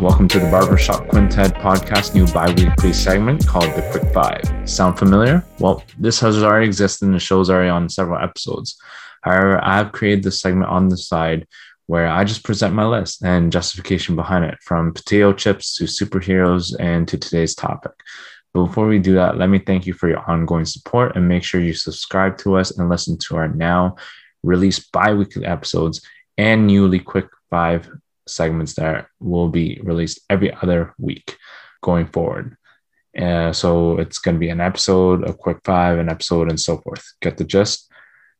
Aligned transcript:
Welcome 0.00 0.28
to 0.28 0.40
the 0.40 0.50
Barbershop 0.50 1.08
Quintet 1.08 1.52
podcast 1.56 2.14
new 2.14 2.26
bi-weekly 2.32 2.90
segment 2.90 3.46
called 3.46 3.66
The 3.74 3.86
Quick 3.90 4.10
Five. 4.14 4.66
Sound 4.66 4.98
familiar? 4.98 5.44
Well, 5.58 5.84
this 5.98 6.18
has 6.20 6.42
already 6.42 6.64
existed 6.64 7.04
and 7.04 7.14
the 7.14 7.18
show's 7.18 7.50
already 7.50 7.68
on 7.68 7.86
several 7.90 8.18
episodes. 8.18 8.80
However, 9.20 9.62
I've 9.62 9.92
created 9.92 10.24
this 10.24 10.40
segment 10.40 10.70
on 10.70 10.88
the 10.88 10.96
side 10.96 11.46
where 11.86 12.08
I 12.08 12.24
just 12.24 12.44
present 12.44 12.72
my 12.72 12.86
list 12.86 13.22
and 13.22 13.52
justification 13.52 14.16
behind 14.16 14.46
it, 14.46 14.56
from 14.62 14.94
potato 14.94 15.34
chips 15.34 15.76
to 15.76 15.84
superheroes 15.84 16.74
and 16.80 17.06
to 17.06 17.18
today's 17.18 17.54
topic. 17.54 17.92
But 18.54 18.64
before 18.64 18.86
we 18.86 19.00
do 19.00 19.12
that, 19.16 19.36
let 19.36 19.50
me 19.50 19.58
thank 19.58 19.86
you 19.86 19.92
for 19.92 20.08
your 20.08 20.30
ongoing 20.30 20.64
support 20.64 21.14
and 21.14 21.28
make 21.28 21.44
sure 21.44 21.60
you 21.60 21.74
subscribe 21.74 22.38
to 22.38 22.56
us 22.56 22.70
and 22.70 22.88
listen 22.88 23.18
to 23.18 23.36
our 23.36 23.48
now 23.48 23.96
released 24.42 24.92
bi 24.92 25.12
weekly 25.12 25.44
episodes 25.44 26.00
and 26.38 26.66
newly 26.66 27.00
quick 27.00 27.26
five 27.50 27.86
segments 28.30 28.74
that 28.74 29.06
will 29.20 29.48
be 29.48 29.80
released 29.82 30.20
every 30.28 30.52
other 30.62 30.94
week 30.98 31.36
going 31.82 32.06
forward. 32.06 32.56
Uh, 33.18 33.52
so 33.52 33.98
it's 33.98 34.18
going 34.18 34.36
to 34.36 34.40
be 34.40 34.50
an 34.50 34.60
episode, 34.60 35.28
a 35.28 35.32
quick 35.32 35.58
five, 35.64 35.98
an 35.98 36.08
episode, 36.08 36.48
and 36.48 36.60
so 36.60 36.78
forth. 36.78 37.04
Get 37.20 37.36
the 37.36 37.44
gist? 37.44 37.90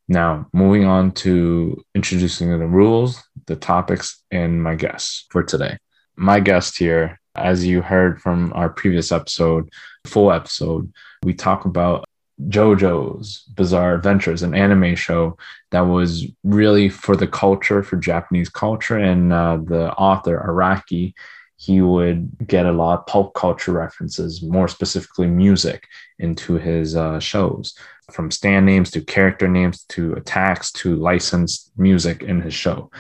Now, 0.09 0.47
moving 0.53 0.85
on 0.85 1.13
to 1.13 1.85
introducing 1.95 2.51
the 2.51 2.67
rules, 2.67 3.23
the 3.47 3.57
topics, 3.57 4.23
and 4.31 4.63
my 4.63 4.75
guests 4.75 5.27
for 5.31 5.43
today. 5.43 5.79
My 6.17 6.41
guest 6.41 6.79
here, 6.79 7.21
as 7.37 7.65
you 7.65 7.81
heard 7.81 8.21
from 8.21 8.53
our 8.55 8.69
previous 8.69 9.13
episode, 9.13 9.69
full 10.07 10.33
episode, 10.33 10.93
we 11.23 11.35
talk 11.35 11.65
about 11.65 12.05
JoJo's 12.49 13.43
Bizarre 13.55 13.95
Adventures, 13.95 14.43
an 14.43 14.55
anime 14.55 14.95
show 14.95 15.37
that 15.71 15.83
was 15.83 16.27
really 16.43 16.89
for 16.89 17.17
the 17.17 17.27
culture, 17.27 17.83
for 17.83 17.97
Japanese 17.97 18.49
culture. 18.49 18.97
And 18.97 19.33
uh, 19.33 19.59
the 19.63 19.93
author, 19.93 20.43
Araki, 20.47 21.15
he 21.57 21.83
would 21.83 22.31
get 22.47 22.65
a 22.65 22.73
lot 22.73 23.01
of 23.01 23.07
pulp 23.07 23.35
culture 23.35 23.73
references, 23.73 24.43
more 24.43 24.69
specifically 24.69 25.27
music, 25.27 25.87
into 26.19 26.55
his 26.55 26.97
uh, 26.97 27.21
shows, 27.21 27.75
from 28.11 28.31
stand 28.31 28.65
names 28.65 28.91
to 28.93 29.03
character 29.03 29.47
names 29.47 29.85
to 29.91 30.15
attacks 30.15 30.73
to 30.73 30.97
licensed 30.97 31.71
music 31.77 32.23
in 32.23 32.41
his 32.41 32.55
show. 32.55 32.91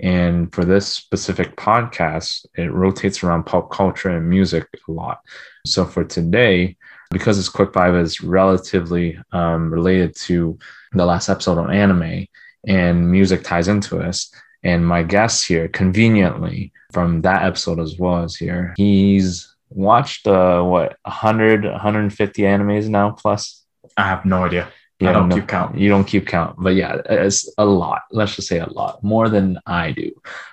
And 0.00 0.52
for 0.52 0.64
this 0.64 0.88
specific 0.88 1.56
podcast, 1.56 2.46
it 2.56 2.72
rotates 2.72 3.22
around 3.22 3.44
pop 3.44 3.70
culture 3.70 4.10
and 4.10 4.28
music 4.28 4.66
a 4.88 4.92
lot. 4.92 5.20
So 5.66 5.84
for 5.84 6.04
today, 6.04 6.76
because 7.10 7.36
this 7.36 7.48
quick 7.48 7.72
five 7.72 7.94
is 7.94 8.20
relatively 8.22 9.18
um, 9.32 9.72
related 9.72 10.14
to 10.16 10.58
the 10.92 11.06
last 11.06 11.28
episode 11.28 11.58
on 11.58 11.72
anime 11.72 12.26
and 12.66 13.10
music 13.10 13.44
ties 13.44 13.68
into 13.68 13.98
us. 13.98 14.32
And 14.62 14.86
my 14.86 15.02
guest 15.02 15.46
here, 15.46 15.68
conveniently 15.68 16.72
from 16.92 17.22
that 17.22 17.44
episode 17.44 17.80
as 17.80 17.96
well 17.98 18.24
as 18.24 18.36
here, 18.36 18.74
he's 18.76 19.54
watched 19.70 20.26
uh, 20.26 20.62
what 20.62 20.96
100, 21.04 21.64
150 21.64 22.42
animes 22.42 22.88
now 22.88 23.10
plus. 23.12 23.64
I 23.96 24.02
have 24.02 24.24
no 24.24 24.44
idea. 24.44 24.68
Yeah, 25.00 25.10
I 25.10 25.12
don't 25.12 25.28
no, 25.28 25.36
keep 25.36 25.46
count. 25.46 25.78
You 25.78 25.88
don't 25.88 26.04
keep 26.04 26.26
count, 26.26 26.56
but 26.58 26.74
yeah, 26.74 27.00
it's 27.08 27.48
a 27.56 27.64
lot. 27.64 28.02
Let's 28.10 28.34
just 28.34 28.48
say 28.48 28.58
a 28.58 28.68
lot 28.68 29.02
more 29.04 29.28
than 29.28 29.60
I 29.64 29.92
do, 29.92 30.10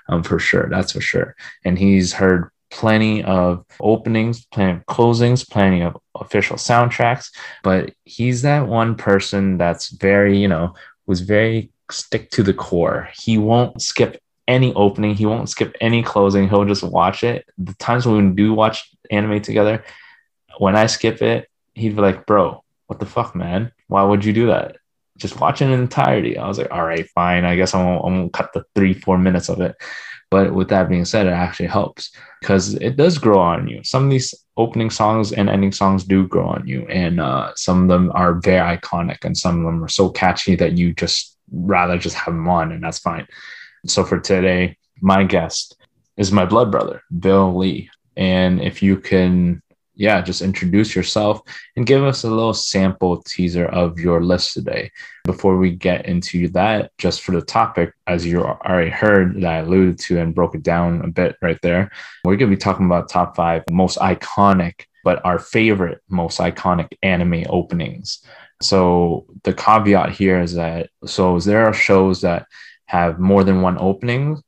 um, 0.07 0.21
for 0.21 0.37
sure. 0.37 0.69
That's 0.69 0.91
for 0.91 1.01
sure. 1.01 1.35
And 1.63 1.79
he's 1.79 2.13
heard 2.13 2.51
plenty 2.69 3.23
of 3.23 3.65
openings, 3.79 4.45
plenty 4.45 4.77
of 4.77 4.85
closings, 4.85 5.49
plenty 5.49 5.81
of 5.81 5.97
official 6.15 6.57
soundtracks. 6.57 7.31
But 7.63 7.93
he's 8.05 8.41
that 8.43 8.67
one 8.67 8.95
person 8.95 9.57
that's 9.57 9.89
very, 9.89 10.37
you 10.37 10.47
know, 10.47 10.73
was 11.05 11.21
very 11.21 11.71
stick 11.91 12.31
to 12.31 12.43
the 12.43 12.53
core. 12.53 13.09
He 13.17 13.37
won't 13.37 13.81
skip 13.81 14.21
any 14.47 14.73
opening, 14.75 15.15
he 15.15 15.25
won't 15.25 15.49
skip 15.49 15.75
any 15.81 16.03
closing. 16.03 16.47
He'll 16.47 16.65
just 16.65 16.83
watch 16.83 17.23
it. 17.23 17.49
The 17.57 17.73
times 17.75 18.05
when 18.05 18.29
we 18.29 18.35
do 18.35 18.53
watch 18.53 18.91
anime 19.09 19.41
together, 19.41 19.83
when 20.57 20.75
I 20.75 20.85
skip 20.85 21.21
it, 21.21 21.49
he'd 21.73 21.95
be 21.95 22.01
like, 22.01 22.25
Bro, 22.25 22.63
what 22.87 22.99
the 22.99 23.05
fuck, 23.05 23.35
man? 23.35 23.71
Why 23.87 24.03
would 24.03 24.23
you 24.23 24.33
do 24.33 24.47
that? 24.47 24.77
Just 25.17 25.39
watch 25.39 25.61
it 25.61 25.65
in 25.65 25.79
entirety. 25.79 26.37
I 26.37 26.47
was 26.47 26.57
like, 26.57 26.71
all 26.71 26.85
right, 26.85 27.07
fine. 27.09 27.45
I 27.45 27.55
guess 27.55 27.73
I 27.73 27.83
won't, 27.83 28.03
I 28.03 28.07
won't 28.07 28.33
cut 28.33 28.51
the 28.53 28.65
three, 28.75 28.93
four 28.93 29.17
minutes 29.17 29.49
of 29.49 29.61
it. 29.61 29.75
But 30.35 30.53
with 30.53 30.67
that 30.67 30.89
being 30.89 31.05
said, 31.05 31.27
it 31.27 31.29
actually 31.45 31.67
helps 31.67 32.11
because 32.41 32.73
it 32.73 32.97
does 32.97 33.17
grow 33.17 33.39
on 33.39 33.69
you. 33.69 33.81
Some 33.85 34.03
of 34.03 34.09
these 34.09 34.35
opening 34.57 34.89
songs 34.89 35.31
and 35.31 35.49
ending 35.49 35.71
songs 35.71 36.03
do 36.03 36.27
grow 36.27 36.45
on 36.47 36.67
you, 36.67 36.85
and 36.89 37.21
uh, 37.21 37.53
some 37.55 37.83
of 37.83 37.87
them 37.87 38.11
are 38.13 38.41
very 38.41 38.77
iconic, 38.77 39.23
and 39.23 39.37
some 39.37 39.59
of 39.59 39.63
them 39.63 39.81
are 39.81 39.87
so 39.87 40.09
catchy 40.09 40.57
that 40.57 40.77
you 40.77 40.93
just 40.93 41.37
rather 41.53 41.97
just 41.97 42.17
have 42.17 42.33
them 42.33 42.49
on, 42.49 42.73
and 42.73 42.83
that's 42.83 42.99
fine. 42.99 43.25
So 43.85 44.03
for 44.03 44.19
today, 44.19 44.75
my 44.99 45.23
guest 45.23 45.77
is 46.17 46.33
my 46.33 46.45
blood 46.45 46.69
brother, 46.69 47.01
Bill 47.17 47.55
Lee. 47.55 47.89
And 48.17 48.61
if 48.61 48.83
you 48.83 48.97
can 48.97 49.61
yeah, 49.95 50.21
just 50.21 50.41
introduce 50.41 50.95
yourself 50.95 51.41
and 51.75 51.85
give 51.85 52.03
us 52.03 52.23
a 52.23 52.29
little 52.29 52.53
sample 52.53 53.21
teaser 53.23 53.65
of 53.65 53.99
your 53.99 54.23
list 54.23 54.53
today. 54.53 54.91
Before 55.23 55.57
we 55.57 55.71
get 55.71 56.05
into 56.05 56.47
that, 56.49 56.91
just 56.97 57.21
for 57.21 57.31
the 57.31 57.41
topic, 57.41 57.93
as 58.07 58.25
you 58.25 58.43
already 58.43 58.91
heard 58.91 59.41
that 59.41 59.45
I 59.45 59.57
alluded 59.57 59.99
to 59.99 60.19
and 60.19 60.35
broke 60.35 60.55
it 60.55 60.63
down 60.63 61.01
a 61.01 61.07
bit 61.07 61.37
right 61.41 61.59
there, 61.61 61.91
we're 62.23 62.35
going 62.35 62.51
to 62.51 62.55
be 62.55 62.59
talking 62.59 62.85
about 62.85 63.09
top 63.09 63.35
five 63.35 63.63
most 63.69 63.97
iconic, 63.99 64.85
but 65.03 65.23
our 65.25 65.39
favorite 65.39 66.01
most 66.09 66.39
iconic 66.39 66.89
anime 67.01 67.45
openings. 67.49 68.23
So 68.61 69.25
the 69.43 69.53
caveat 69.53 70.11
here 70.11 70.41
is 70.41 70.53
that 70.55 70.89
so 71.05 71.39
there 71.39 71.65
are 71.65 71.73
shows 71.73 72.21
that 72.21 72.47
have 72.85 73.19
more 73.19 73.43
than 73.43 73.61
one 73.61 73.77
opening, 73.79 74.41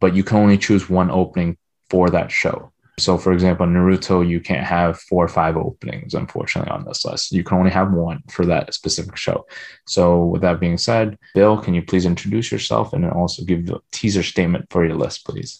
but 0.00 0.14
you 0.14 0.22
can 0.22 0.38
only 0.38 0.58
choose 0.58 0.88
one 0.88 1.10
opening 1.10 1.56
for 1.90 2.10
that 2.10 2.30
show. 2.30 2.72
So, 2.98 3.16
for 3.16 3.32
example, 3.32 3.66
Naruto, 3.66 4.26
you 4.26 4.40
can't 4.40 4.66
have 4.66 5.00
four 5.00 5.24
or 5.24 5.28
five 5.28 5.56
openings, 5.56 6.14
unfortunately, 6.14 6.70
on 6.70 6.84
this 6.84 7.04
list. 7.04 7.32
You 7.32 7.44
can 7.44 7.58
only 7.58 7.70
have 7.70 7.92
one 7.92 8.22
for 8.28 8.44
that 8.46 8.74
specific 8.74 9.16
show. 9.16 9.46
So, 9.86 10.24
with 10.24 10.42
that 10.42 10.60
being 10.60 10.78
said, 10.78 11.18
Bill, 11.34 11.58
can 11.58 11.74
you 11.74 11.82
please 11.82 12.04
introduce 12.04 12.50
yourself 12.50 12.92
and 12.92 13.08
also 13.10 13.44
give 13.44 13.66
the 13.66 13.80
teaser 13.92 14.22
statement 14.22 14.66
for 14.70 14.84
your 14.84 14.96
list, 14.96 15.24
please? 15.24 15.58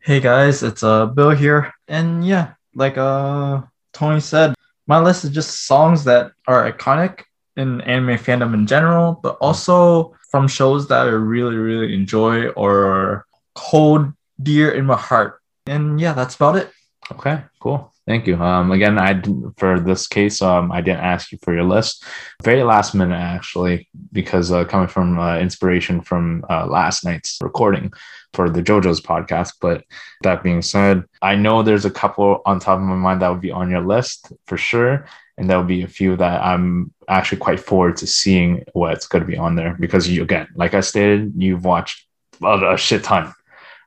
Hey 0.00 0.20
guys, 0.20 0.62
it's 0.62 0.84
uh 0.84 1.06
Bill 1.06 1.30
here, 1.30 1.74
and 1.88 2.24
yeah, 2.24 2.54
like 2.76 2.96
uh 2.96 3.62
Tony 3.92 4.20
said, 4.20 4.54
my 4.86 5.00
list 5.00 5.24
is 5.24 5.30
just 5.30 5.66
songs 5.66 6.04
that 6.04 6.30
are 6.46 6.70
iconic 6.70 7.24
in 7.56 7.80
anime 7.80 8.16
fandom 8.16 8.54
in 8.54 8.68
general, 8.68 9.18
but 9.20 9.36
also 9.40 10.14
from 10.30 10.46
shows 10.46 10.86
that 10.88 11.06
I 11.06 11.10
really, 11.10 11.56
really 11.56 11.92
enjoy 11.92 12.48
or 12.50 13.26
hold 13.56 14.12
dear 14.40 14.70
in 14.70 14.86
my 14.86 14.96
heart 14.96 15.40
and 15.66 16.00
yeah, 16.00 16.12
that's 16.12 16.36
about 16.36 16.56
it. 16.56 16.70
Okay, 17.12 17.42
cool. 17.60 17.92
Thank 18.06 18.26
you. 18.26 18.36
Um, 18.36 18.70
again, 18.70 18.98
I 18.98 19.20
for 19.56 19.80
this 19.80 20.06
case, 20.06 20.40
um, 20.40 20.70
I 20.70 20.80
didn't 20.80 21.00
ask 21.00 21.32
you 21.32 21.38
for 21.42 21.52
your 21.52 21.64
list. 21.64 22.04
Very 22.42 22.62
last 22.62 22.94
minute, 22.94 23.16
actually, 23.16 23.88
because 24.12 24.52
uh, 24.52 24.64
coming 24.64 24.88
from 24.88 25.18
uh, 25.18 25.38
inspiration 25.38 26.00
from 26.00 26.44
uh, 26.48 26.66
last 26.66 27.04
night's 27.04 27.38
recording 27.40 27.92
for 28.32 28.48
the 28.48 28.62
JoJo's 28.62 29.00
podcast. 29.00 29.54
But 29.60 29.84
that 30.22 30.42
being 30.42 30.62
said, 30.62 31.04
I 31.20 31.34
know 31.34 31.62
there's 31.62 31.84
a 31.84 31.90
couple 31.90 32.42
on 32.46 32.60
top 32.60 32.78
of 32.78 32.84
my 32.84 32.94
mind 32.94 33.22
that 33.22 33.28
would 33.28 33.40
be 33.40 33.50
on 33.50 33.70
your 33.70 33.82
list 33.82 34.32
for 34.46 34.56
sure, 34.56 35.06
and 35.36 35.50
there'll 35.50 35.64
be 35.64 35.82
a 35.82 35.88
few 35.88 36.16
that 36.16 36.42
I'm 36.44 36.92
actually 37.08 37.38
quite 37.38 37.60
forward 37.60 37.96
to 37.98 38.06
seeing 38.06 38.64
what's 38.72 39.06
going 39.06 39.22
to 39.22 39.30
be 39.30 39.36
on 39.36 39.56
there 39.56 39.76
because 39.78 40.08
you, 40.08 40.22
again, 40.22 40.46
like 40.54 40.74
I 40.74 40.80
stated, 40.80 41.32
you've 41.36 41.64
watched 41.64 42.06
a, 42.42 42.74
a 42.74 42.76
shit 42.76 43.02
ton 43.02 43.32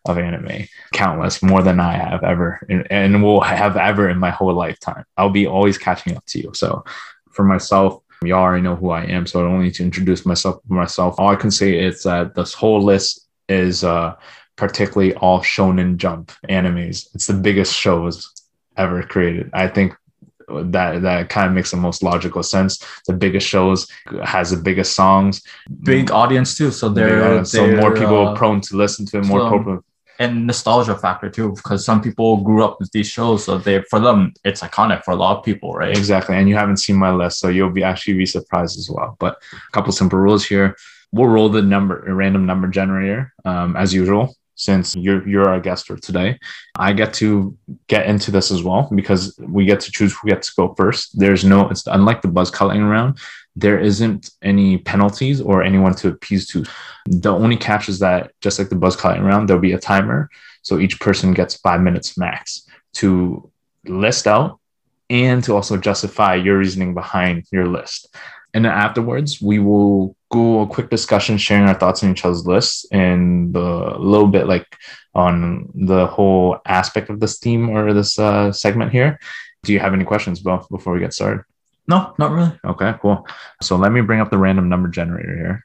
of 0.09 0.17
anime, 0.17 0.67
countless, 0.93 1.41
more 1.41 1.61
than 1.61 1.79
I 1.79 1.93
have 1.93 2.23
ever, 2.23 2.59
and, 2.69 2.87
and 2.91 3.23
will 3.23 3.41
have 3.41 3.77
ever 3.77 4.09
in 4.09 4.17
my 4.17 4.29
whole 4.29 4.53
lifetime. 4.53 5.05
I'll 5.17 5.29
be 5.29 5.47
always 5.47 5.77
catching 5.77 6.15
up 6.15 6.25
to 6.27 6.39
you. 6.39 6.51
So, 6.53 6.83
for 7.31 7.43
myself, 7.43 8.01
you 8.23 8.33
already 8.33 8.61
know 8.61 8.75
who 8.75 8.89
I 8.89 9.03
am, 9.05 9.25
so 9.25 9.39
I 9.39 9.49
don't 9.49 9.63
need 9.63 9.75
to 9.75 9.83
introduce 9.83 10.25
myself. 10.25 10.59
Myself, 10.67 11.15
all 11.17 11.29
I 11.29 11.35
can 11.35 11.51
say 11.51 11.79
is 11.79 12.03
that 12.03 12.35
this 12.35 12.53
whole 12.53 12.81
list 12.81 13.27
is 13.47 13.83
uh, 13.83 14.15
particularly 14.55 15.15
all 15.15 15.39
Shonen 15.39 15.97
Jump 15.97 16.31
animes. 16.49 17.07
It's 17.15 17.27
the 17.27 17.33
biggest 17.33 17.73
shows 17.73 18.31
ever 18.75 19.03
created. 19.03 19.49
I 19.53 19.67
think 19.67 19.95
that 20.49 21.01
that 21.01 21.29
kind 21.29 21.47
of 21.47 21.53
makes 21.53 21.71
the 21.71 21.77
most 21.77 22.03
logical 22.03 22.43
sense. 22.43 22.83
The 23.07 23.13
biggest 23.13 23.47
shows 23.47 23.87
has 24.23 24.51
the 24.51 24.57
biggest 24.57 24.95
songs, 24.95 25.43
big 25.83 26.11
audience 26.11 26.57
too. 26.57 26.71
So 26.71 26.89
they're, 26.89 27.19
they're 27.19 27.45
so 27.45 27.75
more 27.75 27.93
people 27.93 28.29
uh, 28.29 28.35
prone 28.35 28.61
to 28.61 28.75
listen 28.75 29.05
to 29.07 29.19
it, 29.19 29.25
more 29.25 29.41
so, 29.41 29.57
people 29.57 29.83
and 30.19 30.45
nostalgia 30.45 30.95
factor 30.95 31.29
too 31.29 31.53
because 31.53 31.83
some 31.83 32.01
people 32.01 32.37
grew 32.37 32.63
up 32.63 32.77
with 32.79 32.91
these 32.91 33.07
shows 33.07 33.45
so 33.45 33.57
they 33.57 33.81
for 33.83 33.99
them 33.99 34.33
it's 34.43 34.61
iconic 34.61 35.03
for 35.03 35.11
a 35.11 35.15
lot 35.15 35.37
of 35.37 35.43
people 35.43 35.73
right? 35.73 35.97
Exactly 35.97 36.35
and 36.35 36.47
you 36.49 36.55
haven't 36.55 36.77
seen 36.77 36.97
my 36.97 37.11
list 37.11 37.39
so 37.39 37.47
you'll 37.47 37.69
be 37.69 37.83
actually 37.83 38.15
be 38.15 38.25
surprised 38.25 38.77
as 38.77 38.89
well 38.89 39.15
but 39.19 39.37
a 39.53 39.71
couple 39.71 39.91
simple 39.91 40.19
rules 40.19 40.45
here. 40.45 40.75
We'll 41.11 41.27
roll 41.27 41.49
the 41.49 41.61
number 41.61 42.05
a 42.05 42.13
random 42.13 42.45
number 42.45 42.67
generator 42.67 43.33
um, 43.45 43.75
as 43.75 43.93
usual 43.93 44.35
since 44.55 44.95
you're 44.95 45.27
you're 45.27 45.49
our 45.49 45.59
guest 45.59 45.87
for 45.87 45.97
today. 45.97 46.37
I 46.75 46.93
get 46.93 47.13
to 47.15 47.57
get 47.87 48.05
into 48.07 48.29
this 48.29 48.51
as 48.51 48.61
well 48.61 48.89
because 48.93 49.39
we 49.39 49.65
get 49.65 49.79
to 49.81 49.91
choose 49.91 50.13
who 50.13 50.29
gets 50.29 50.49
to 50.49 50.53
go 50.55 50.75
first. 50.75 51.17
There's 51.17 51.43
no 51.45 51.69
it's 51.69 51.87
unlike 51.87 52.21
the 52.21 52.27
buzz 52.27 52.51
cutting 52.51 52.83
round 52.83 53.17
there 53.59 53.79
isn't 53.79 54.31
any 54.41 54.77
penalties 54.77 55.41
or 55.41 55.63
anyone 55.63 55.93
to 55.95 56.09
appease 56.09 56.47
to. 56.47 56.65
The 57.05 57.33
only 57.33 57.57
catch 57.57 57.89
is 57.89 57.99
that 57.99 58.31
just 58.41 58.59
like 58.59 58.69
the 58.69 58.75
buzz 58.75 58.95
cutting 58.95 59.23
round, 59.23 59.47
there'll 59.47 59.61
be 59.61 59.73
a 59.73 59.79
timer. 59.79 60.29
So 60.61 60.79
each 60.79 60.99
person 60.99 61.33
gets 61.33 61.55
five 61.55 61.81
minutes 61.81 62.17
max 62.17 62.67
to 62.95 63.49
list 63.85 64.27
out 64.27 64.59
and 65.09 65.43
to 65.43 65.55
also 65.55 65.77
justify 65.77 66.35
your 66.35 66.57
reasoning 66.57 66.93
behind 66.93 67.45
your 67.51 67.67
list. 67.67 68.15
And 68.53 68.65
then 68.65 68.71
afterwards, 68.71 69.41
we 69.41 69.59
will 69.59 70.15
go 70.31 70.61
a 70.61 70.67
quick 70.67 70.89
discussion, 70.89 71.37
sharing 71.37 71.67
our 71.67 71.75
thoughts 71.75 72.03
on 72.03 72.11
each 72.11 72.25
other's 72.25 72.45
lists 72.45 72.85
and 72.91 73.55
a 73.55 73.97
little 73.97 74.27
bit 74.27 74.47
like 74.47 74.67
on 75.13 75.69
the 75.75 76.07
whole 76.07 76.59
aspect 76.65 77.09
of 77.09 77.19
this 77.19 77.39
theme 77.39 77.69
or 77.69 77.93
this 77.93 78.17
uh, 78.17 78.51
segment 78.51 78.91
here. 78.91 79.19
Do 79.63 79.73
you 79.73 79.79
have 79.79 79.93
any 79.93 80.05
questions, 80.05 80.39
Bill, 80.41 80.65
before 80.71 80.93
we 80.93 80.99
get 80.99 81.13
started? 81.13 81.43
No, 81.89 82.13
not 82.19 82.31
really. 82.31 82.51
Okay, 82.63 82.93
cool. 83.01 83.27
So 83.63 83.75
let 83.75 83.91
me 83.91 84.01
bring 84.01 84.21
up 84.21 84.29
the 84.29 84.37
random 84.37 84.69
number 84.69 84.89
generator 84.89 85.35
here. 85.35 85.63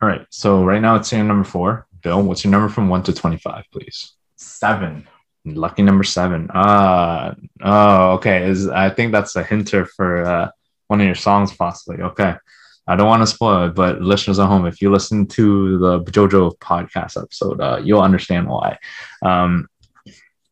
All 0.00 0.08
right. 0.08 0.24
So 0.30 0.64
right 0.64 0.80
now 0.80 0.94
it's 0.94 1.08
saying 1.08 1.26
number 1.26 1.44
four. 1.44 1.88
Bill, 2.02 2.22
what's 2.22 2.44
your 2.44 2.52
number 2.52 2.68
from 2.68 2.88
one 2.88 3.02
to 3.02 3.12
25, 3.12 3.64
please? 3.72 4.12
Seven. 4.36 5.08
Lucky 5.44 5.82
number 5.82 6.04
seven. 6.04 6.48
Ah, 6.54 7.34
oh, 7.62 8.12
okay. 8.12 8.48
Is 8.48 8.68
I 8.68 8.90
think 8.90 9.10
that's 9.10 9.34
a 9.34 9.42
hinter 9.42 9.86
for 9.86 10.24
uh, 10.24 10.50
one 10.86 11.00
of 11.00 11.06
your 11.06 11.16
songs, 11.16 11.52
possibly. 11.52 12.02
Okay. 12.02 12.34
I 12.86 12.94
don't 12.94 13.08
want 13.08 13.22
to 13.22 13.26
spoil 13.26 13.64
it, 13.64 13.74
but 13.74 14.00
listeners 14.00 14.38
at 14.38 14.46
home, 14.46 14.66
if 14.66 14.80
you 14.80 14.92
listen 14.92 15.26
to 15.26 15.78
the 15.78 16.00
JoJo 16.04 16.58
podcast 16.58 17.20
episode, 17.20 17.60
uh, 17.60 17.80
you'll 17.82 18.02
understand 18.02 18.48
why. 18.48 18.78
Um, 19.22 19.66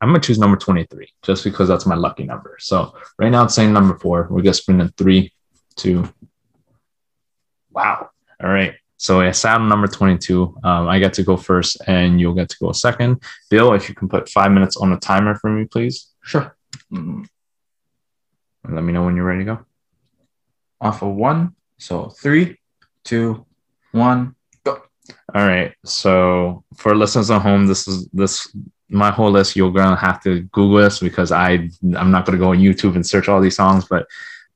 I'm 0.00 0.08
gonna 0.08 0.20
choose 0.20 0.38
number 0.38 0.56
23 0.56 1.08
just 1.22 1.44
because 1.44 1.68
that's 1.68 1.86
my 1.86 1.94
lucky 1.94 2.24
number. 2.24 2.56
So 2.60 2.94
right 3.18 3.30
now 3.30 3.44
it's 3.44 3.54
saying 3.54 3.72
number 3.72 3.98
four. 3.98 4.28
We're 4.30 4.42
gonna 4.42 4.54
spin 4.54 4.80
in 4.80 4.88
three, 4.90 5.32
two. 5.76 6.08
Wow. 7.70 8.10
All 8.42 8.50
right. 8.50 8.74
So 8.96 9.20
I 9.20 9.30
sat 9.32 9.60
on 9.60 9.68
number 9.68 9.86
22. 9.86 10.58
Um, 10.62 10.88
I 10.88 10.98
get 10.98 11.14
to 11.14 11.22
go 11.22 11.36
first 11.36 11.76
and 11.86 12.20
you'll 12.20 12.34
get 12.34 12.48
to 12.50 12.56
go 12.60 12.72
second. 12.72 13.22
Bill, 13.50 13.74
if 13.74 13.88
you 13.88 13.94
can 13.94 14.08
put 14.08 14.28
five 14.28 14.52
minutes 14.52 14.76
on 14.76 14.90
the 14.90 14.96
timer 14.96 15.34
for 15.34 15.50
me, 15.50 15.64
please. 15.64 16.12
Sure. 16.22 16.56
Mm. 16.92 17.26
Let 18.68 18.82
me 18.82 18.92
know 18.92 19.04
when 19.04 19.16
you're 19.16 19.24
ready 19.24 19.40
to 19.40 19.56
go. 19.56 19.66
Off 20.80 21.02
of 21.02 21.14
one. 21.14 21.54
So 21.78 22.08
three, 22.08 22.58
two, 23.04 23.46
one, 23.92 24.36
go. 24.64 24.82
All 25.34 25.46
right. 25.46 25.74
So 25.84 26.64
for 26.76 26.94
listeners 26.94 27.30
at 27.30 27.42
home, 27.42 27.66
this 27.66 27.86
is 27.86 28.08
this 28.12 28.54
my 28.88 29.10
whole 29.10 29.30
list. 29.30 29.56
You're 29.56 29.72
gonna 29.72 29.96
have 29.96 30.22
to 30.24 30.42
Google 30.52 30.78
this 30.78 31.00
because 31.00 31.32
I 31.32 31.68
I'm 31.96 32.10
not 32.10 32.26
gonna 32.26 32.38
go 32.38 32.50
on 32.50 32.58
YouTube 32.58 32.94
and 32.94 33.06
search 33.06 33.28
all 33.28 33.40
these 33.40 33.56
songs, 33.56 33.86
but 33.88 34.06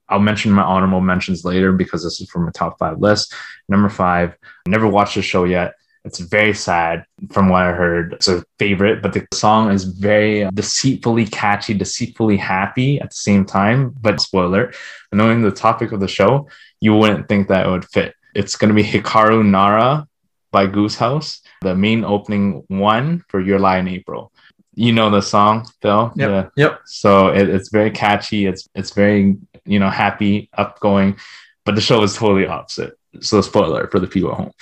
I'll 0.08 0.20
mention 0.20 0.52
my 0.52 0.62
honorable 0.62 1.00
mentions 1.00 1.44
later 1.44 1.72
because 1.72 2.02
this 2.02 2.20
is 2.20 2.30
from 2.30 2.48
a 2.48 2.52
top 2.52 2.78
five 2.78 2.98
list. 3.00 3.34
Number 3.68 3.88
five, 3.88 4.34
never 4.66 4.88
watched 4.88 5.16
the 5.16 5.22
show 5.22 5.44
yet. 5.44 5.74
It's 6.04 6.20
very 6.20 6.54
sad 6.54 7.04
from 7.30 7.48
what 7.50 7.64
I 7.64 7.72
heard. 7.72 8.14
It's 8.14 8.28
a 8.28 8.42
favorite, 8.58 9.02
but 9.02 9.12
the 9.12 9.26
song 9.34 9.70
is 9.70 9.84
very 9.84 10.48
deceitfully 10.54 11.26
catchy, 11.26 11.74
deceitfully 11.74 12.38
happy 12.38 13.00
at 13.00 13.10
the 13.10 13.16
same 13.16 13.44
time. 13.44 13.94
But 14.00 14.20
spoiler, 14.20 14.72
knowing 15.12 15.42
the 15.42 15.50
topic 15.50 15.92
of 15.92 16.00
the 16.00 16.08
show, 16.08 16.48
you 16.80 16.94
wouldn't 16.94 17.28
think 17.28 17.48
that 17.48 17.66
it 17.66 17.70
would 17.70 17.84
fit. 17.84 18.14
It's 18.34 18.56
going 18.56 18.68
to 18.68 18.74
be 18.74 18.88
Hikaru 18.88 19.44
Nara 19.44 20.06
by 20.50 20.66
Goose 20.66 20.96
House, 20.96 21.40
the 21.62 21.74
main 21.74 22.04
opening 22.04 22.64
one 22.68 23.24
for 23.28 23.40
Your 23.40 23.58
Lie 23.58 23.78
in 23.78 23.88
April. 23.88 24.32
You 24.74 24.92
know 24.92 25.10
the 25.10 25.20
song, 25.20 25.66
Phil? 25.82 26.12
Yep. 26.16 26.30
Yeah. 26.30 26.48
Yep. 26.56 26.80
So 26.86 27.28
it, 27.28 27.48
it's 27.48 27.68
very 27.70 27.90
catchy. 27.90 28.46
It's 28.46 28.68
it's 28.74 28.92
very 28.92 29.36
you 29.64 29.78
know 29.78 29.90
happy, 29.90 30.50
upgoing, 30.56 31.18
but 31.64 31.74
the 31.74 31.80
show 31.80 32.02
is 32.02 32.14
totally 32.14 32.46
opposite. 32.46 32.96
So 33.20 33.40
spoiler 33.40 33.88
for 33.88 33.98
the 33.98 34.06
people 34.06 34.30
at 34.30 34.36
home. 34.36 34.52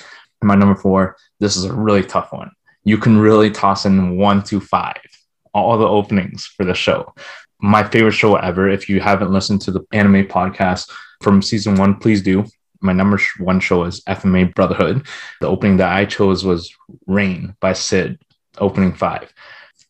My 0.42 0.54
number 0.54 0.74
four. 0.74 1.16
This 1.38 1.56
is 1.56 1.64
a 1.64 1.72
really 1.72 2.02
tough 2.02 2.32
one. 2.32 2.50
You 2.84 2.96
can 2.98 3.18
really 3.18 3.50
toss 3.50 3.84
in 3.84 4.16
one 4.16 4.42
to 4.44 4.60
five, 4.60 5.00
all 5.52 5.76
the 5.76 5.86
openings 5.86 6.46
for 6.46 6.64
the 6.64 6.74
show. 6.74 7.14
My 7.60 7.82
favorite 7.82 8.12
show 8.12 8.36
ever. 8.36 8.70
If 8.70 8.88
you 8.88 9.00
haven't 9.00 9.32
listened 9.32 9.60
to 9.62 9.70
the 9.70 9.80
anime 9.92 10.26
podcast 10.26 10.90
from 11.22 11.42
season 11.42 11.74
one, 11.74 11.96
please 11.96 12.22
do 12.22 12.46
my 12.86 12.92
number 12.92 13.20
one 13.38 13.60
show 13.60 13.84
is 13.84 14.00
FMA 14.04 14.54
Brotherhood. 14.54 15.06
The 15.40 15.48
opening 15.48 15.76
that 15.78 15.92
I 15.92 16.06
chose 16.06 16.44
was 16.44 16.72
Rain 17.06 17.54
by 17.60 17.74
Sid, 17.74 18.18
opening 18.58 18.94
five. 18.94 19.32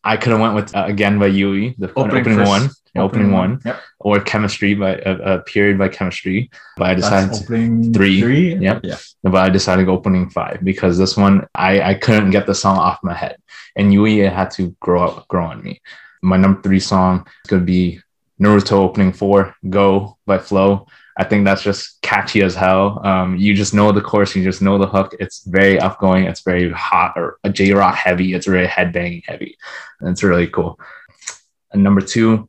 I 0.03 0.17
could 0.17 0.31
have 0.31 0.41
went 0.41 0.55
with 0.55 0.75
uh, 0.75 0.85
again 0.87 1.19
by 1.19 1.27
Yui, 1.27 1.75
the 1.77 1.89
opening, 1.95 2.21
opening 2.21 2.37
one, 2.39 2.61
opening, 2.63 2.71
opening 2.97 3.31
one, 3.31 3.61
yep. 3.65 3.81
or 3.99 4.19
Chemistry 4.19 4.73
by 4.73 4.95
a 4.95 5.13
uh, 5.13 5.17
uh, 5.17 5.41
period 5.41 5.77
by 5.77 5.89
Chemistry. 5.89 6.49
But 6.77 6.87
I 6.89 6.93
decided 6.95 7.45
three. 7.45 8.21
three. 8.21 8.55
Yep. 8.55 8.81
Yeah. 8.83 8.97
But 9.23 9.35
I 9.35 9.49
decided 9.49 9.89
opening 9.89 10.29
five 10.29 10.63
because 10.63 10.97
this 10.97 11.17
one 11.17 11.45
I 11.55 11.81
I 11.81 11.93
couldn't 11.93 12.31
get 12.31 12.47
the 12.47 12.55
song 12.55 12.77
off 12.77 13.03
my 13.03 13.13
head, 13.13 13.37
and 13.75 13.93
Yui 13.93 14.19
had 14.19 14.51
to 14.51 14.75
grow 14.79 15.07
up 15.07 15.27
grow 15.27 15.45
on 15.45 15.63
me. 15.63 15.81
My 16.21 16.37
number 16.37 16.61
three 16.61 16.79
song 16.79 17.27
is 17.43 17.49
gonna 17.49 17.63
be 17.63 18.01
Naruto 18.41 18.73
opening 18.73 19.13
four, 19.13 19.55
Go 19.69 20.17
by 20.25 20.37
Flow. 20.37 20.87
I 21.17 21.23
think 21.23 21.45
that's 21.45 21.63
just 21.63 21.99
catchy 22.03 22.43
as 22.43 22.53
hell. 22.53 23.01
Um, 23.03 23.35
you 23.37 23.55
just 23.55 23.73
know 23.73 23.91
the 23.91 24.01
chorus, 24.01 24.35
you 24.35 24.43
just 24.43 24.61
know 24.61 24.77
the 24.77 24.87
hook. 24.87 25.15
It's 25.19 25.43
very 25.45 25.77
upgoing, 25.77 26.29
it's 26.29 26.41
very 26.41 26.71
hot 26.71 27.13
or 27.15 27.39
a 27.43 27.49
J 27.49 27.73
rock 27.73 27.95
heavy, 27.95 28.33
it's 28.33 28.45
very 28.45 28.67
headbanging 28.67 29.23
heavy. 29.25 29.57
And 29.99 30.09
it's 30.09 30.21
really 30.21 30.47
cool. 30.47 30.79
And 31.71 31.83
number 31.83 32.01
two, 32.01 32.47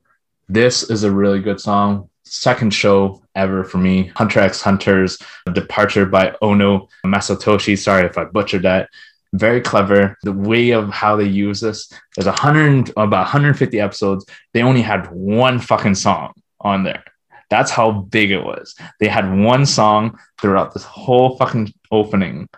this 0.48 0.90
is 0.90 1.02
a 1.04 1.10
really 1.10 1.40
good 1.40 1.60
song. 1.60 2.10
Second 2.24 2.74
show 2.74 3.22
ever 3.34 3.64
for 3.64 3.78
me. 3.78 4.12
Hunter 4.16 4.40
x 4.40 4.60
Hunter's 4.60 5.18
Departure 5.52 6.04
by 6.04 6.36
Ono 6.42 6.88
Masatoshi. 7.06 7.76
Sorry 7.76 8.04
if 8.04 8.18
I 8.18 8.24
butchered 8.24 8.62
that. 8.62 8.90
Very 9.32 9.62
clever. 9.62 10.16
The 10.22 10.32
way 10.32 10.70
of 10.70 10.90
how 10.90 11.16
they 11.16 11.24
use 11.24 11.60
this. 11.60 11.90
There's 12.16 12.26
a 12.26 12.32
hundred 12.32 12.90
about 12.90 13.24
150 13.24 13.80
episodes. 13.80 14.26
They 14.52 14.62
only 14.62 14.82
had 14.82 15.10
one 15.10 15.58
fucking 15.58 15.94
song 15.94 16.34
on 16.60 16.84
there. 16.84 17.04
That's 17.50 17.70
how 17.70 17.92
big 17.92 18.30
it 18.30 18.44
was. 18.44 18.74
They 19.00 19.08
had 19.08 19.38
one 19.38 19.64
song 19.64 20.18
throughout 20.40 20.74
this 20.74 20.84
whole 20.84 21.36
fucking 21.36 21.72
opening. 21.90 22.48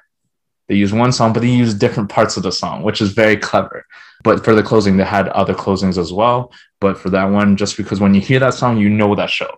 They 0.68 0.74
used 0.76 0.94
one 0.94 1.12
song, 1.12 1.32
but 1.32 1.40
they 1.40 1.48
used 1.48 1.78
different 1.78 2.08
parts 2.08 2.36
of 2.36 2.42
the 2.42 2.52
song, 2.52 2.82
which 2.82 3.00
is 3.00 3.12
very 3.12 3.36
clever. 3.36 3.86
But 4.22 4.44
for 4.44 4.54
the 4.54 4.62
closing, 4.62 4.96
they 4.96 5.04
had 5.04 5.28
other 5.28 5.54
closings 5.54 5.98
as 5.98 6.12
well. 6.12 6.52
But 6.80 6.98
for 6.98 7.10
that 7.10 7.24
one, 7.24 7.56
just 7.56 7.76
because 7.76 8.00
when 8.00 8.14
you 8.14 8.20
hear 8.20 8.40
that 8.40 8.54
song, 8.54 8.78
you 8.78 8.88
know 8.88 9.14
that 9.14 9.30
show. 9.30 9.50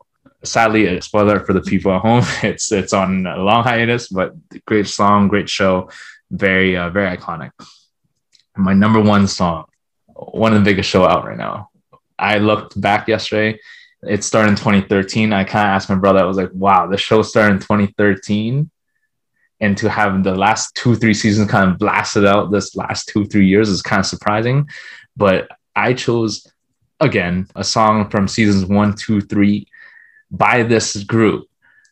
Sadly, 0.45 1.01
spoiler 1.01 1.41
for 1.41 1.53
the 1.53 1.61
people 1.61 1.93
at 1.93 2.01
home, 2.01 2.25
it's 2.43 2.73
it's 2.73 2.93
on 2.93 3.27
a 3.27 3.37
long 3.37 3.63
hiatus, 3.63 4.09
but 4.09 4.35
great 4.67 4.89
song, 4.89 5.29
great 5.29 5.49
show, 5.49 5.89
very 6.31 6.77
uh, 6.77 6.91
very 6.91 7.17
iconic. 7.17 7.51
My 8.57 8.75
number 8.75 9.01
one 9.01 9.29
song, 9.29 9.67
one 10.07 10.53
of 10.53 10.59
the 10.59 10.65
biggest 10.65 10.91
show 10.91 11.05
out 11.05 11.25
right 11.25 11.39
now. 11.39 11.71
I 12.19 12.39
looked 12.39 12.79
back 12.81 13.09
yesterday 13.09 13.59
it 14.03 14.25
started 14.25 14.51
in 14.51 14.57
2013. 14.57 15.33
I 15.33 15.45
kind 15.45 15.69
of 15.69 15.75
asked 15.75 15.89
my 15.89 15.95
brother, 15.95 16.21
I 16.21 16.25
was 16.25 16.37
like, 16.37 16.51
wow, 16.53 16.87
the 16.87 16.97
show 16.97 17.23
started 17.23 17.55
in 17.55 17.61
2013. 17.61 18.71
And 19.61 19.79
to 19.79 19.89
have 19.89 20.25
the 20.25 20.35
last 20.35 20.75
two, 20.75 20.97
three 20.97 21.15
seasons 21.15 21.51
kind 21.51 21.71
of 21.71 21.79
blasted 21.79 22.27
out 22.27 22.51
this 22.51 22.75
last 22.75 23.09
two, 23.09 23.27
three 23.27 23.47
years 23.47 23.69
is 23.69 23.81
kind 23.81 24.01
of 24.01 24.07
surprising. 24.07 24.69
But 25.17 25.49
I 25.77 25.95
chose, 25.95 26.47
again, 26.99 27.47
a 27.55 27.63
song 27.63 28.11
from 28.11 28.27
seasons 28.27 28.67
one, 28.67 28.97
two, 28.97 29.21
three 29.21 29.69
by 30.33 30.65
this 30.65 31.05
group 31.05 31.47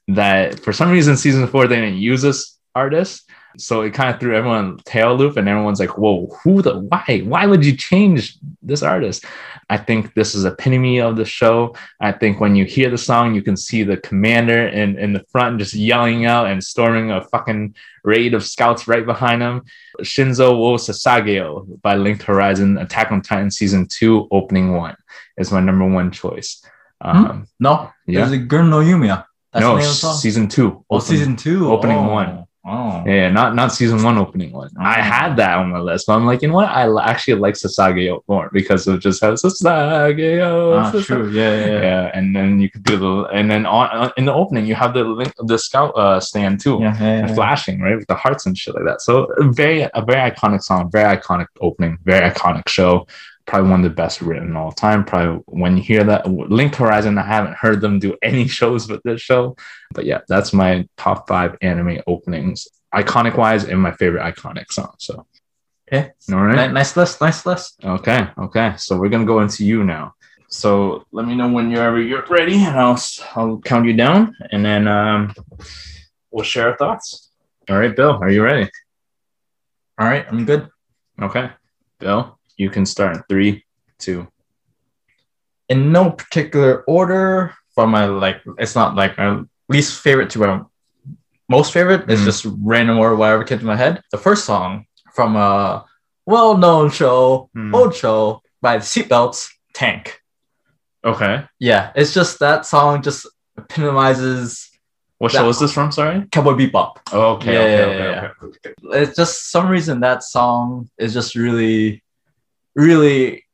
that 0.08 0.58
for 0.58 0.72
some 0.72 0.90
reason, 0.90 1.16
season 1.16 1.46
four, 1.46 1.68
they 1.68 1.76
didn't 1.76 1.98
use 1.98 2.22
this 2.22 2.58
artist. 2.74 3.29
So 3.58 3.82
it 3.82 3.94
kind 3.94 4.12
of 4.12 4.20
threw 4.20 4.36
everyone 4.36 4.78
tail 4.84 5.16
loop, 5.16 5.36
and 5.36 5.48
everyone's 5.48 5.80
like, 5.80 5.98
"Whoa, 5.98 6.26
who 6.42 6.62
the 6.62 6.78
why? 6.78 7.22
Why 7.24 7.46
would 7.46 7.64
you 7.64 7.76
change 7.76 8.38
this 8.62 8.82
artist?" 8.82 9.24
I 9.70 9.76
think 9.76 10.14
this 10.14 10.34
is 10.34 10.44
epitome 10.44 11.00
of 11.00 11.16
the 11.16 11.24
show. 11.24 11.76
I 12.00 12.10
think 12.10 12.40
when 12.40 12.56
you 12.56 12.64
hear 12.64 12.90
the 12.90 12.98
song, 12.98 13.36
you 13.36 13.42
can 13.42 13.56
see 13.56 13.84
the 13.84 13.98
commander 13.98 14.66
in, 14.66 14.98
in 14.98 15.12
the 15.12 15.24
front 15.30 15.60
just 15.60 15.74
yelling 15.74 16.26
out 16.26 16.48
and 16.48 16.62
storming 16.62 17.12
a 17.12 17.22
fucking 17.22 17.76
raid 18.02 18.34
of 18.34 18.44
scouts 18.44 18.88
right 18.88 19.06
behind 19.06 19.42
him. 19.42 19.62
Shinzo 20.00 20.58
wo 20.58 20.76
Sasageyo 20.76 21.80
by 21.82 21.94
Linked 21.94 22.24
Horizon, 22.24 22.78
Attack 22.78 23.12
on 23.12 23.22
Titan 23.22 23.50
season 23.50 23.86
two, 23.86 24.26
opening 24.32 24.74
one 24.74 24.96
is 25.36 25.52
my 25.52 25.60
number 25.60 25.86
one 25.86 26.10
choice. 26.10 26.64
Um, 27.00 27.24
hmm? 27.24 27.42
No, 27.60 27.90
yeah. 28.06 28.20
there's 28.20 28.32
a 28.32 28.38
Guren 28.38 28.70
no 28.70 28.80
Yumiya. 28.80 29.24
That's 29.52 29.64
no, 29.64 30.12
season 30.12 30.48
two. 30.48 30.84
Oh, 30.90 31.00
season 31.00 31.36
two. 31.36 31.72
Opening 31.72 31.98
oh. 31.98 32.12
one. 32.12 32.44
Oh. 32.62 33.02
Yeah, 33.06 33.30
not 33.30 33.54
not 33.54 33.72
season 33.72 34.02
one 34.02 34.18
opening 34.18 34.52
one. 34.52 34.68
Oh. 34.78 34.82
I 34.82 35.00
had 35.00 35.36
that 35.36 35.56
on 35.56 35.70
my 35.70 35.78
list, 35.78 36.06
but 36.06 36.12
I'm 36.14 36.26
like, 36.26 36.42
you 36.42 36.48
know 36.48 36.54
what? 36.54 36.68
I 36.68 37.10
actually 37.10 37.40
like 37.40 37.54
Sasageyo 37.54 38.22
more 38.28 38.50
because 38.52 38.86
of 38.86 39.00
just 39.00 39.22
has 39.22 39.42
Sasageyo. 39.42 40.78
Ah, 40.78 40.92
Sasageyo. 40.92 41.04
true. 41.06 41.30
Yeah, 41.30 41.58
yeah, 41.58 41.66
yeah, 41.66 41.80
yeah. 41.80 42.10
And 42.12 42.36
then 42.36 42.60
you 42.60 42.70
could 42.70 42.82
do 42.82 42.98
the 42.98 43.22
and 43.32 43.50
then 43.50 43.64
on 43.64 43.88
uh, 43.88 44.10
in 44.18 44.26
the 44.26 44.34
opening 44.34 44.66
you 44.66 44.74
have 44.74 44.92
the 44.92 45.04
link 45.04 45.32
the 45.38 45.58
scout 45.58 45.96
uh, 45.96 46.20
stand 46.20 46.60
too, 46.60 46.78
yeah, 46.82 46.96
yeah, 47.00 47.26
yeah, 47.26 47.34
flashing 47.34 47.80
right 47.80 47.96
with 47.96 48.08
the 48.08 48.14
hearts 48.14 48.44
and 48.44 48.58
shit 48.58 48.74
like 48.74 48.84
that. 48.84 49.00
So 49.00 49.28
very 49.38 49.88
a 49.94 50.02
very 50.04 50.30
iconic 50.30 50.62
song, 50.62 50.90
very 50.90 51.16
iconic 51.16 51.46
opening, 51.62 51.96
very 52.04 52.30
iconic 52.30 52.68
show. 52.68 53.06
Probably 53.46 53.70
one 53.70 53.80
of 53.80 53.90
the 53.90 53.94
best 53.96 54.20
written 54.22 54.56
all 54.56 54.72
time. 54.72 55.04
Probably 55.04 55.42
when 55.46 55.76
you 55.76 55.82
hear 55.82 56.04
that 56.04 56.26
Link 56.30 56.74
Horizon, 56.74 57.18
I 57.18 57.22
haven't 57.22 57.54
heard 57.56 57.80
them 57.80 57.98
do 57.98 58.16
any 58.22 58.46
shows 58.46 58.88
with 58.88 59.02
this 59.04 59.20
show, 59.20 59.56
but 59.92 60.04
yeah, 60.04 60.20
that's 60.28 60.52
my 60.52 60.86
top 60.96 61.26
five 61.28 61.56
anime 61.62 62.00
openings, 62.06 62.68
iconic 62.94 63.36
wise, 63.36 63.64
and 63.64 63.80
my 63.80 63.92
favorite 63.92 64.22
iconic 64.22 64.70
song. 64.72 64.94
So 64.98 65.26
Okay. 65.92 66.12
all 66.32 66.44
right. 66.44 66.68
Ni- 66.68 66.72
Nice 66.74 66.96
list. 66.96 67.20
Nice 67.20 67.44
list. 67.44 67.80
Okay, 67.84 68.28
okay. 68.38 68.74
So 68.76 68.96
we're 68.96 69.08
gonna 69.08 69.24
go 69.24 69.40
into 69.40 69.64
you 69.64 69.82
now. 69.82 70.14
So 70.48 71.04
let 71.12 71.26
me 71.26 71.34
know 71.34 71.48
whenever 71.48 72.00
you're 72.00 72.24
ready, 72.26 72.56
and 72.64 72.78
I'll 72.78 73.00
I'll 73.34 73.58
count 73.60 73.86
you 73.86 73.94
down, 73.94 74.36
and 74.52 74.64
then 74.64 74.86
um, 74.86 75.34
we'll 76.30 76.44
share 76.44 76.70
our 76.70 76.76
thoughts. 76.76 77.30
All 77.68 77.78
right, 77.78 77.94
Bill, 77.94 78.18
are 78.22 78.30
you 78.30 78.42
ready? 78.42 78.68
All 79.98 80.06
right. 80.06 80.24
I'm 80.28 80.44
good. 80.44 80.68
Okay, 81.20 81.50
Bill, 81.98 82.38
you 82.60 82.68
can 82.70 82.84
start. 82.86 83.16
in 83.16 83.22
Three, 83.28 83.64
two. 83.98 84.28
in 85.68 85.92
no 85.92 86.10
particular 86.10 86.82
order 86.98 87.54
from 87.74 87.90
my 87.90 88.04
like 88.06 88.38
it's 88.58 88.74
not 88.74 88.96
like 88.96 89.16
my 89.18 89.42
least 89.68 90.00
favorite 90.00 90.28
to 90.30 90.38
my 90.40 90.60
most 91.48 91.72
favorite 91.72 92.02
it's 92.10 92.20
Mhm. 92.22 92.24
just 92.30 92.42
random 92.72 92.98
or 92.98 93.14
whatever 93.20 93.44
came 93.44 93.60
to 93.60 93.64
my 93.74 93.76
head 93.84 93.94
the 94.10 94.18
first 94.26 94.42
song 94.50 94.70
from 95.16 95.36
a 95.36 95.84
well-known 96.26 96.90
show 96.90 97.48
Hmm. 97.54 97.74
old 97.74 97.94
show 97.94 98.18
by 98.60 98.72
the 98.78 98.84
seatbelts 98.92 99.40
tank 99.74 100.02
Okay. 101.12 101.34
yeah 101.60 101.92
it's 101.94 102.12
just 102.18 102.38
that 102.40 102.66
song 102.66 103.00
just 103.02 103.20
epitomizes 103.56 104.68
What 105.18 105.30
show 105.32 105.48
is 105.48 105.58
this 105.62 105.72
from? 105.72 105.92
Sorry. 105.92 106.26
cowboy 106.34 106.54
bebop 106.60 106.92
Oh, 107.12 107.34
okay. 107.34 107.52
Yeah, 107.54 107.60
okay, 107.66 107.78
yeah, 107.78 107.90
okay, 107.92 108.10
yeah, 108.10 108.30
okay. 108.48 109.00
it's 109.02 109.14
just 109.16 109.34
some 109.54 109.66
reason 109.76 110.00
that 110.00 110.20
song 110.36 110.88
is 110.98 111.12
just 111.18 111.34
really 111.36 112.02
really 112.74 113.44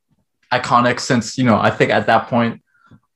iconic 0.52 1.00
since 1.00 1.36
you 1.38 1.44
know 1.44 1.56
i 1.58 1.70
think 1.70 1.90
at 1.90 2.06
that 2.06 2.28
point 2.28 2.62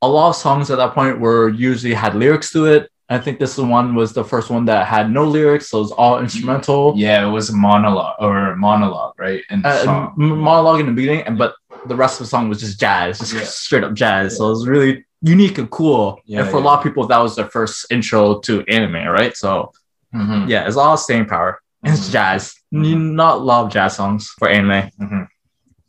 a 0.02 0.08
lot 0.08 0.30
of 0.30 0.36
songs 0.36 0.70
at 0.70 0.76
that 0.76 0.94
point 0.94 1.20
were 1.20 1.48
usually 1.48 1.94
had 1.94 2.14
lyrics 2.14 2.50
to 2.52 2.64
it 2.66 2.90
i 3.08 3.18
think 3.18 3.38
this 3.38 3.56
one 3.56 3.94
was 3.94 4.12
the 4.12 4.24
first 4.24 4.50
one 4.50 4.64
that 4.64 4.86
had 4.86 5.10
no 5.10 5.24
lyrics 5.24 5.68
so 5.68 5.78
it 5.78 5.82
was 5.82 5.92
all 5.92 6.18
instrumental 6.18 6.92
Yeah, 6.96 7.26
it 7.26 7.30
was 7.30 7.50
a 7.50 7.56
monologue 7.56 8.16
or 8.18 8.56
monologue, 8.56 9.14
right? 9.18 9.42
And 9.50 9.64
uh, 9.64 10.10
m- 10.18 10.38
monologue 10.38 10.80
in 10.80 10.86
the 10.86 10.92
beginning 10.92 11.22
and 11.26 11.38
but 11.38 11.54
the 11.86 11.96
rest 11.96 12.20
of 12.20 12.26
the 12.26 12.30
song 12.30 12.48
was 12.48 12.60
just 12.60 12.80
jazz 12.80 13.18
just 13.20 13.32
Yeah. 13.34 13.44
straight 13.44 13.84
up 13.84 13.94
jazz 13.94 14.36
so 14.36 14.46
it 14.46 14.50
was 14.50 14.66
really 14.66 15.04
unique 15.22 15.58
and 15.58 15.70
cool 15.70 16.20
Yeah, 16.24 16.40
and 16.40 16.50
for 16.50 16.56
yeah. 16.58 16.64
a 16.64 16.66
lot 16.66 16.78
of 16.78 16.82
people 16.82 17.06
that 17.06 17.18
was 17.18 17.36
their 17.36 17.48
first 17.56 17.86
intro 17.92 18.40
to 18.40 18.64
anime 18.68 19.06
right 19.18 19.36
so 19.36 19.70
Mhm, 20.14 20.48
yeah 20.48 20.66
it's 20.66 20.76
all 20.76 20.96
staying 20.96 21.26
power 21.26 21.60
it's 21.84 22.08
Mhm. 22.08 22.12
jazz 22.12 22.54
Mhm. 22.74 22.84
you 22.88 22.98
not 22.98 23.42
love 23.42 23.70
jazz 23.70 23.96
songs 23.96 24.22
for 24.38 24.48
anime 24.48 24.90
mhm, 25.00 25.28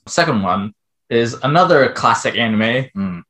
Second 0.08 0.42
one 0.44 0.74
is 1.10 1.36
another 1.44 1.92
classic 1.94 2.36
anime, 2.38 2.90
mm. 2.96 3.24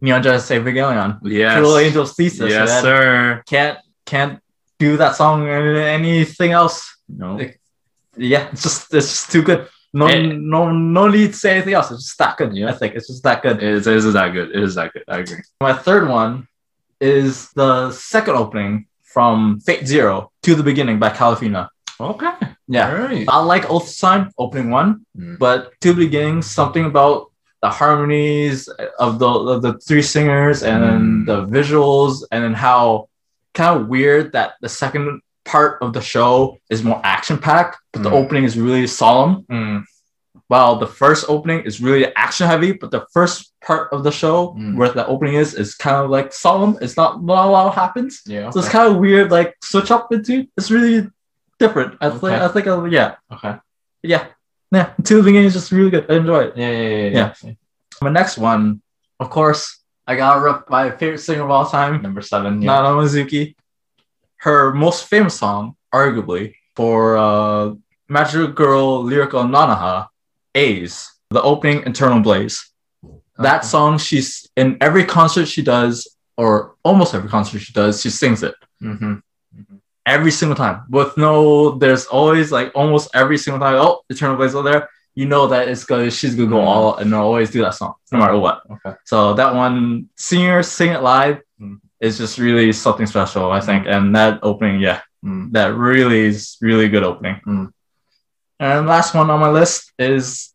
Neon 0.00 0.22
Genesis 0.22 0.50
Evangelion. 0.50 1.18
Yes. 1.22 1.58
Cruel 1.58 1.76
Angel's 1.76 2.14
Thesis. 2.14 2.50
Yes, 2.50 2.68
man. 2.68 2.82
sir. 2.82 3.42
Can't 3.46 3.78
can't 4.06 4.40
do 4.78 4.96
that 4.96 5.14
song 5.16 5.42
or 5.48 5.76
anything 5.76 6.52
else. 6.52 6.96
No. 7.08 7.36
Like- 7.36 7.60
Yeah, 8.16 8.48
it's 8.52 8.62
just 8.62 8.92
it's 8.94 9.08
just 9.08 9.32
too 9.32 9.42
good. 9.42 9.68
No 9.94 10.06
Eh. 10.06 10.32
no 10.34 10.70
no 10.70 11.08
need 11.08 11.28
to 11.32 11.38
say 11.38 11.52
anything 11.56 11.74
else. 11.74 11.90
It's 11.90 12.04
just 12.04 12.18
that 12.18 12.36
good. 12.36 12.54
Yeah. 12.54 12.68
I 12.70 12.72
think 12.72 12.94
it's 12.94 13.08
just 13.08 13.22
that 13.24 13.42
good. 13.42 13.56
It 13.62 13.72
is, 13.78 13.86
it 13.86 13.96
is 13.96 14.12
that 14.12 14.28
good. 14.32 14.50
It 14.50 14.62
is 14.62 14.74
that 14.74 14.92
good. 14.92 15.04
I 15.08 15.18
agree. 15.18 15.42
My 15.60 15.72
third 15.72 16.08
one 16.08 16.46
is 17.00 17.50
the 17.52 17.90
second 17.92 18.36
opening 18.36 18.86
from 19.02 19.60
Fate 19.60 19.86
Zero 19.86 20.30
to 20.42 20.54
the 20.54 20.62
Beginning 20.62 20.98
by 20.98 21.10
Kalafina. 21.10 21.68
Okay. 22.02 22.30
Yeah. 22.68 22.88
All 22.90 22.98
right. 23.08 23.24
I 23.28 23.38
like 23.42 23.70
Oath 23.70 23.88
Sign 23.88 24.30
opening 24.38 24.70
one. 24.70 25.06
Mm. 25.18 25.38
but 25.38 25.72
to 25.82 25.92
the 25.92 26.04
beginning, 26.06 26.42
something 26.42 26.84
about 26.86 27.30
the 27.62 27.70
harmonies 27.70 28.68
of 28.98 29.18
the 29.18 29.28
of 29.28 29.62
the 29.62 29.78
three 29.86 30.02
singers 30.02 30.62
and 30.62 30.82
then 30.82 31.00
Mm. 31.00 31.26
the 31.26 31.38
visuals 31.46 32.24
and 32.32 32.42
then 32.44 32.54
how 32.54 33.08
kind 33.54 33.78
of 33.80 33.88
weird 33.88 34.32
that 34.32 34.54
the 34.60 34.68
second 34.68 35.20
part 35.44 35.78
of 35.82 35.92
the 35.92 36.00
show 36.00 36.56
is 36.70 36.82
more 36.82 37.00
action 37.04 37.36
packed, 37.38 37.76
but 37.92 38.02
the 38.02 38.10
Mm. 38.10 38.18
opening 38.24 38.44
is 38.44 38.58
really 38.58 38.86
solemn. 38.86 39.44
Mm. 39.50 39.84
While 40.48 40.76
the 40.76 40.86
first 40.86 41.24
opening 41.28 41.60
is 41.68 41.80
really 41.80 42.06
action 42.16 42.46
heavy, 42.46 42.72
but 42.72 42.90
the 42.90 43.04
first 43.12 43.52
part 43.64 43.92
of 43.92 44.02
the 44.04 44.10
show 44.12 44.54
Mm. 44.58 44.76
where 44.76 44.90
the 44.90 45.06
opening 45.06 45.34
is 45.34 45.54
is 45.54 45.74
kind 45.74 45.96
of 46.02 46.10
like 46.10 46.32
solemn. 46.32 46.76
It's 46.80 46.96
not 46.96 47.22
not 47.22 47.46
a 47.46 47.50
lot 47.50 47.74
happens, 47.74 48.22
Yeah. 48.26 48.50
so 48.50 48.58
it's 48.60 48.68
kind 48.76 48.88
of 48.90 48.96
weird. 49.04 49.30
Like 49.30 49.54
switch 49.62 49.90
up 49.90 50.12
into 50.12 50.46
it's 50.56 50.70
really 50.70 51.08
different. 51.62 51.90
I 52.00 52.10
think 52.10 52.24
Okay. 52.34 52.44
I 52.44 52.48
think 52.48 52.66
uh, 52.66 52.84
yeah 52.98 53.10
okay. 53.34 53.54
yeah 54.02 54.24
yeah. 54.76 54.86
To 55.04 55.12
the 55.18 55.22
beginning 55.22 55.46
is 55.48 55.56
just 55.58 55.70
really 55.70 55.90
good. 55.94 56.04
I 56.10 56.14
enjoy 56.16 56.40
it. 56.48 56.52
Yeah, 56.56 56.70
yeah, 56.70 56.88
yeah, 56.88 57.34
yeah. 57.44 57.54
My 58.00 58.10
next 58.10 58.38
one, 58.38 58.80
of 59.20 59.28
course, 59.28 59.62
I 60.08 60.16
got 60.16 60.40
rep 60.42 60.58
my 60.70 60.90
favorite 60.98 61.20
singer 61.20 61.44
of 61.44 61.50
all 61.50 61.66
time, 61.68 62.00
Number 62.02 62.22
seven. 62.22 62.60
Yeah. 62.62 62.80
Nana 62.80 62.88
Mizuki. 62.96 63.54
Her 64.46 64.72
most 64.74 65.06
famous 65.06 65.34
song, 65.38 65.76
arguably, 65.94 66.54
for 66.74 67.16
uh, 67.16 67.74
Magical 68.08 68.48
Girl 68.48 69.04
Lyrical 69.04 69.44
Nanoha, 69.44 70.08
A's, 70.54 70.92
the 71.30 71.42
opening 71.42 71.86
Eternal 71.86 72.20
Blaze. 72.20 72.58
That 73.38 73.64
song, 73.64 73.98
she's 73.98 74.48
in 74.56 74.78
every 74.80 75.04
concert 75.04 75.46
she 75.46 75.62
does, 75.62 75.94
or 76.36 76.74
almost 76.82 77.14
every 77.14 77.30
concert 77.30 77.60
she 77.60 77.72
does, 77.72 78.00
she 78.02 78.10
sings 78.10 78.42
it 78.42 78.54
Mm-hmm. 78.82 79.14
Every 80.06 80.30
single 80.30 80.56
time. 80.56 80.82
With 80.90 81.16
no, 81.16 81.72
there's 81.78 82.06
always 82.06 82.50
like 82.52 82.72
almost 82.74 83.10
every 83.14 83.38
single 83.38 83.60
time. 83.60 83.76
Oh, 83.76 84.02
Eternal 84.08 84.36
Blaze 84.36 84.54
over 84.54 84.70
there. 84.70 84.88
You 85.14 85.26
know 85.26 85.46
that 85.48 85.68
it's 85.68 85.84
gonna 85.84 86.10
she's 86.10 86.34
gonna 86.34 86.48
go 86.48 86.56
Mm. 86.56 86.66
all 86.66 86.96
and 86.96 87.14
always 87.14 87.50
do 87.50 87.60
that 87.62 87.74
song 87.74 87.94
no 88.10 88.18
matter 88.18 88.38
what. 88.38 88.62
Okay. 88.70 88.96
So 89.04 89.34
that 89.34 89.54
one, 89.54 90.08
singer 90.16 90.62
sing 90.62 90.92
it 90.92 91.02
live, 91.02 91.40
Mm. 91.60 91.80
is 92.00 92.16
just 92.18 92.38
really 92.38 92.72
something 92.72 93.06
special, 93.06 93.52
I 93.52 93.60
think. 93.60 93.86
And 93.86 94.16
that 94.16 94.40
opening, 94.42 94.80
yeah, 94.80 95.00
Mm. 95.24 95.52
that 95.52 95.74
really 95.76 96.20
is 96.20 96.56
really 96.62 96.88
good 96.88 97.04
opening. 97.04 97.40
Mm. 97.46 97.72
And 98.58 98.86
last 98.86 99.14
one 99.14 99.28
on 99.28 99.40
my 99.40 99.50
list 99.50 99.92
is 99.98 100.54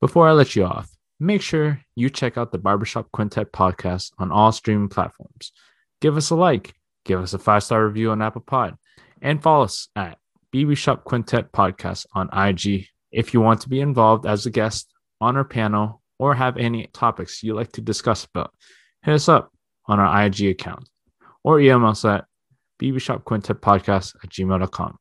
Before 0.00 0.28
I 0.28 0.32
let 0.32 0.54
you 0.54 0.64
off, 0.64 0.95
make 1.18 1.42
sure 1.42 1.80
you 1.94 2.10
check 2.10 2.36
out 2.36 2.52
the 2.52 2.58
Barbershop 2.58 3.10
Quintet 3.12 3.52
podcast 3.52 4.12
on 4.18 4.30
all 4.30 4.52
streaming 4.52 4.88
platforms. 4.88 5.52
Give 6.00 6.16
us 6.16 6.30
a 6.30 6.34
like, 6.36 6.74
give 7.04 7.20
us 7.20 7.34
a 7.34 7.38
five 7.38 7.62
star 7.62 7.86
review 7.86 8.10
on 8.10 8.22
Apple 8.22 8.42
Pod, 8.42 8.76
and 9.22 9.42
follow 9.42 9.64
us 9.64 9.88
at 9.96 10.18
BB 10.54 10.76
Shop 10.76 11.04
Quintet 11.04 11.52
Podcast 11.52 12.06
on 12.14 12.28
IG 12.32 12.86
if 13.12 13.32
you 13.32 13.40
want 13.40 13.60
to 13.62 13.68
be 13.68 13.80
involved 13.80 14.26
as 14.26 14.46
a 14.46 14.50
guest 14.50 14.92
on 15.20 15.36
our 15.36 15.44
panel 15.44 16.02
or 16.18 16.34
have 16.34 16.56
any 16.56 16.86
topics 16.92 17.42
you'd 17.42 17.54
like 17.54 17.72
to 17.72 17.80
discuss 17.80 18.24
about. 18.24 18.52
Hit 19.02 19.14
us 19.14 19.28
up 19.28 19.52
on 19.86 20.00
our 20.00 20.26
IG 20.26 20.42
account 20.46 20.88
or 21.44 21.60
email 21.60 21.86
us 21.86 22.04
at 22.04 22.24
bbshopquintetpodcast 22.80 24.16
at 24.22 24.30
gmail.com. 24.30 24.98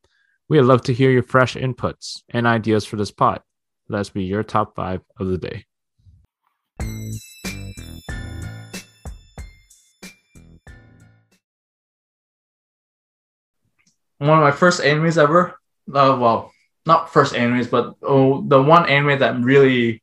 We'd 0.48 0.62
love 0.62 0.84
to 0.84 0.94
hear 0.94 1.10
your 1.12 1.24
fresh 1.24 1.56
inputs 1.56 2.22
and 2.30 2.46
ideas 2.46 2.86
for 2.86 2.98
this 2.98 3.12
pod. 3.12 3.42
Let's 3.90 4.10
be 4.10 4.24
your 4.24 4.44
top 4.44 4.76
five 4.76 5.02
of 5.20 5.28
the 5.28 5.38
day. 5.38 5.66
One 14.20 14.38
of 14.38 14.44
my 14.44 14.52
first 14.52 14.82
animes 14.82 15.18
ever. 15.22 15.56
Uh, 15.88 16.18
well, 16.20 16.52
not 16.86 17.12
first 17.12 17.34
animes, 17.34 17.70
but 17.70 17.94
oh, 18.02 18.42
the 18.48 18.62
one 18.62 18.88
anime 18.90 19.20
that 19.20 19.40
really 19.42 20.02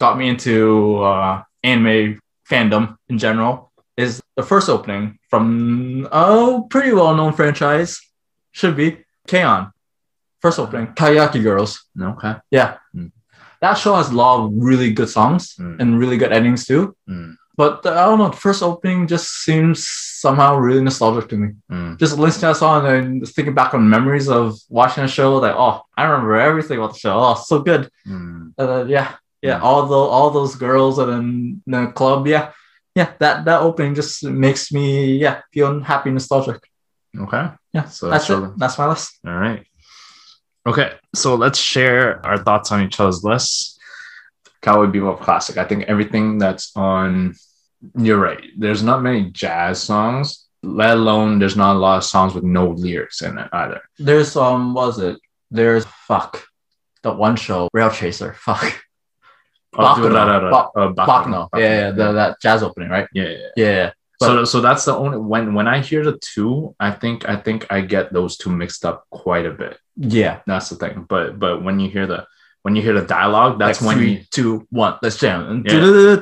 got 0.00 0.18
me 0.18 0.28
into 0.28 0.98
uh, 1.02 1.42
anime 1.62 2.20
fandom 2.50 2.96
in 3.08 3.18
general 3.18 3.72
is 3.96 4.20
the 4.36 4.42
first 4.42 4.68
opening 4.68 5.18
from 5.30 6.06
a 6.12 6.62
pretty 6.68 6.92
well 6.92 7.14
known 7.14 7.32
franchise. 7.32 8.00
Should 8.52 8.76
be 8.76 8.98
K-On! 9.26 9.72
First 10.40 10.58
opening, 10.58 10.88
Kayaki 10.88 11.42
Girls. 11.42 11.84
Okay. 12.00 12.34
Yeah. 12.50 12.76
Mm. 12.94 13.10
That 13.60 13.74
show 13.74 13.94
has 13.96 14.10
a 14.10 14.14
lot 14.14 14.44
of 14.44 14.52
really 14.54 14.92
good 14.92 15.08
songs 15.08 15.56
Mm. 15.56 15.80
and 15.80 15.98
really 15.98 16.18
good 16.18 16.32
endings 16.32 16.66
too. 16.66 16.94
Mm. 17.08 17.36
But 17.56 17.86
uh, 17.86 17.90
I 17.90 18.04
don't 18.06 18.18
know, 18.18 18.30
the 18.30 18.36
first 18.36 18.62
opening 18.62 19.06
just 19.06 19.28
seems 19.44 19.86
somehow 19.88 20.56
really 20.56 20.82
nostalgic 20.82 21.28
to 21.30 21.36
me 21.36 21.48
Mm. 21.70 21.98
just 21.98 22.18
listening 22.18 22.40
to 22.40 22.46
that 22.48 22.56
song 22.56 22.86
and 22.86 23.28
thinking 23.28 23.54
back 23.54 23.74
on 23.74 23.88
memories 23.88 24.28
of 24.28 24.58
watching 24.68 25.04
the 25.04 25.08
show, 25.08 25.36
like, 25.36 25.54
oh, 25.56 25.82
I 25.96 26.04
remember 26.04 26.34
everything 26.36 26.78
about 26.78 26.94
the 26.94 26.98
show. 26.98 27.16
Oh, 27.18 27.34
so 27.34 27.60
good. 27.60 27.90
Mm. 28.06 28.52
Yeah, 28.88 29.14
yeah, 29.42 29.58
Mm. 29.60 29.62
all 29.62 29.86
the 29.86 29.94
all 29.96 30.30
those 30.30 30.56
girls 30.56 30.98
and 30.98 31.10
then 31.12 31.86
the 31.86 31.92
club, 31.92 32.26
yeah, 32.26 32.50
yeah. 32.94 33.12
That 33.20 33.44
that 33.44 33.60
opening 33.62 33.94
just 33.94 34.24
makes 34.24 34.72
me, 34.72 35.16
yeah, 35.18 35.42
feel 35.52 35.80
happy, 35.80 36.10
nostalgic. 36.10 36.60
Okay. 37.16 37.44
Yeah, 37.72 37.84
So 37.86 38.08
that's 38.10 38.26
so- 38.26 38.44
it. 38.44 38.58
That's 38.58 38.78
my 38.78 38.88
list. 38.88 39.18
All 39.26 39.34
right. 39.38 39.62
Okay. 40.66 40.92
So 41.14 41.34
let's 41.36 41.58
share 41.58 42.24
our 42.26 42.38
thoughts 42.38 42.72
on 42.72 42.82
each 42.82 42.98
other's 42.98 43.22
lists. 43.22 43.73
Cowboy 44.64 44.86
Bebop 44.92 45.20
Classic. 45.20 45.56
I 45.58 45.64
think 45.64 45.84
everything 45.84 46.38
that's 46.38 46.74
on, 46.76 47.34
you're 47.96 48.18
right. 48.18 48.42
There's 48.56 48.82
not 48.82 49.02
many 49.02 49.30
jazz 49.30 49.82
songs, 49.82 50.46
let 50.62 50.96
alone 50.96 51.38
there's 51.38 51.56
not 51.56 51.76
a 51.76 51.78
lot 51.78 51.98
of 51.98 52.04
songs 52.04 52.32
with 52.34 52.44
no 52.44 52.70
lyrics 52.70 53.20
in 53.22 53.36
it 53.38 53.48
either. 53.52 53.80
There's 53.98 54.34
um, 54.36 54.72
was 54.74 54.98
it? 54.98 55.18
There's 55.50 55.84
fuck, 56.08 56.32
the 57.02 57.12
one 57.12 57.36
show 57.36 57.68
Rail 57.72 57.90
Chaser. 57.90 58.32
Fuck. 58.38 58.80
Oh, 59.76 59.82
Baccano. 59.82 60.12
da- 60.12 60.24
da- 60.26 60.40
da- 60.40 60.50
Ba- 60.50 60.80
uh, 60.80 60.92
Baccano. 60.92 61.48
Yeah, 61.56 61.60
yeah, 61.60 61.90
the, 61.90 62.12
that 62.12 62.40
jazz 62.40 62.62
opening, 62.62 62.90
right? 62.90 63.08
yeah, 63.12 63.24
yeah. 63.28 63.48
Yeah, 63.56 63.72
yeah. 63.80 63.90
so 64.22 64.44
so 64.44 64.60
that's 64.60 64.84
the 64.84 64.94
only 64.96 65.18
when 65.18 65.52
when 65.54 65.66
I 65.66 65.80
hear 65.80 66.04
the 66.04 66.16
two, 66.18 66.74
I 66.78 66.92
think 66.92 67.28
I 67.28 67.36
think 67.36 67.66
I 67.70 67.80
get 67.80 68.12
those 68.12 68.36
two 68.36 68.50
mixed 68.50 68.84
up 68.84 69.04
quite 69.10 69.46
a 69.46 69.50
bit. 69.50 69.76
yeah. 69.96 70.40
That's 70.46 70.68
the 70.70 70.76
thing. 70.76 71.04
But 71.08 71.38
but 71.40 71.62
when 71.64 71.80
you 71.80 71.90
hear 71.90 72.06
the 72.06 72.24
when 72.64 72.74
you 72.74 72.80
hear 72.80 72.94
the 72.98 73.06
dialogue, 73.06 73.58
that's 73.58 73.82
like 73.82 73.88
when 73.88 73.96
three, 73.98 74.12
you 74.12 74.24
two, 74.30 74.66
one. 74.70 74.96
Let's 75.02 75.18
jam. 75.18 75.62
Yeah. 75.66 76.16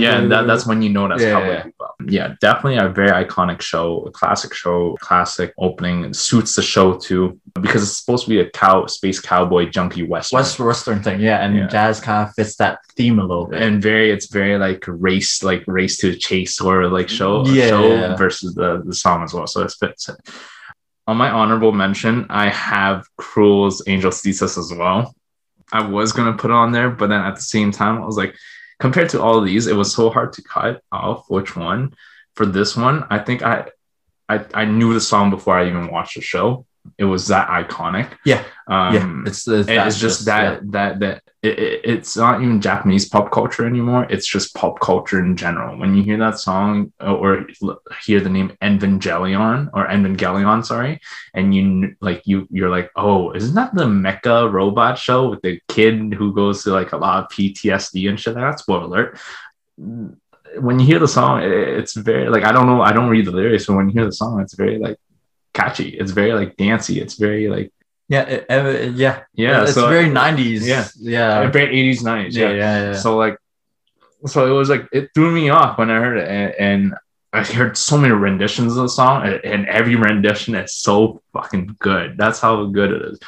Yeah, 0.00 0.18
and 0.18 0.32
that, 0.32 0.44
that's 0.48 0.66
when 0.66 0.82
you 0.82 0.88
know 0.90 1.06
that's 1.06 1.22
Yeah, 1.22 1.32
Cowboy 1.32 1.52
yeah. 1.52 1.86
Yeah, 2.08 2.34
definitely 2.40 2.78
a 2.78 2.88
very 2.88 3.10
iconic 3.24 3.60
show, 3.60 4.02
a 4.02 4.10
classic 4.10 4.52
show, 4.52 4.96
classic 5.00 5.54
opening. 5.58 6.04
It 6.06 6.16
suits 6.16 6.56
the 6.56 6.62
show 6.62 6.96
too 6.98 7.38
because 7.60 7.84
it's 7.84 7.96
supposed 7.98 8.24
to 8.24 8.30
be 8.30 8.40
a 8.40 8.50
cow 8.50 8.86
space 8.86 9.20
cowboy 9.20 9.68
junkie 9.70 10.02
western. 10.02 10.38
West 10.38 10.58
Western 10.58 11.02
thing. 11.04 11.20
Yeah, 11.20 11.44
and 11.44 11.56
Yeah. 11.56 11.68
jazz 11.68 12.00
kind 12.00 12.26
of 12.28 12.34
fits 12.34 12.56
that 12.56 12.80
theme 12.96 13.20
a 13.20 13.22
little 13.22 13.46
bit. 13.46 13.62
and 13.62 13.80
very 13.80 14.10
it's 14.10 14.26
very 14.26 14.58
like 14.58 14.82
race 14.88 15.42
like 15.44 15.62
race 15.68 15.98
to 15.98 16.16
chase 16.16 16.60
or 16.60 16.88
like 16.88 17.08
show 17.08 17.46
Yeah, 17.46 17.68
show 17.68 18.16
versus 18.16 18.54
the 18.56 18.82
the 18.84 18.94
song 18.94 19.22
as 19.22 19.32
well 19.32 19.46
so 19.46 19.62
it 19.62 19.72
fits 19.78 20.08
it 20.08 20.16
on 21.06 21.16
my 21.16 21.30
honorable 21.30 21.72
mention 21.72 22.26
i 22.28 22.48
have 22.50 23.06
cruel's 23.16 23.82
Angel 23.86 24.10
thesis 24.10 24.58
as 24.58 24.72
well 24.72 25.14
i 25.72 25.80
was 25.80 26.12
gonna 26.12 26.36
put 26.36 26.50
it 26.50 26.54
on 26.54 26.72
there 26.72 26.90
but 26.90 27.08
then 27.08 27.20
at 27.20 27.36
the 27.36 27.42
same 27.42 27.70
time 27.70 28.02
i 28.02 28.06
was 28.06 28.16
like 28.16 28.34
compared 28.78 29.08
to 29.10 29.20
all 29.20 29.38
of 29.38 29.44
these 29.44 29.66
it 29.66 29.76
was 29.76 29.94
so 29.94 30.10
hard 30.10 30.32
to 30.32 30.42
cut 30.42 30.82
off 30.90 31.28
which 31.28 31.54
one. 31.56 31.94
For 32.34 32.46
this 32.46 32.76
one 32.76 33.04
i 33.10 33.18
think 33.18 33.42
i 33.42 33.68
i, 34.28 34.44
I 34.54 34.64
knew 34.64 34.94
the 34.94 35.00
song 35.00 35.30
before 35.30 35.56
i 35.56 35.66
even 35.66 35.90
watched 35.90 36.14
the 36.14 36.22
show 36.22 36.66
it 36.98 37.04
was 37.04 37.28
that 37.28 37.48
iconic 37.48 38.08
Yeah, 38.24 38.42
um, 38.66 38.94
yeah, 38.94 39.22
it's 39.28 39.46
it's, 39.48 39.68
it's 39.86 39.98
just 40.00 40.24
that 40.26 40.72
that 40.72 41.00
that 41.00 41.22
it, 41.42 41.58
it- 41.58 41.80
it's 41.84 42.16
not 42.16 42.42
even 42.42 42.60
Japanese 42.60 43.08
pop 43.08 43.30
culture 43.32 43.66
anymore. 43.66 44.06
It's 44.10 44.26
just 44.26 44.54
pop 44.54 44.80
culture 44.80 45.18
in 45.24 45.36
general. 45.36 45.78
When 45.78 45.94
you 45.94 46.02
hear 46.02 46.18
that 46.18 46.38
song 46.38 46.92
uh, 47.00 47.14
or 47.14 47.46
hear 48.04 48.20
the 48.20 48.28
name 48.28 48.52
Evangelion 48.62 49.68
or 49.72 49.86
Evangelion, 49.86 50.64
sorry, 50.64 51.00
and 51.34 51.54
you 51.54 51.94
like 52.00 52.22
you 52.26 52.46
you're 52.50 52.70
like, 52.70 52.90
oh, 52.96 53.32
isn't 53.32 53.54
that 53.54 53.74
the 53.74 53.86
Mecha 53.86 54.50
robot 54.52 54.98
show 54.98 55.28
with 55.30 55.40
the 55.42 55.60
kid 55.68 56.12
who 56.14 56.34
goes 56.34 56.62
to 56.64 56.70
like 56.70 56.92
a 56.92 56.96
lot 56.98 57.24
of 57.24 57.30
PTSD 57.30 58.08
and 58.08 58.18
shit? 58.20 58.34
That's 58.34 58.62
spoiler 58.62 58.84
alert. 58.84 59.18
When 60.58 60.80
you 60.80 60.86
hear 60.86 60.98
the 60.98 61.08
song, 61.08 61.42
it, 61.42 61.50
it's 61.52 61.94
very 61.94 62.28
like 62.28 62.44
I 62.44 62.52
don't 62.52 62.66
know, 62.66 62.82
I 62.82 62.92
don't 62.92 63.08
read 63.08 63.26
the 63.26 63.30
lyrics, 63.30 63.66
but 63.66 63.76
when 63.76 63.88
you 63.88 63.94
hear 63.94 64.04
the 64.06 64.12
song, 64.12 64.40
it's 64.40 64.54
very 64.54 64.78
like 64.78 64.98
catchy. 65.54 65.90
It's 65.90 66.12
very 66.12 66.32
like 66.32 66.56
dancey. 66.56 67.00
It's 67.00 67.14
very 67.14 67.48
like 67.48 67.72
yeah, 68.08 68.22
it, 68.22 68.46
it- 68.50 68.94
yeah, 68.94 69.22
yeah. 69.34 69.62
It's 69.62 69.74
so 69.74 69.88
very 69.88 70.08
nineties. 70.08 70.66
yeah. 70.66 70.88
yeah, 70.98 71.48
very 71.48 71.94
80s 71.94 72.02
90s 72.02 72.32
yeah, 72.34 72.50
yeah. 72.50 72.92
so 72.94 73.16
like 73.16 73.36
so 74.26 74.46
it 74.46 74.56
was 74.56 74.68
like 74.68 74.88
it 74.92 75.10
threw 75.14 75.30
me 75.30 75.48
off 75.48 75.78
when 75.78 75.90
i 75.90 75.94
heard 75.94 76.18
it 76.18 76.28
and, 76.28 76.54
and 76.58 76.94
i 77.32 77.42
heard 77.42 77.76
so 77.76 77.96
many 77.96 78.12
renditions 78.12 78.76
of 78.76 78.82
the 78.82 78.88
song 78.88 79.24
and, 79.26 79.40
and 79.44 79.66
every 79.66 79.94
rendition 79.96 80.54
is 80.56 80.74
so 80.74 81.22
fucking 81.32 81.74
good 81.78 82.16
that's 82.18 82.38
how 82.40 82.64
good 82.66 82.90
it 82.92 83.00
is 83.02 83.18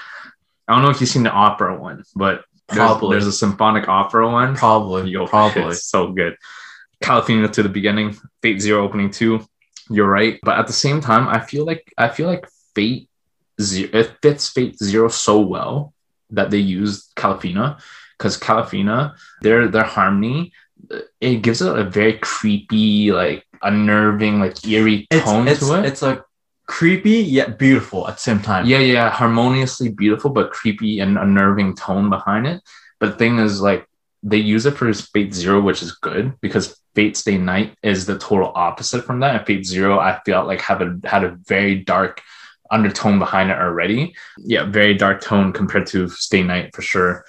i 0.68 0.74
don't 0.74 0.82
know 0.82 0.90
if 0.90 1.00
you've 1.00 1.08
seen 1.08 1.22
the 1.22 1.30
opera 1.30 1.78
one 1.80 2.02
but 2.16 2.44
there's, 2.68 2.78
Probably. 2.78 3.10
there's 3.14 3.26
a 3.26 3.32
symphonic 3.32 3.88
opera 3.88 4.28
one 4.28 4.54
Probably, 4.56 5.10
Yo, 5.10 5.26
probably. 5.36 5.62
it's 5.72 5.84
so 5.86 6.12
good 6.12 6.36
Kalafina 7.02 7.50
to 7.52 7.62
the 7.62 7.68
beginning 7.68 8.16
fate 8.42 8.60
zero 8.60 8.84
opening 8.84 9.10
two 9.10 9.46
you're 9.92 10.08
right 10.10 10.38
but 10.42 10.58
at 10.58 10.66
the 10.66 10.72
same 10.72 11.00
time 11.00 11.28
i 11.28 11.38
feel 11.38 11.64
like 11.64 11.92
i 11.98 12.08
feel 12.08 12.26
like 12.26 12.46
fate 12.74 13.08
zero 13.60 13.90
it 13.92 14.06
uh, 14.08 14.12
fits 14.22 14.48
fate 14.48 14.76
zero 14.78 15.08
so 15.08 15.40
well 15.40 15.92
that 16.30 16.50
they 16.50 16.58
used 16.58 17.14
Kalafina 17.14 17.78
because 18.16 18.38
Kalafina 18.38 19.14
their 19.42 19.68
their 19.68 19.84
harmony 19.84 20.52
uh, 20.90 21.00
it 21.20 21.42
gives 21.42 21.60
it 21.62 21.76
a 21.76 21.84
very 21.84 22.14
creepy 22.18 23.12
like 23.12 23.44
unnerving 23.62 24.40
like 24.40 24.66
eerie 24.66 25.06
It's 25.10 25.24
tone 25.24 25.46
it's 25.46 25.60
to 25.60 25.74
it 25.78 25.84
it's 25.84 26.02
like 26.02 26.22
creepy 26.66 27.20
yet 27.20 27.58
beautiful 27.58 28.08
at 28.08 28.14
the 28.14 28.20
same 28.20 28.40
time. 28.40 28.64
yeah 28.66 28.78
yeah 28.78 29.10
harmoniously 29.10 29.90
beautiful 29.90 30.30
but 30.30 30.50
creepy 30.50 31.00
and 31.00 31.18
unnerving 31.18 31.76
tone 31.76 32.08
behind 32.08 32.46
it 32.46 32.62
but 32.98 33.12
the 33.12 33.16
thing 33.16 33.38
is 33.38 33.60
like 33.60 33.86
they 34.22 34.38
use 34.38 34.64
it 34.64 34.76
for 34.76 34.92
fate 34.92 35.34
zero 35.34 35.60
which 35.60 35.82
is 35.82 35.92
good 35.92 36.40
because 36.40 36.81
fate 36.94 37.16
stay 37.16 37.38
night 37.38 37.74
is 37.82 38.06
the 38.06 38.18
total 38.18 38.52
opposite 38.54 39.04
from 39.04 39.20
that 39.20 39.36
and 39.36 39.46
fate 39.46 39.64
zero 39.64 39.98
i 39.98 40.20
felt 40.26 40.46
like 40.46 40.60
have 40.60 40.80
a 40.82 40.98
had 41.04 41.24
a 41.24 41.36
very 41.46 41.76
dark 41.76 42.20
undertone 42.70 43.18
behind 43.18 43.50
it 43.50 43.58
already 43.58 44.14
yeah 44.38 44.64
very 44.64 44.94
dark 44.94 45.20
tone 45.20 45.52
compared 45.52 45.86
to 45.86 46.08
stay 46.08 46.42
night 46.42 46.74
for 46.74 46.82
sure 46.82 47.24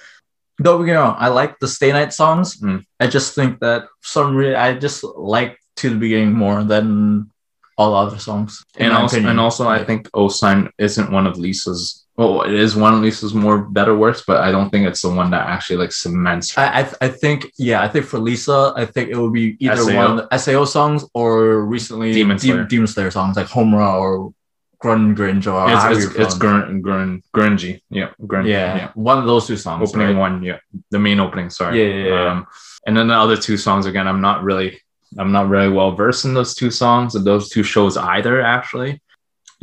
Don't 0.62 0.86
get 0.86 0.92
me 0.92 0.98
wrong. 0.98 1.16
I 1.18 1.28
like 1.28 1.58
the 1.58 1.66
Stay 1.66 1.90
Night 1.90 2.12
songs. 2.12 2.60
Mm. 2.60 2.84
I 3.00 3.08
just 3.08 3.34
think 3.34 3.58
that 3.58 3.86
some 4.02 4.36
reason 4.36 4.54
I 4.54 4.78
just 4.78 5.02
like 5.02 5.58
to 5.78 5.90
the 5.90 5.96
beginning 5.96 6.32
more 6.32 6.62
than 6.62 7.30
all 7.76 7.94
other 7.94 8.18
songs. 8.18 8.62
and 8.78 8.92
also 8.92 9.16
opinion. 9.16 9.30
and 9.30 9.40
also 9.40 9.68
i 9.68 9.82
think 9.82 10.08
Oath 10.14 10.34
Sign 10.34 10.70
isn't 10.78 11.10
one 11.10 11.26
of 11.26 11.38
lisa's 11.38 12.03
well 12.16 12.42
it 12.42 12.52
is 12.54 12.76
one 12.76 12.94
of 12.94 13.00
lisa's 13.00 13.34
more 13.34 13.58
better 13.58 13.96
works 13.96 14.22
but 14.26 14.38
i 14.46 14.50
don't 14.52 14.70
think 14.70 14.86
it's 14.86 15.02
the 15.02 15.08
one 15.08 15.30
that 15.30 15.46
actually 15.48 15.76
like 15.76 15.90
cements 15.92 16.54
her. 16.54 16.62
I, 16.62 16.80
I 16.82 16.92
I 17.06 17.08
think 17.08 17.50
yeah 17.58 17.82
I 17.82 17.88
think 17.88 18.04
for 18.06 18.18
Lisa 18.18 18.72
I 18.76 18.84
think 18.86 19.10
it 19.10 19.16
would 19.16 19.32
be 19.32 19.56
either 19.58 19.76
SAO. 19.82 19.96
one 19.96 20.10
of 20.18 20.28
the 20.28 20.38
SAO 20.38 20.64
songs 20.64 21.04
or 21.14 21.64
recently 21.64 22.12
Demon 22.12 22.36
Dem- 22.36 22.40
Slayer. 22.56 22.64
Demon 22.64 22.86
Slayer 22.86 23.10
songs 23.10 23.36
like 23.36 23.48
Homura 23.48 23.94
or 24.00 24.32
Grun 24.78 25.14
Gringe 25.14 25.46
or 25.46 25.66
it's 25.70 26.04
it's, 26.06 26.14
it's 26.16 26.34
grun, 26.38 26.80
grun, 26.82 27.22
grungy 27.34 27.80
yeah 27.90 28.10
grungy 28.20 28.48
yeah, 28.48 28.76
yeah 28.76 28.90
one 28.94 29.18
of 29.18 29.26
those 29.26 29.46
two 29.46 29.56
songs. 29.56 29.88
opening 29.88 30.08
right? 30.14 30.16
one 30.26 30.42
yeah 30.42 30.58
the 30.90 30.98
main 30.98 31.18
opening 31.20 31.48
sorry 31.50 31.74
Yeah, 31.80 31.88
yeah, 31.98 32.08
yeah. 32.08 32.30
um 32.32 32.46
and 32.86 32.94
then 32.96 33.08
the 33.08 33.14
other 33.14 33.36
two 33.36 33.56
songs 33.56 33.86
again 33.86 34.06
i'm 34.06 34.20
not 34.20 34.44
really 34.44 34.78
i'm 35.18 35.32
not 35.32 35.48
really 35.48 35.70
well 35.78 35.92
versed 35.92 36.26
in 36.26 36.34
those 36.34 36.54
two 36.54 36.70
songs 36.70 37.14
and 37.14 37.24
those 37.24 37.48
two 37.48 37.62
shows 37.62 37.96
either 37.96 38.40
actually 38.42 39.00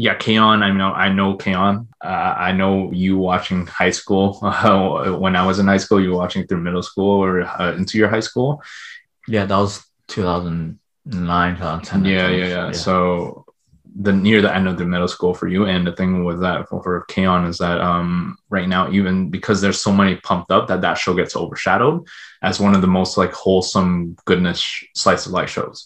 yeah 0.05 0.15
K-On, 0.25 0.57
i 0.69 0.71
know 0.79 0.91
i 1.05 1.07
know 1.17 1.29
K-On. 1.43 1.75
uh, 2.11 2.33
i 2.47 2.51
know 2.59 2.71
you 3.03 3.11
watching 3.31 3.61
high 3.81 3.93
school 4.01 4.25
uh, 4.41 5.11
when 5.23 5.33
i 5.41 5.43
was 5.49 5.57
in 5.61 5.67
high 5.73 5.83
school 5.85 5.99
you 6.03 6.09
were 6.11 6.21
watching 6.23 6.43
through 6.45 6.61
middle 6.67 6.85
school 6.91 7.13
or 7.25 7.31
uh, 7.61 7.71
into 7.79 7.93
your 7.99 8.09
high 8.15 8.25
school 8.29 8.49
Yeah, 9.35 9.45
that 9.49 9.59
was 9.65 9.73
2009, 10.07 11.55
2010. 11.57 12.05
yeah, 12.05 12.29
yeah, 12.29 12.47
yeah, 12.47 12.71
So 12.85 13.45
the 14.05 14.13
near 14.13 14.39
the 14.45 14.53
end 14.57 14.67
of 14.71 14.75
the 14.77 14.85
middle 14.93 15.07
school 15.15 15.33
for 15.39 15.47
you, 15.53 15.61
and 15.71 15.81
the 15.85 15.95
thing 15.99 16.11
with 16.27 16.39
that 16.45 16.59
for, 16.69 16.81
for 16.83 16.93
K-On 17.13 17.41
is 17.51 17.57
that 17.63 17.79
um 17.89 18.37
right 18.55 18.69
now 18.75 18.83
even 18.97 19.29
because 19.37 19.59
there's 19.61 19.81
so 19.87 19.91
many 19.91 20.13
pumped 20.27 20.49
up 20.55 20.63
that 20.67 20.81
that 20.81 20.97
show 20.97 21.13
gets 21.13 21.35
overshadowed 21.35 21.99
as 22.41 22.59
one 22.65 22.73
of 22.77 22.81
the 22.81 22.93
most 22.99 23.11
like 23.21 23.33
wholesome 23.43 24.15
goodness 24.29 24.59
slice 24.95 25.25
of 25.27 25.33
life 25.39 25.49
shows. 25.57 25.77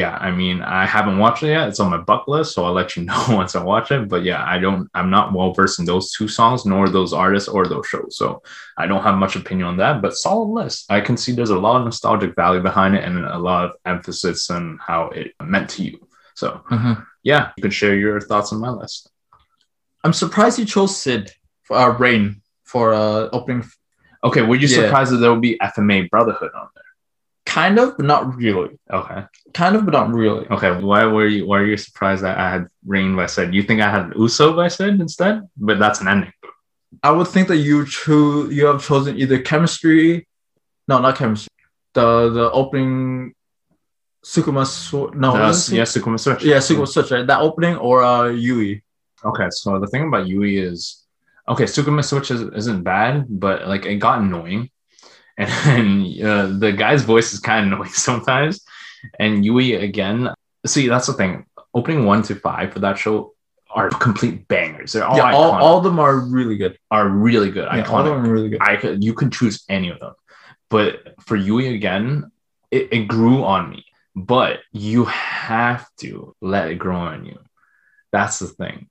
Yeah, 0.00 0.16
I 0.16 0.30
mean 0.30 0.62
I 0.62 0.86
haven't 0.86 1.18
watched 1.18 1.42
it 1.42 1.48
yet. 1.48 1.68
It's 1.68 1.78
on 1.78 1.90
my 1.90 1.98
bucket 1.98 2.28
list, 2.28 2.54
so 2.54 2.64
I'll 2.64 2.72
let 2.72 2.96
you 2.96 3.02
know 3.08 3.22
once 3.28 3.54
I 3.54 3.62
watch 3.62 3.90
it. 3.90 4.08
But 4.08 4.22
yeah, 4.24 4.42
I 4.54 4.56
don't. 4.58 4.88
I'm 4.94 5.10
not 5.10 5.34
well 5.34 5.52
versed 5.52 5.78
in 5.80 5.84
those 5.84 6.12
two 6.12 6.28
songs, 6.28 6.64
nor 6.64 6.88
those 6.88 7.12
artists 7.12 7.46
or 7.54 7.66
those 7.66 7.86
shows. 7.86 8.16
So 8.16 8.42
I 8.78 8.86
don't 8.86 9.02
have 9.02 9.16
much 9.24 9.36
opinion 9.36 9.66
on 9.68 9.76
that. 9.82 10.00
But 10.00 10.16
solid 10.16 10.48
list. 10.60 10.90
I 10.90 11.00
can 11.02 11.18
see 11.18 11.32
there's 11.32 11.50
a 11.58 11.58
lot 11.66 11.76
of 11.78 11.84
nostalgic 11.84 12.34
value 12.34 12.62
behind 12.62 12.94
it 12.94 13.04
and 13.04 13.18
a 13.18 13.38
lot 13.38 13.66
of 13.66 13.72
emphasis 13.84 14.48
on 14.50 14.78
how 14.80 15.10
it 15.10 15.32
meant 15.42 15.68
to 15.74 15.82
you. 15.84 15.98
So 16.34 16.62
Mhm. 16.70 17.04
yeah, 17.22 17.50
you 17.58 17.60
can 17.60 17.70
share 17.70 17.94
your 17.94 18.18
thoughts 18.18 18.50
on 18.54 18.60
my 18.60 18.70
list. 18.70 19.10
I'm 20.04 20.14
surprised 20.14 20.58
you 20.58 20.64
chose 20.64 20.96
Sid 20.96 21.30
for 21.64 21.76
uh, 21.76 21.90
Rain 21.98 22.40
for 22.64 22.94
uh, 22.94 23.28
opening. 23.36 23.62
Okay, 24.24 24.40
were 24.40 24.56
you 24.56 24.68
Yeah. 24.68 24.78
surprised 24.84 25.12
that 25.12 25.18
there 25.18 25.30
will 25.34 25.46
be 25.50 25.58
FMA 25.60 26.08
Brotherhood 26.08 26.52
on 26.60 26.68
Kind 27.54 27.78
of, 27.78 27.96
but 27.98 28.06
not 28.06 28.22
really. 28.36 28.70
Okay, 28.90 29.20
Kind 29.52 29.74
of, 29.76 29.84
but 29.86 29.92
not 29.92 30.08
really. 30.22 30.46
okay. 30.54 30.70
Why 30.90 31.04
were 31.14 31.26
you 31.34 31.46
why 31.48 31.56
are 31.60 31.66
you 31.72 31.76
surprised 31.76 32.22
that 32.26 32.36
I 32.38 32.46
had 32.54 32.62
Rain 32.94 33.10
by 33.16 33.26
Sid? 33.34 33.52
You 33.56 33.62
think 33.62 33.78
I 33.86 33.90
had 33.96 34.04
Uso 34.16 34.46
by 34.60 34.68
Sid 34.68 35.00
instead? 35.06 35.34
But 35.68 35.78
that's 35.82 36.00
an 36.00 36.08
ending. 36.08 36.32
I 37.02 37.10
would 37.10 37.28
think 37.34 37.48
that 37.48 37.58
you 37.68 37.76
choose 37.86 38.54
you 38.56 38.64
have 38.70 38.80
chosen 38.88 39.12
either 39.22 39.38
chemistry, 39.50 40.26
no, 40.88 40.94
not 41.06 41.16
chemistry. 41.20 41.52
The 41.94 42.08
the 42.38 42.46
opening 42.52 43.34
Sukima 44.24 44.64
Sword. 44.66 45.14
No, 45.24 45.30
Uh, 45.34 45.52
yeah, 45.78 45.82
Sukima 45.94 46.18
Switch. 46.18 46.44
yeah, 46.44 46.58
Sukima 46.58 46.86
Switch. 46.88 47.10
Right? 47.10 47.26
That 47.26 47.40
opening 47.40 47.76
or 47.76 48.02
uh 48.02 48.28
Yui. 48.28 48.82
Okay, 49.24 49.48
so 49.50 49.78
the 49.78 49.86
thing 49.92 50.08
about 50.08 50.26
Yui 50.26 50.56
is, 50.58 51.04
okay, 51.48 51.64
Sukima 51.64 52.02
Switch 52.04 52.30
is, 52.30 52.40
isn't 52.60 52.82
bad, 52.82 53.26
but 53.28 53.68
like 53.68 53.84
it 53.86 53.96
got 53.96 54.18
annoying, 54.20 54.70
and, 55.38 56.22
uh, 56.22 56.46
the 56.58 56.72
guy's 56.72 57.02
voice 57.02 57.32
is 57.32 57.40
kind 57.40 57.66
of 57.66 57.72
annoying 57.72 57.90
sometimes. 57.92 58.60
And 59.18 59.44
Yui 59.44 59.74
again, 59.74 60.30
see 60.66 60.88
that's 60.88 61.06
the 61.06 61.12
thing. 61.14 61.46
Opening 61.74 62.04
one 62.04 62.22
to 62.24 62.34
five 62.34 62.72
for 62.72 62.80
that 62.80 62.98
show 62.98 63.34
are 63.70 63.88
complete 63.88 64.46
bangers. 64.48 64.92
They're 64.92 65.04
all 65.04 65.16
yeah, 65.16 65.32
all, 65.32 65.52
all 65.52 65.78
of 65.78 65.84
them 65.84 65.98
are 65.98 66.18
really 66.18 66.56
good. 66.56 66.78
are 66.90 67.08
really 67.08 67.50
good. 67.50 67.64
Yeah, 67.72 67.84
all 67.88 68.00
of 68.00 68.06
iconic. 68.06 68.22
them 68.22 68.26
are 68.26 68.32
really 68.32 68.48
good. 68.50 68.62
I 68.62 68.76
could 68.76 69.02
you 69.02 69.14
could 69.14 69.32
choose 69.32 69.64
any 69.68 69.88
of 69.88 69.98
them, 69.98 70.14
but 70.68 71.14
for 71.20 71.36
Yui 71.36 71.74
again, 71.74 72.30
it, 72.70 72.92
it 72.92 73.08
grew 73.08 73.42
on 73.44 73.70
me 73.70 73.86
but 74.14 74.60
you 74.72 75.04
have 75.06 75.88
to 75.98 76.34
let 76.40 76.70
it 76.70 76.76
grow 76.76 76.96
on 76.96 77.24
you. 77.24 77.38
That's 78.10 78.38
the 78.38 78.48
thing. 78.48 78.88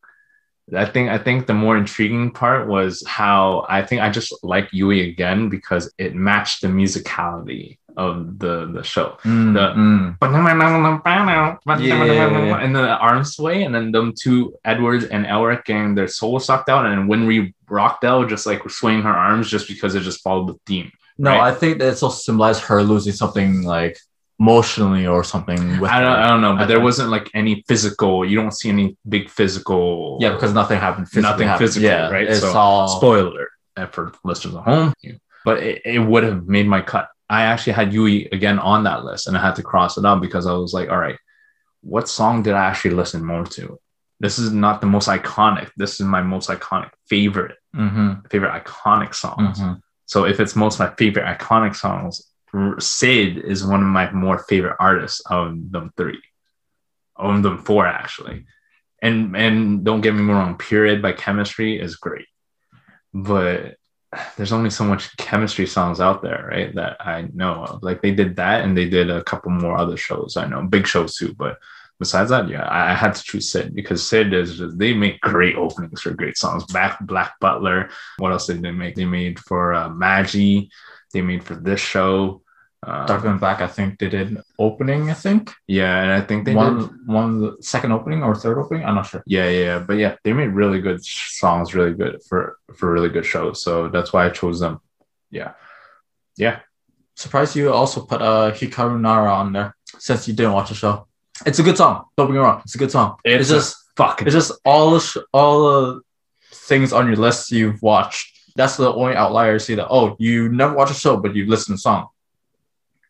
I 0.75 0.85
think 0.85 1.09
I 1.09 1.17
think 1.17 1.47
the 1.47 1.53
more 1.53 1.77
intriguing 1.77 2.31
part 2.31 2.67
was 2.67 3.03
how 3.07 3.65
I 3.69 3.81
think 3.83 4.01
I 4.01 4.09
just 4.09 4.33
like 4.43 4.69
Yui 4.71 5.09
again 5.09 5.49
because 5.49 5.93
it 5.97 6.15
matched 6.15 6.61
the 6.61 6.67
musicality 6.67 7.77
of 7.97 8.39
the 8.39 8.67
the 8.71 8.83
show. 8.83 9.17
Mm, 9.23 9.53
The- 9.53 9.73
mm. 9.75 10.19
Yeah. 11.81 12.63
and 12.63 12.75
the 12.75 12.87
arm 12.97 13.23
sway, 13.25 13.63
and 13.63 13.75
then 13.75 13.91
them 13.91 14.13
two 14.17 14.55
Edwards 14.63 15.05
and 15.05 15.25
Elric 15.25 15.65
getting 15.65 15.95
their 15.95 16.07
soul 16.07 16.39
sucked 16.39 16.69
out, 16.69 16.85
and 16.85 17.09
when 17.09 17.27
Winry 17.27 17.53
Rockdale 17.69 18.25
just 18.25 18.45
like 18.45 18.61
swaying 18.69 19.01
her 19.01 19.09
arms 19.13 19.49
just 19.49 19.67
because 19.67 19.93
it 19.95 20.01
just 20.01 20.21
followed 20.23 20.47
the 20.47 20.55
theme. 20.65 20.91
No, 21.17 21.31
Right. 21.31 21.51
I 21.51 21.53
think 21.53 21.79
that 21.79 21.89
it's 21.89 22.01
also 22.03 22.17
symbolized 22.17 22.61
her 22.63 22.81
losing 22.81 23.13
something 23.13 23.63
like 23.63 23.97
emotionally 24.41 25.05
or 25.13 25.23
something. 25.23 25.61
With 25.79 25.89
I 25.89 25.99
don't. 26.01 26.11
I 26.23 26.27
don't 26.31 26.41
know, 26.41 26.53
but 26.53 26.63
I 26.63 26.65
there 26.65 26.77
think- 26.77 26.83
wasn't 26.89 27.09
like 27.15 27.27
any 27.41 27.63
physical. 27.67 28.25
You 28.29 28.35
don't 28.41 28.55
see 28.59 28.69
any 28.69 28.97
big 29.07 29.29
physical. 29.29 30.17
Yeah, 30.23 30.31
because 30.33 30.53
nothing 30.61 30.79
happened. 30.79 31.07
Physically 31.09 31.29
Nothing 31.31 31.47
happened. 31.47 31.67
physical, 31.67 31.89
yeah, 31.89 32.09
right? 32.09 32.27
It's 32.27 32.41
So, 32.41 32.53
all 32.53 32.87
spoiler 32.87 33.47
for 33.91 34.11
listeners 34.23 34.55
at 34.55 34.63
home. 34.63 34.93
But 35.45 35.63
it, 35.63 35.81
it 35.85 35.99
would 35.99 36.23
have 36.23 36.47
made 36.47 36.67
my 36.67 36.81
cut. 36.81 37.07
I 37.29 37.43
actually 37.43 37.73
had 37.73 37.93
Yui 37.93 38.25
again 38.37 38.59
on 38.59 38.83
that 38.83 39.03
list, 39.05 39.27
and 39.27 39.37
I 39.37 39.41
had 39.41 39.55
to 39.55 39.63
cross 39.63 39.97
it 39.97 40.05
out 40.05 40.21
because 40.21 40.45
I 40.47 40.53
was 40.53 40.73
like, 40.73 40.89
all 40.89 40.97
right, 41.07 41.17
what 41.81 42.09
song 42.09 42.43
did 42.43 42.53
I 42.53 42.65
actually 42.65 42.95
listen 43.01 43.23
more 43.25 43.45
to? 43.57 43.79
This 44.19 44.37
is 44.37 44.51
not 44.51 44.81
the 44.81 44.87
most 44.95 45.07
iconic. 45.07 45.69
This 45.77 45.99
is 45.99 46.05
my 46.05 46.21
most 46.21 46.49
iconic 46.49 46.91
favorite 47.09 47.55
Mhm, 47.75 48.29
favorite 48.31 48.53
iconic 48.61 49.15
songs. 49.15 49.59
mhm. 49.59 49.79
So 50.05 50.25
if 50.25 50.39
it's 50.41 50.55
most 50.55 50.75
of 50.79 50.81
my 50.85 50.91
favorite 50.95 51.25
iconic 51.25 51.75
songs, 51.75 52.21
Sid 52.79 53.37
is 53.37 53.65
one 53.65 53.81
of 53.81 53.87
my 53.87 54.11
more 54.11 54.39
favorite 54.39 54.77
artists 54.79 55.21
of 55.25 55.71
them 55.71 55.91
three, 55.95 56.21
of 57.15 57.43
them 57.43 57.59
four 57.59 57.85
actually. 57.85 58.45
And 59.01 59.35
and 59.35 59.83
don't 59.83 60.01
get 60.01 60.13
me 60.13 60.31
wrong, 60.31 60.57
Period 60.57 61.01
by 61.01 61.13
Chemistry 61.13 61.79
is 61.79 61.95
great, 61.95 62.27
but 63.13 63.77
there's 64.35 64.51
only 64.51 64.69
so 64.69 64.83
much 64.83 65.15
chemistry 65.17 65.65
songs 65.65 66.01
out 66.01 66.21
there, 66.21 66.47
right? 66.51 66.75
That 66.75 66.97
I 66.99 67.27
know 67.33 67.63
of. 67.63 67.83
Like 67.83 68.01
they 68.01 68.11
did 68.11 68.35
that, 68.35 68.63
and 68.63 68.77
they 68.77 68.89
did 68.89 69.09
a 69.09 69.23
couple 69.23 69.51
more 69.51 69.77
other 69.77 69.97
shows. 69.97 70.35
I 70.37 70.45
know 70.47 70.61
big 70.63 70.85
shows 70.85 71.15
too, 71.15 71.33
but 71.33 71.57
besides 71.97 72.31
that, 72.31 72.49
yeah, 72.49 72.67
I, 72.69 72.93
had 72.93 73.13
to 73.13 73.23
choose 73.23 73.51
Sid 73.51 73.73
because 73.73 74.07
Sid 74.07 74.33
is 74.33 74.57
just 74.57 74.77
they 74.77 74.93
make 74.93 75.21
great 75.21 75.55
openings 75.55 76.01
for 76.01 76.11
great 76.11 76.37
songs. 76.37 76.65
Back 76.65 76.99
Black 77.01 77.39
Butler. 77.39 77.89
What 78.17 78.31
else 78.33 78.47
did 78.47 78.61
they 78.61 78.71
make? 78.71 78.95
They 78.95 79.05
made 79.05 79.39
for 79.39 79.73
uh, 79.73 79.89
Magi. 79.89 80.63
They 81.11 81.21
made 81.21 81.43
for 81.43 81.55
this 81.55 81.79
show. 81.79 82.41
Uh, 82.83 83.05
Dark 83.05 83.25
and 83.25 83.39
Black. 83.39 83.61
I 83.61 83.67
think 83.67 83.99
they 83.99 84.09
did 84.09 84.39
opening. 84.57 85.11
I 85.11 85.13
think 85.13 85.53
yeah, 85.67 86.01
and 86.01 86.11
I 86.11 86.21
think 86.21 86.45
they 86.45 86.55
one 86.55 86.79
did. 86.79 86.89
one 87.05 87.41
the 87.41 87.57
second 87.61 87.91
opening 87.91 88.23
or 88.23 88.33
third 88.33 88.57
opening. 88.57 88.83
I'm 88.85 88.95
not 88.95 89.05
sure. 89.05 89.23
Yeah, 89.27 89.47
yeah, 89.49 89.63
yeah, 89.63 89.79
but 89.79 89.97
yeah, 89.97 90.15
they 90.23 90.33
made 90.33 90.47
really 90.47 90.81
good 90.81 91.05
songs, 91.05 91.75
really 91.75 91.93
good 91.93 92.21
for 92.27 92.57
for 92.75 92.91
really 92.91 93.09
good 93.09 93.25
shows. 93.25 93.61
So 93.61 93.87
that's 93.87 94.13
why 94.13 94.25
I 94.25 94.29
chose 94.29 94.59
them. 94.59 94.81
Yeah, 95.29 95.53
yeah. 96.37 96.61
Surprised 97.15 97.55
you 97.55 97.71
also 97.71 98.01
put 98.01 98.19
uh 98.21 98.51
Hikaru 98.51 98.99
Nara 98.99 99.31
on 99.31 99.53
there 99.53 99.75
since 99.99 100.27
you 100.27 100.33
didn't 100.33 100.53
watch 100.53 100.69
the 100.69 100.75
show. 100.75 101.07
It's 101.45 101.59
a 101.59 101.63
good 101.63 101.77
song. 101.77 102.05
Don't 102.17 102.27
get 102.27 102.33
me 102.33 102.39
wrong. 102.39 102.61
It's 102.65 102.73
a 102.73 102.79
good 102.79 102.91
song. 102.91 103.17
It's, 103.23 103.51
a 103.51 103.53
just 103.53 103.75
fucking 103.95 104.27
it's 104.27 104.33
just 104.33 104.53
all 104.65 104.91
the 104.91 104.99
sh- 104.99 105.17
all 105.33 105.69
the 105.69 106.01
things 106.51 106.93
on 106.93 107.05
your 107.05 107.15
list 107.15 107.51
you've 107.51 107.81
watched. 107.81 108.30
That's 108.55 108.77
the 108.77 108.91
only 108.93 109.15
outlier. 109.15 109.53
You 109.53 109.59
see 109.59 109.75
that 109.75 109.87
oh 109.89 110.15
you 110.19 110.49
never 110.49 110.73
watch 110.75 110.91
a 110.91 110.93
show 110.93 111.17
but 111.17 111.35
you 111.35 111.45
listen 111.47 111.75
to 111.75 111.81
song. 111.81 112.07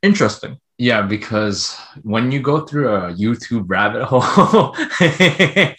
Interesting. 0.01 0.59
Yeah, 0.77 1.03
because 1.03 1.77
when 2.01 2.31
you 2.31 2.39
go 2.41 2.61
through 2.61 2.89
a 2.89 3.13
YouTube 3.13 3.65
rabbit 3.67 4.03
hole, 4.03 4.73
I, 4.77 5.75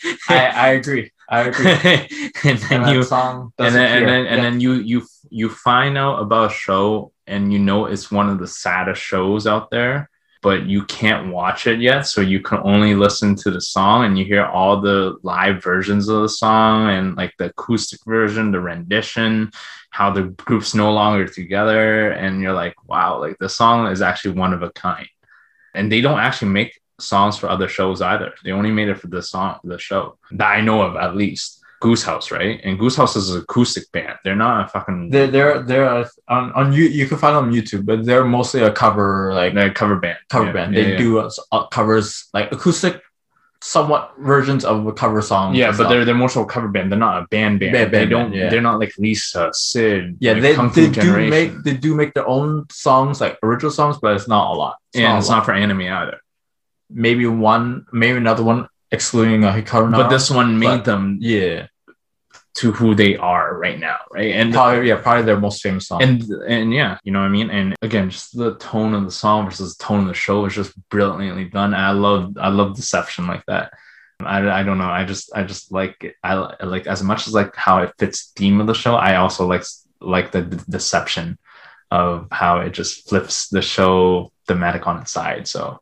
I 0.54 0.68
agree. 0.78 1.10
I 1.28 1.40
agree. 1.48 1.66
and 2.44 2.58
then 2.58 2.82
And 2.84 2.92
you 2.92 3.02
song 3.02 3.52
and 3.58 3.74
then 3.74 3.98
and 3.98 4.08
then, 4.08 4.26
and 4.26 4.36
Yeah. 4.36 4.42
then 4.50 4.60
you 4.60 4.72
you 4.74 5.02
you 5.30 5.48
find 5.48 5.98
out 5.98 6.20
about 6.20 6.50
a 6.50 6.54
show 6.54 7.12
and 7.26 7.52
you 7.52 7.58
know 7.58 7.86
it's 7.86 8.10
one 8.12 8.28
of 8.28 8.38
the 8.38 8.46
saddest 8.46 9.00
shows 9.02 9.46
out 9.46 9.70
there, 9.70 10.08
but 10.42 10.66
you 10.66 10.84
can't 10.84 11.32
watch 11.32 11.66
it 11.66 11.80
yet, 11.80 12.02
so 12.02 12.20
you 12.20 12.40
can 12.40 12.58
only 12.64 12.94
listen 12.94 13.36
to 13.36 13.50
the 13.50 13.60
song 13.60 14.04
and 14.04 14.18
you 14.18 14.24
hear 14.24 14.44
all 14.44 14.80
the 14.80 15.16
live 15.22 15.62
versions 15.62 16.08
of 16.08 16.22
the 16.22 16.28
song 16.28 16.90
and 16.90 17.16
like 17.16 17.32
the 17.38 17.46
acoustic 17.46 18.00
version, 18.04 18.50
the 18.50 18.60
rendition, 18.60 19.52
how 19.90 20.10
the 20.10 20.24
group's 20.24 20.74
no 20.74 20.92
longer 20.92 21.26
together, 21.28 22.10
and 22.10 22.42
you're 22.42 22.52
like, 22.52 22.74
wow, 22.88 23.20
like 23.20 23.38
the 23.38 23.48
song 23.48 23.86
is 23.86 24.02
actually 24.02 24.32
one 24.32 24.52
of 24.52 24.62
a 24.62 24.70
kind. 24.72 25.08
And 25.74 25.90
they 25.90 26.00
don't 26.00 26.18
actually 26.18 26.50
make 26.50 26.80
songs 26.98 27.38
for 27.38 27.48
other 27.48 27.68
shows 27.68 28.02
either. 28.02 28.34
They 28.44 28.50
only 28.50 28.72
made 28.72 28.88
it 28.88 28.98
for 28.98 29.06
the 29.06 29.22
song, 29.22 29.60
the 29.64 29.78
show 29.78 30.18
that 30.32 30.50
I 30.50 30.60
know 30.60 30.82
of 30.82 30.96
at 30.96 31.16
least. 31.16 31.61
Goose 31.84 32.04
House, 32.10 32.26
right? 32.38 32.56
And 32.64 32.78
Goose 32.82 32.96
House 33.00 33.14
is 33.20 33.26
an 33.34 33.40
acoustic 33.42 33.84
band. 33.92 34.16
They're 34.24 34.42
not 34.46 34.64
a 34.64 34.68
fucking 34.74 35.10
They're 35.10 35.26
they're 35.34 35.62
they're 35.68 35.88
on 36.36 36.44
on 36.58 36.72
you 36.76 36.84
you 36.98 37.06
can 37.10 37.18
find 37.22 37.34
them 37.36 37.46
on 37.46 37.52
YouTube, 37.58 37.82
but 37.90 37.98
they're 38.06 38.24
mostly 38.38 38.60
a 38.62 38.72
cover 38.82 39.34
like 39.40 39.52
a 39.56 39.70
cover 39.80 39.96
band. 40.04 40.18
cover 40.34 40.46
Yeah, 40.46 40.52
band. 40.58 40.68
yeah, 40.74 40.78
They 40.82 40.90
yeah. 40.92 40.98
do 41.04 41.08
uh, 41.18 41.30
uh, 41.54 41.66
covers 41.76 42.06
like 42.36 42.48
acoustic, 42.56 42.94
somewhat 43.60 44.12
versions 44.18 44.64
of 44.64 44.86
a 44.86 44.92
cover 45.02 45.20
song. 45.22 45.54
Yeah, 45.54 45.68
but 45.70 45.74
stuff. 45.74 45.88
they're 45.90 46.04
they're 46.06 46.14
more 46.22 46.28
so 46.36 46.42
a 46.42 46.46
cover 46.46 46.68
band. 46.68 46.90
They're 46.90 46.98
not 47.08 47.22
a 47.22 47.26
band 47.34 47.58
band. 47.60 47.72
Band- 47.72 47.90
they 47.92 48.06
don't. 48.06 48.30
band. 48.32 48.50
They're 48.52 48.60
not 48.70 48.78
like 48.78 48.92
Lisa, 48.98 49.50
Sid. 49.52 50.16
yeah 50.20 50.32
like 50.34 50.42
they, 50.42 50.54
Kung 50.54 50.68
they 50.70 50.86
Fu 50.86 50.92
do 50.92 51.00
Generation. 51.00 51.30
make 51.30 51.50
they 51.64 51.74
do 51.86 51.94
make 51.94 52.14
their 52.14 52.28
own 52.28 52.66
songs 52.70 53.20
like 53.20 53.38
original 53.42 53.72
songs, 53.72 53.98
but 54.02 54.14
it's 54.16 54.28
not 54.28 54.52
a 54.52 54.54
lot. 54.62 54.76
and 54.94 55.02
not 55.04 55.18
it's 55.18 55.28
lot. 55.28 55.36
not 55.36 55.44
for 55.46 55.52
anime 55.52 55.82
either. 55.82 56.18
maybe 56.90 57.26
one, 57.26 57.86
maybe 57.92 58.18
another 58.18 58.44
one 58.44 58.68
excluding 58.90 59.42
uh, 59.44 59.52
Hikaru. 59.54 59.90
But 59.90 60.08
this 60.10 60.30
one 60.30 60.58
made 60.58 60.78
but- 60.78 60.84
them 60.84 61.18
yeah, 61.20 61.66
to 62.54 62.70
who 62.70 62.94
they 62.94 63.16
are 63.16 63.56
right 63.56 63.78
now, 63.78 63.98
right? 64.10 64.32
And 64.32 64.52
probably 64.52 64.88
yeah 64.88 65.00
probably 65.00 65.24
their 65.24 65.40
most 65.40 65.62
famous 65.62 65.88
song. 65.88 66.02
and 66.02 66.22
and 66.46 66.72
yeah, 66.72 66.98
you 67.02 67.12
know 67.12 67.20
what 67.20 67.26
I 67.26 67.30
mean. 67.30 67.50
And 67.50 67.74
again, 67.82 68.10
just 68.10 68.36
the 68.36 68.56
tone 68.56 68.94
of 68.94 69.04
the 69.04 69.10
song 69.10 69.46
versus 69.46 69.76
the 69.76 69.84
tone 69.84 70.00
of 70.00 70.08
the 70.08 70.14
show 70.14 70.44
is 70.44 70.54
just 70.54 70.72
brilliantly 70.88 71.46
done. 71.46 71.74
I 71.74 71.92
love 71.92 72.36
I 72.38 72.48
love 72.48 72.76
deception 72.76 73.26
like 73.26 73.44
that. 73.46 73.72
I, 74.20 74.60
I 74.60 74.62
don't 74.62 74.78
know. 74.78 74.90
I 74.90 75.04
just 75.04 75.30
I 75.34 75.42
just 75.42 75.72
like 75.72 76.04
it. 76.04 76.16
I 76.22 76.34
like 76.64 76.86
as 76.86 77.02
much 77.02 77.26
as 77.26 77.34
like 77.34 77.56
how 77.56 77.78
it 77.82 77.94
fits 77.98 78.32
theme 78.36 78.60
of 78.60 78.66
the 78.66 78.74
show. 78.74 78.94
I 78.94 79.16
also 79.16 79.46
like 79.46 79.64
like 80.00 80.32
the, 80.32 80.42
d 80.42 80.58
deception 80.68 81.38
of 81.90 82.28
how 82.30 82.60
it 82.60 82.70
just 82.70 83.08
flips 83.08 83.48
the 83.48 83.62
show 83.62 84.32
thematic 84.46 84.86
on 84.86 85.00
its 85.00 85.12
side. 85.12 85.46
So 85.48 85.80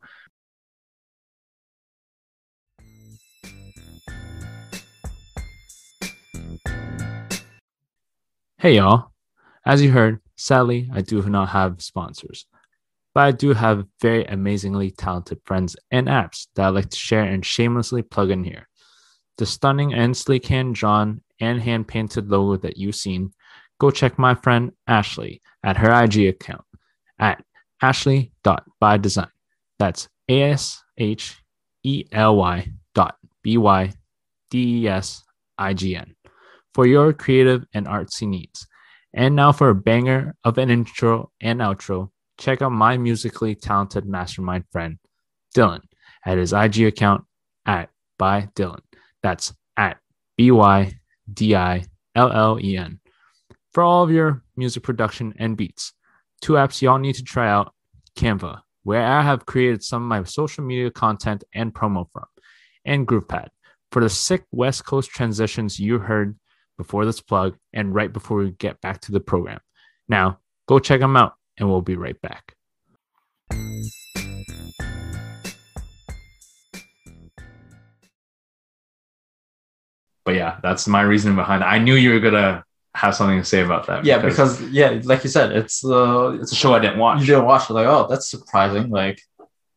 Hey 8.61 8.77
y'all. 8.77 9.11
As 9.65 9.81
you 9.81 9.91
heard, 9.91 10.21
sadly, 10.37 10.91
I 10.93 11.01
do 11.01 11.23
not 11.23 11.49
have 11.49 11.81
sponsors, 11.81 12.45
but 13.15 13.23
I 13.23 13.31
do 13.31 13.55
have 13.55 13.87
very 14.03 14.27
amazingly 14.27 14.91
talented 14.91 15.41
friends 15.47 15.77
and 15.91 16.09
apps 16.09 16.47
that 16.55 16.67
I 16.67 16.69
like 16.69 16.91
to 16.91 16.97
share 16.99 17.23
and 17.23 17.43
shamelessly 17.43 18.03
plug 18.03 18.29
in 18.29 18.45
here. 18.45 18.69
The 19.39 19.47
stunning 19.47 19.95
and 19.95 20.15
sleek 20.15 20.45
hand 20.45 20.75
drawn 20.75 21.23
and 21.41 21.59
hand 21.59 21.89
painted 21.89 22.29
logo 22.29 22.59
that 22.59 22.77
you've 22.77 22.97
seen, 22.97 23.33
go 23.79 23.91
check 23.91 24.19
my 24.19 24.35
friend 24.35 24.73
Ashley 24.87 25.41
at 25.65 25.79
her 25.79 25.91
IG 25.91 26.27
account 26.29 26.67
at 27.19 27.43
ashley.bydesign. 27.81 29.31
That's 29.79 30.07
A 30.29 30.43
S 30.43 30.83
H 30.99 31.43
E 31.83 32.05
L 32.13 32.37
Y 32.37 32.71
dot 32.95 33.17
B 33.43 33.57
Y 33.57 33.95
D 34.51 34.83
E 34.83 34.89
S 34.89 35.25
I 35.57 35.73
G 35.73 35.97
N 35.97 36.15
for 36.75 36.87
your 36.87 37.13
creative 37.13 37.65
and 37.75 37.87
artsy 37.87 38.27
needs. 38.27 38.67
And 39.13 39.35
now 39.35 39.53
for 39.53 39.71
a 39.71 39.75
banger 39.75 40.37
of 40.45 40.59
an 40.59 40.71
intro 40.71 41.31
and 41.41 41.61
outro, 41.61 42.11
check 42.39 42.63
out 42.63 42.73
my 42.73 42.97
musically 42.97 43.55
talented 43.55 44.07
mastermind 44.07 44.65
friend, 44.71 44.99
Dylan, 45.55 45.83
at 46.25 46.39
his 46.39 46.53
IG 46.53 46.83
account 46.83 47.25
at 47.67 47.91
by 48.19 48.49
Dylan. 48.55 48.81
That's 49.23 49.53
at 49.77 49.99
B 50.37 50.51
Y 50.51 50.93
D 51.33 51.55
I 51.57 51.85
L 52.15 52.33
L 52.33 52.59
E 52.63 52.77
N. 52.77 53.01
For 53.73 53.83
all 53.83 54.03
of 54.03 54.11
your 54.11 54.43
music 54.57 54.83
production 54.83 55.35
and 55.39 55.57
beats, 55.57 55.93
two 56.41 56.55
apps 56.55 56.83
y'all 56.83 56.99
need 56.99 57.15
to 57.17 57.23
try 57.23 57.49
out 57.49 57.73
Canva, 58.17 58.61
where 58.85 59.05
I 59.05 59.23
have 59.23 59.47
created 59.47 59.83
some 59.83 60.03
of 60.03 60.09
my 60.09 60.23
social 60.25 60.65
media 60.65 60.91
content 60.91 61.45
and 61.55 61.73
promo 61.75 62.07
from, 62.11 62.27
and 62.85 63.07
GroovePad 63.07 63.49
for 63.91 64.03
the 64.03 64.09
sick 64.09 64.45
West 64.53 64.85
Coast 64.85 65.11
transitions 65.11 65.79
you 65.79 65.99
heard 65.99 66.37
before 66.81 67.05
this 67.05 67.21
plug 67.21 67.59
and 67.75 67.95
right 67.95 68.11
before 68.11 68.39
we 68.39 68.53
get 68.53 68.81
back 68.81 69.03
to 69.03 69.13
the 69.13 69.21
program. 69.21 69.61
Now, 70.09 70.39
go 70.67 70.79
check 70.79 71.01
them 71.01 71.15
out, 71.15 71.35
and 71.59 71.69
we'll 71.69 71.83
be 71.83 71.95
right 71.95 72.19
back. 72.23 72.55
But 80.25 80.37
yeah, 80.37 80.59
that's 80.63 80.89
my 80.89 81.03
reasoning 81.03 81.37
behind 81.37 81.63
it. 81.63 81.67
I 81.67 81.79
knew 81.79 81.97
you 81.97 82.15
were 82.15 82.21
gonna 82.21 82.65
have 82.95 83.15
something 83.15 83.39
to 83.39 83.45
say 83.45 83.61
about 83.61 83.87
that. 83.89 84.07
yeah, 84.07 84.17
because 84.17 84.63
yeah, 84.71 85.03
like 85.05 85.23
you 85.23 85.29
said, 85.29 85.53
it's 85.53 85.85
uh, 85.85 86.39
it's 86.41 86.53
a 86.53 86.57
show 86.57 86.73
I 86.73 86.79
didn't 86.79 86.99
watch. 86.99 87.21
you 87.21 87.27
didn't 87.27 87.45
watch 87.45 87.69
it. 87.69 87.75
Like, 87.75 87.87
oh, 87.87 88.07
that's 88.09 88.31
surprising. 88.31 88.89
Like, 88.89 89.21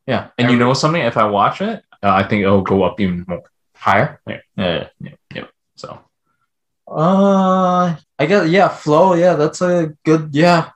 Yeah, 0.07 0.29
And 0.37 0.49
you 0.49 0.57
know 0.57 0.73
something? 0.73 1.01
If 1.01 1.17
I 1.17 1.25
watch 1.25 1.59
it, 1.59 1.83
uh, 2.01 2.11
I 2.11 2.23
think 2.25 2.43
it'll 2.43 2.61
go 2.61 2.83
up 2.83 3.01
even 3.01 3.25
more. 3.27 3.43
higher. 3.75 4.21
Yeah. 4.25 4.39
yeah. 4.55 4.87
Yeah, 5.01 5.15
yeah. 5.35 5.45
So 5.75 5.99
Uh, 6.93 7.95
I 8.19 8.25
guess 8.25 8.49
yeah, 8.49 8.67
flow. 8.69 9.13
Yeah, 9.15 9.33
that's 9.35 9.61
a 9.61 9.93
good. 10.05 10.29
Yeah, 10.33 10.71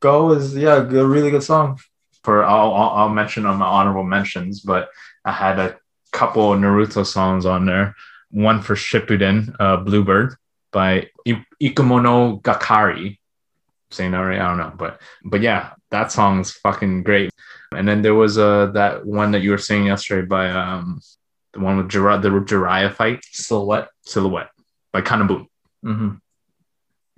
go 0.00 0.32
is 0.32 0.56
yeah, 0.56 0.76
a 0.76 1.04
really 1.06 1.30
good 1.30 1.42
song. 1.42 1.78
for 2.24 2.44
I'll, 2.44 2.72
I'll 2.74 3.08
mention 3.08 3.46
on 3.46 3.58
my 3.58 3.66
honorable 3.66 4.04
mentions, 4.04 4.60
but 4.60 4.88
I 5.24 5.32
had 5.32 5.58
a 5.58 5.76
couple 6.12 6.50
Naruto 6.54 7.04
songs 7.04 7.44
on 7.46 7.66
there. 7.66 7.94
One 8.30 8.62
for 8.62 8.74
Shippuden, 8.74 9.54
uh, 9.60 9.76
Bluebird 9.78 10.36
by 10.72 11.08
I- 11.26 11.44
Ikumono 11.60 12.40
Gakari. 12.42 13.18
Saying 13.90 14.12
that 14.12 14.18
right? 14.20 14.40
I 14.40 14.48
don't 14.48 14.56
know, 14.56 14.72
but 14.76 15.00
but 15.24 15.42
yeah, 15.42 15.72
that 15.90 16.10
song's 16.10 16.52
fucking 16.52 17.02
great. 17.02 17.30
And 17.76 17.86
then 17.86 18.00
there 18.02 18.14
was 18.14 18.38
uh 18.38 18.66
that 18.72 19.04
one 19.04 19.32
that 19.32 19.42
you 19.42 19.50
were 19.50 19.58
singing 19.58 19.88
yesterday 19.88 20.26
by 20.26 20.48
um 20.50 21.00
the 21.52 21.60
one 21.60 21.76
with 21.76 21.90
Jiraiya, 21.90 22.22
the 22.22 22.30
Jiraiya 22.30 22.94
fight 22.94 23.20
Silhouette. 23.30 23.88
silhouette 24.06 24.48
by 24.92 25.00
KANA-BOON. 25.00 25.46
Mm-hmm. 25.84 26.10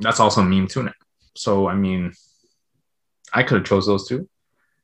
That's 0.01 0.21
also 0.21 0.41
a 0.41 0.45
meme 0.45 0.69
now. 0.77 0.93
So 1.37 1.69
I 1.69 1.75
mean, 1.75 2.13
I 3.33 3.43
could 3.43 3.59
have 3.59 3.67
chose 3.67 3.87
those 3.87 4.09
two, 4.09 4.29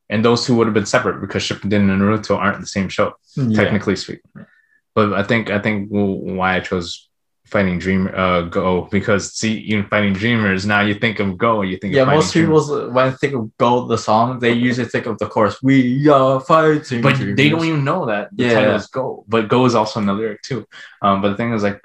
and 0.08 0.24
those 0.24 0.44
two 0.44 0.54
would 0.56 0.66
have 0.66 0.74
been 0.74 0.86
separate 0.86 1.20
because 1.20 1.42
Shippuden 1.42 1.90
and 1.90 2.00
Naruto 2.02 2.36
aren't 2.36 2.60
the 2.60 2.66
same 2.66 2.88
show, 2.88 3.14
technically 3.54 3.96
speaking. 3.96 4.22
But 4.94 5.12
I 5.12 5.22
think 5.22 5.50
I 5.50 5.58
think 5.60 5.88
why 5.88 6.56
I 6.56 6.60
chose 6.60 7.08
Fighting 7.46 7.78
Dream 7.80 8.08
uh 8.14 8.42
Go 8.42 8.88
because 8.90 9.32
see, 9.34 9.58
even 9.70 9.84
Fighting 9.86 10.12
Dreamers 10.12 10.66
now 10.66 10.82
you 10.82 10.94
think 10.94 11.18
of 11.18 11.36
Go, 11.36 11.62
you 11.62 11.76
think 11.78 11.94
Yeah, 11.94 12.04
most 12.04 12.32
people 12.32 12.90
when 12.92 13.10
they 13.10 13.16
think 13.16 13.34
of 13.34 13.56
"Go" 13.56 13.86
the 13.86 13.98
song, 13.98 14.38
they 14.38 14.52
usually 14.52 14.86
think 14.86 15.06
of 15.06 15.18
the 15.18 15.26
chorus. 15.26 15.60
We 15.60 16.08
are 16.08 16.38
fighting, 16.40 17.02
but 17.02 17.16
they 17.18 17.48
don't 17.48 17.64
even 17.64 17.84
know 17.84 18.06
that 18.06 18.28
the 18.36 18.44
Yeah. 18.44 18.54
title 18.54 18.76
is 18.76 18.86
Go. 18.86 19.24
But 19.26 19.48
Go 19.48 19.64
is 19.64 19.74
also 19.74 19.98
in 20.00 20.06
the 20.06 20.12
lyric 20.12 20.42
too. 20.42 20.64
Um, 21.02 21.22
but 21.22 21.30
the 21.30 21.36
thing 21.36 21.52
is 21.52 21.64
like 21.64 21.82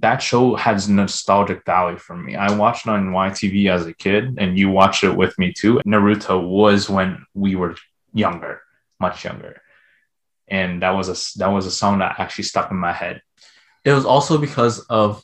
that 0.00 0.22
show 0.22 0.54
has 0.56 0.88
nostalgic 0.88 1.64
value 1.64 1.98
for 1.98 2.16
me. 2.16 2.36
I 2.36 2.52
watched 2.56 2.86
it 2.86 2.90
on 2.90 3.10
YTV 3.10 3.70
as 3.70 3.86
a 3.86 3.92
kid, 3.92 4.36
and 4.38 4.58
you 4.58 4.70
watched 4.70 5.04
it 5.04 5.14
with 5.16 5.38
me 5.38 5.52
too. 5.52 5.80
Naruto 5.86 6.46
was 6.46 6.88
when 6.88 7.24
we 7.34 7.54
were 7.54 7.76
younger, 8.12 8.62
much 8.98 9.24
younger, 9.24 9.60
and 10.48 10.82
that 10.82 10.90
was 10.90 11.08
a 11.08 11.38
that 11.38 11.48
was 11.48 11.66
a 11.66 11.70
song 11.70 11.98
that 11.98 12.18
actually 12.18 12.44
stuck 12.44 12.70
in 12.70 12.76
my 12.76 12.92
head. 12.92 13.22
It 13.84 13.92
was 13.92 14.04
also 14.04 14.38
because 14.38 14.80
of 14.86 15.22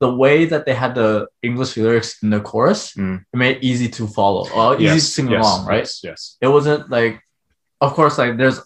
the 0.00 0.12
way 0.12 0.46
that 0.46 0.66
they 0.66 0.74
had 0.74 0.94
the 0.94 1.28
English 1.42 1.76
lyrics 1.76 2.22
in 2.22 2.30
the 2.30 2.40
chorus. 2.40 2.94
Mm. 2.94 3.24
It 3.32 3.36
made 3.36 3.56
it 3.56 3.64
easy 3.64 3.88
to 3.88 4.06
follow, 4.06 4.48
or 4.50 4.80
easy 4.80 4.94
to 4.94 5.00
sing 5.00 5.30
yes, 5.30 5.40
along, 5.44 5.66
right? 5.66 5.78
Yes, 5.78 6.00
yes. 6.02 6.36
It 6.40 6.48
wasn't 6.48 6.90
like, 6.90 7.22
of 7.80 7.94
course, 7.94 8.18
like 8.18 8.36
there's 8.36 8.60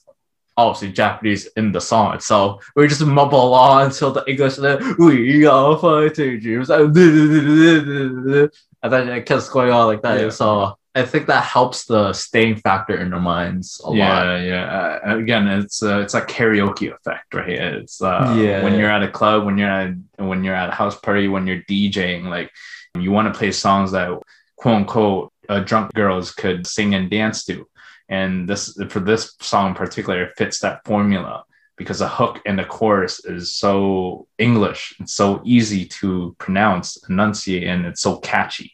obviously 0.56 0.92
Japanese 0.92 1.46
in 1.56 1.72
the 1.72 1.80
song 1.80 2.14
itself. 2.14 2.68
We 2.74 2.88
just 2.88 3.04
mumble 3.04 3.48
along 3.48 3.86
until 3.86 4.12
the 4.12 4.24
English, 4.26 4.56
then 4.56 4.96
we 4.98 5.44
are 5.46 5.78
fighting 5.78 6.40
dreams, 6.40 6.70
and 6.70 8.50
then 8.92 9.08
it 9.08 9.26
keeps 9.26 9.48
going 9.48 9.70
on 9.70 9.86
like 9.86 10.02
that. 10.02 10.20
Yeah. 10.20 10.30
So 10.30 10.76
I 10.94 11.04
think 11.04 11.26
that 11.26 11.44
helps 11.44 11.84
the 11.84 12.12
staying 12.12 12.56
factor 12.56 12.96
in 12.98 13.10
their 13.10 13.20
minds 13.20 13.80
a 13.84 13.90
lot. 13.90 13.96
yeah, 13.96 14.42
yeah. 14.42 15.00
Uh, 15.06 15.18
again, 15.18 15.46
it's 15.46 15.82
uh, 15.82 16.00
it's 16.00 16.14
like 16.14 16.26
karaoke 16.28 16.92
effect, 16.94 17.34
right? 17.34 17.48
It's 17.50 18.00
uh, 18.00 18.34
Yeah. 18.38 18.62
when 18.64 18.78
you're 18.78 18.90
at 18.90 19.02
a 19.02 19.10
club, 19.10 19.44
when 19.44 19.58
you're 19.58 19.70
at 19.70 19.94
when 20.16 20.42
you're 20.42 20.54
at 20.54 20.70
a 20.70 20.72
house 20.72 20.98
party, 20.98 21.28
when 21.28 21.46
you're 21.46 21.62
DJing, 21.62 22.24
like 22.24 22.50
you 22.98 23.10
want 23.12 23.32
to 23.32 23.38
play 23.38 23.52
songs 23.52 23.92
that 23.92 24.08
quote 24.56 24.74
unquote 24.76 25.32
uh, 25.50 25.60
drunk 25.60 25.92
girls 25.92 26.32
could 26.32 26.66
sing 26.66 26.94
and 26.94 27.10
dance 27.10 27.44
to, 27.44 27.68
and 28.08 28.48
this 28.48 28.78
for 28.88 29.00
this 29.00 29.34
song 29.40 29.68
in 29.68 29.74
particular 29.74 30.22
it 30.24 30.36
fits 30.36 30.60
that 30.60 30.84
formula 30.84 31.44
because 31.76 31.98
the 31.98 32.08
hook 32.08 32.40
and 32.46 32.58
the 32.58 32.64
chorus 32.64 33.22
is 33.26 33.54
so 33.54 34.26
English, 34.38 34.94
it's 34.98 35.12
so 35.12 35.42
easy 35.44 35.84
to 35.84 36.34
pronounce, 36.38 36.96
enunciate, 37.10 37.64
and 37.64 37.84
it's 37.84 38.00
so 38.00 38.16
catchy. 38.16 38.72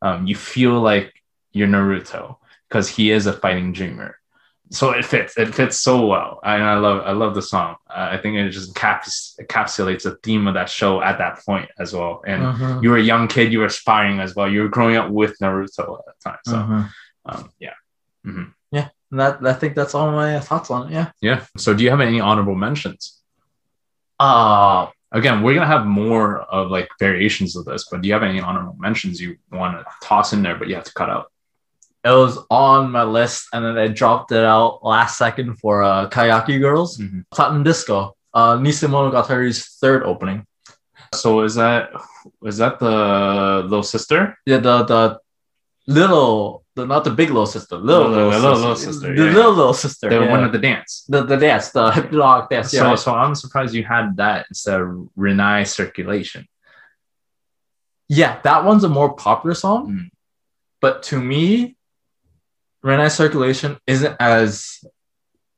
Um, 0.00 0.28
you 0.28 0.36
feel 0.36 0.80
like 0.80 1.12
you're 1.50 1.66
Naruto 1.66 2.36
because 2.68 2.88
he 2.88 3.10
is 3.10 3.26
a 3.26 3.32
fighting 3.32 3.72
dreamer. 3.72 4.18
So 4.70 4.90
it 4.90 5.04
fits. 5.04 5.36
It 5.38 5.54
fits 5.54 5.78
so 5.78 6.06
well, 6.06 6.40
and 6.44 6.62
I 6.62 6.76
love. 6.76 7.02
I 7.06 7.12
love 7.12 7.34
the 7.36 7.42
song. 7.42 7.76
Uh, 7.88 8.10
I 8.12 8.18
think 8.18 8.36
it 8.36 8.50
just 8.50 8.74
caps, 8.74 9.36
encapsulates 9.40 10.02
the 10.02 10.16
theme 10.24 10.48
of 10.48 10.54
that 10.54 10.68
show 10.68 11.00
at 11.00 11.18
that 11.18 11.38
point 11.46 11.70
as 11.78 11.92
well. 11.92 12.20
And 12.26 12.42
Mhm. 12.42 12.82
you 12.82 12.90
were 12.90 12.96
a 12.96 13.02
young 13.02 13.28
kid. 13.28 13.52
You 13.52 13.60
were 13.60 13.66
aspiring 13.66 14.18
as 14.18 14.34
well. 14.34 14.48
You 14.50 14.62
were 14.62 14.68
growing 14.68 14.96
up 14.96 15.10
with 15.10 15.38
Naruto 15.40 15.98
at 16.00 16.04
that 16.06 16.20
time. 16.24 16.38
So 16.44 16.56
Mhm. 16.56 16.90
um, 17.26 17.50
yeah, 17.60 17.74
Mhm. 18.26 18.54
And 19.10 19.20
that 19.20 19.44
I 19.46 19.52
think 19.52 19.74
that's 19.74 19.94
all 19.94 20.10
my 20.12 20.40
thoughts 20.40 20.70
on 20.70 20.88
it. 20.88 20.92
Yeah. 20.92 21.10
yeah. 21.20 21.44
So 21.56 21.72
do 21.74 21.84
you 21.84 21.90
have 21.90 22.00
any 22.00 22.20
honorable 22.20 22.54
mentions? 22.56 23.20
Uh 24.18 24.88
Again, 25.12 25.42
we're 25.42 25.54
gonna 25.54 25.66
have 25.66 25.86
more 25.86 26.40
of 26.40 26.70
like 26.70 26.90
variations 26.98 27.56
of 27.56 27.64
this, 27.64 27.86
but 27.90 28.02
do 28.02 28.08
you 28.08 28.12
have 28.14 28.24
any 28.24 28.40
honorable 28.40 28.76
mentions 28.78 29.20
you 29.20 29.36
want 29.52 29.78
to 29.78 29.84
toss 30.02 30.32
in 30.32 30.42
there, 30.42 30.56
but 30.56 30.68
you 30.68 30.74
have 30.74 30.84
to 30.84 30.92
cut 30.94 31.10
out? 31.10 31.30
it 32.04 32.10
was 32.10 32.38
on 32.50 32.92
my 32.92 33.02
list 33.02 33.48
and 33.52 33.64
then 33.64 33.76
I 33.76 33.88
dropped 33.88 34.30
it 34.30 34.44
out 34.44 34.78
last 34.84 35.18
second 35.18 35.56
for 35.56 35.82
uh 35.82 36.08
Kayaki 36.08 36.60
Girls. 36.60 36.98
Mhm. 36.98 37.24
Platinum 37.30 37.62
Disco. 37.64 38.16
Uh 38.34 38.56
Nisemonogatari's 38.58 39.76
third 39.80 40.02
opening. 40.04 40.46
So 41.14 41.40
is 41.42 41.54
that 41.54 41.90
is 42.44 42.58
that 42.58 42.78
the 42.78 43.62
little 43.64 43.82
sister? 43.82 44.36
Yeah, 44.46 44.58
the 44.58 44.84
the 44.84 45.18
little 45.86 46.64
the 46.74 46.84
not 46.86 47.04
the 47.04 47.10
big 47.10 47.28
little 47.28 47.46
sister, 47.46 47.76
little 47.76 48.08
Little- 48.10 48.28
little, 48.28 48.40
little- 48.58 48.76
sister. 48.76 48.90
little 48.90 48.92
sister, 48.92 49.14
The 49.16 49.24
yeah. 49.24 49.36
little 49.36 49.52
little 49.52 49.74
sister. 49.74 50.08
The 50.10 50.20
yeah. 50.24 50.30
one 50.30 50.42
with 50.42 50.52
the 50.52 50.58
dance. 50.58 51.04
the, 51.08 51.22
the 51.24 51.36
dance, 51.36 51.70
the 51.70 51.90
hypnotic 51.90 52.50
dance. 52.50 52.70
So, 52.70 52.76
Yeah. 52.90 52.94
so 52.96 53.14
I'm 53.14 53.34
surprised 53.34 53.74
you 53.74 53.84
had 53.84 54.16
that 54.16 54.46
instead 54.50 54.80
of 54.80 54.88
Renai 55.16 55.66
Circulation. 55.66 56.46
yeah, 58.08 58.40
that 58.42 58.64
one's 58.64 58.84
a 58.84 58.88
more 58.88 59.14
popular 59.14 59.54
song. 59.54 59.88
Mm. 59.92 60.08
But 60.80 61.02
to 61.04 61.20
me, 61.20 61.76
Renai 62.84 63.10
Circulation 63.10 63.78
isn't 63.86 64.16
as 64.20 64.84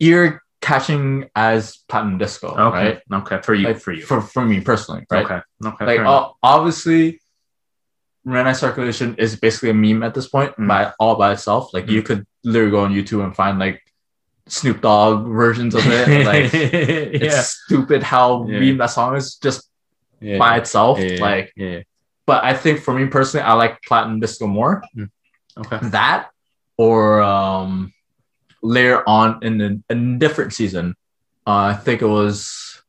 ear 0.01 0.43
catching 0.61 1.29
as 1.35 1.79
Platinum 1.89 2.19
Disco. 2.19 2.49
Okay, 2.49 3.01
Right? 3.11 3.23
okay, 3.23 3.41
for 3.43 3.55
you, 3.55 3.67
Like, 3.69 3.79
for 3.81 3.93
you. 3.93 4.03
For, 4.03 4.21
for 4.21 4.45
me 4.45 4.61
personally, 4.61 5.05
right? 5.11 5.25
Okay, 5.25 5.41
okay. 5.67 5.85
like 5.87 6.01
uh, 6.01 6.29
obviously 6.43 7.21
Renai 8.27 8.55
circulation 8.55 9.15
is 9.17 9.37
basically 9.37 9.71
a 9.71 9.75
meme 9.75 10.03
at 10.03 10.15
this 10.15 10.29
point 10.29 10.55
Mm. 10.57 10.69
by 10.69 10.93
all 10.99 11.17
by 11.17 11.33
itself. 11.33 11.73
Like 11.73 11.89
you 11.89 12.03
could 12.03 12.27
literally 12.45 12.71
go 12.71 12.81
on 12.85 12.93
youtube 12.93 13.25
and 13.25 13.35
find 13.35 13.59
like 13.59 13.83
snoop 14.47 14.81
dogg 14.81 15.27
versions 15.27 15.75
of 15.75 15.83
it. 15.87 16.25
Like 16.31 16.53
it's 16.55 17.63
stupid 17.65 18.03
how 18.03 18.47
Yeah. 18.47 18.61
meme 18.61 18.79
that 18.79 18.91
song 18.91 19.17
is 19.17 19.37
just 19.37 19.69
yeah, 20.21 20.39
by 20.39 20.57
itself 20.59 20.99
yeah, 20.99 21.21
like 21.21 21.53
yeah. 21.57 21.81
but 22.27 22.43
i 22.43 22.53
think 22.55 22.81
for 22.81 22.93
me 22.93 23.07
personally 23.07 23.45
i 23.45 23.53
like 23.53 23.81
platinum 23.83 24.19
disco 24.21 24.47
more. 24.47 24.83
Okay, 25.57 25.79
that 25.91 26.31
or 26.77 27.23
um 27.23 27.93
later 28.63 29.09
on 29.09 29.39
in 29.43 29.61
a, 29.61 29.71
a 29.93 29.95
different 30.19 30.53
season 30.53 30.95
uh, 31.47 31.71
i 31.71 31.75
think 31.75 32.03
it 32.03 32.07
was 32.07 32.83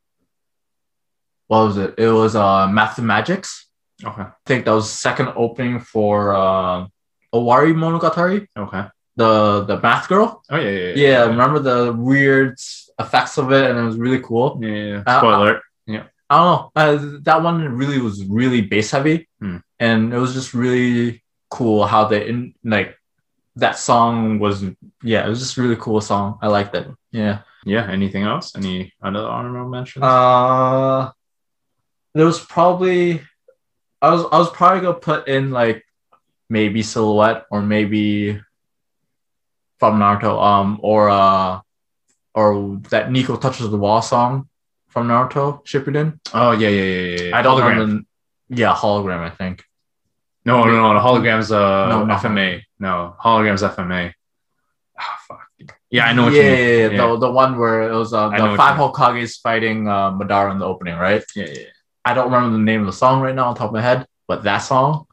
what 1.48 1.66
was 1.66 1.78
it? 1.78 1.96
It 1.98 2.10
was 2.12 2.36
uh 2.36 2.68
mathemagics 2.68 3.66
okay, 4.06 4.22
I 4.24 4.32
think 4.46 4.66
that 4.66 4.72
was 4.72 4.90
second 4.92 5.30
opening 5.36 5.80
for 5.80 6.34
uh, 6.34 6.86
Owari 7.34 7.74
Monogatari, 7.74 8.48
okay. 8.58 8.86
the 9.16 9.64
the 9.66 9.80
math 9.82 10.08
girl. 10.08 10.42
Oh 10.50 10.58
yeah, 10.58 10.70
yeah, 10.70 10.94
Yeah, 10.96 11.22
remember 11.26 11.60
the 11.60 11.94
weird 11.94 12.58
effects 13.00 13.38
of 13.38 13.52
it, 13.52 13.70
and 13.70 13.80
it 13.80 13.84
was 13.84 13.98
really 13.98 14.20
cool. 14.22 14.60
yeah. 14.62 14.70
yeah, 14.70 14.86
yeah. 14.86 15.04
Uh, 15.06 15.20
Spoiler. 15.20 15.62
I 16.32 16.38
don't 16.38 16.46
know, 16.46 16.72
uh, 16.76 17.20
that 17.24 17.42
one 17.42 17.58
really 17.76 17.98
was 18.00 18.24
really 18.26 18.62
bass 18.62 18.92
heavy, 18.92 19.28
Hmm. 19.42 19.58
and 19.80 20.14
it 20.14 20.20
was 20.20 20.34
just 20.36 20.54
really 20.54 21.24
cool 21.50 21.88
how 21.88 22.06
they 22.06 22.28
in 22.30 22.54
like 22.64 22.96
that 23.56 23.80
song 23.80 24.38
was. 24.38 24.64
Yeah, 25.02 25.26
it 25.26 25.30
was 25.30 25.40
just 25.40 25.58
a 25.58 25.62
really 25.64 25.76
cool 25.78 26.02
song. 26.02 26.38
I 26.44 26.48
liked 26.48 26.76
it. 26.76 26.86
Yeah. 27.12 27.40
yeah. 27.66 27.90
Anything 27.90 28.24
else? 28.26 28.56
Any 28.56 28.94
other 29.02 29.26
honorable 29.26 29.70
mentions? 29.72 30.04
Uh, 30.06 31.10
there 32.14 32.26
was 32.28 32.40
probably, 32.46 33.22
I 34.02 34.12
was 34.12 34.26
I 34.32 34.38
was 34.38 34.50
probably 34.52 34.82
gonna 34.82 34.94
put 35.00 35.28
in 35.28 35.52
like 35.52 35.86
maybe 36.50 36.82
silhouette 36.82 37.46
or 37.52 37.62
maybe 37.62 38.40
from 39.80 40.00
Naruto, 40.00 40.42
um, 40.44 40.80
or 40.82 41.10
uh, 41.10 41.62
or 42.34 42.78
that 42.90 43.12
Nico 43.12 43.36
touches 43.38 43.70
the 43.70 43.78
wall 43.78 44.02
song 44.02 44.48
from 44.90 45.08
Naruto 45.08 45.66
Shippuden. 45.66 46.20
oh 46.34 46.52
yeah, 46.52 46.70
yeah, 46.70 46.84
yeah, 46.84 47.22
yeah. 47.30 47.38
I 47.38 47.42
don't 47.42 47.60
Hologram. 47.60 47.70
remember. 47.70 48.04
Yeah, 48.50 48.74
hologram. 48.74 49.20
I 49.20 49.30
think. 49.30 49.64
No, 50.46 50.64
no, 50.64 50.72
no. 50.72 50.94
The 50.96 51.00
hologram's 51.00 51.52
uh 51.52 51.88
No, 51.90 52.06
not 52.06 52.22
FMA. 52.22 52.62
No, 52.80 53.16
hologram's 53.24 53.62
FMA. 53.62 54.14
Ah, 55.00 55.18
fuck. 55.28 55.48
Yeah, 55.92 56.06
I 56.06 56.14
know 56.14 56.26
what 56.26 56.34
yeah, 56.34 56.42
you 56.42 56.50
mean. 56.50 56.58
yeah, 56.58 56.68
yeah, 56.68 56.90
Yeah. 56.92 57.08
The, 57.08 57.18
the 57.18 57.32
one 57.32 57.58
where 57.58 57.90
it 57.90 57.94
was 57.94 58.14
uh, 58.14 58.30
the 58.30 58.56
five 58.58 58.78
Hokages 58.78 59.40
fighting 59.42 59.88
uh, 59.88 60.12
Madara 60.12 60.52
in 60.52 60.60
the 60.60 60.66
opening, 60.66 60.96
right? 60.98 61.24
Yeah, 61.36 61.46
yeah. 61.46 61.64
I 62.06 62.14
don't 62.14 62.32
remember 62.32 62.58
the 62.58 62.64
name 62.64 62.82
of 62.82 62.86
the 62.88 62.94
song 62.94 63.22
right 63.22 63.36
now 63.36 63.50
on 63.50 63.56
top 63.56 63.68
of 63.68 63.74
my 63.74 63.82
head, 63.82 64.06
but 64.28 64.44
that 64.44 64.60
song 64.60 65.06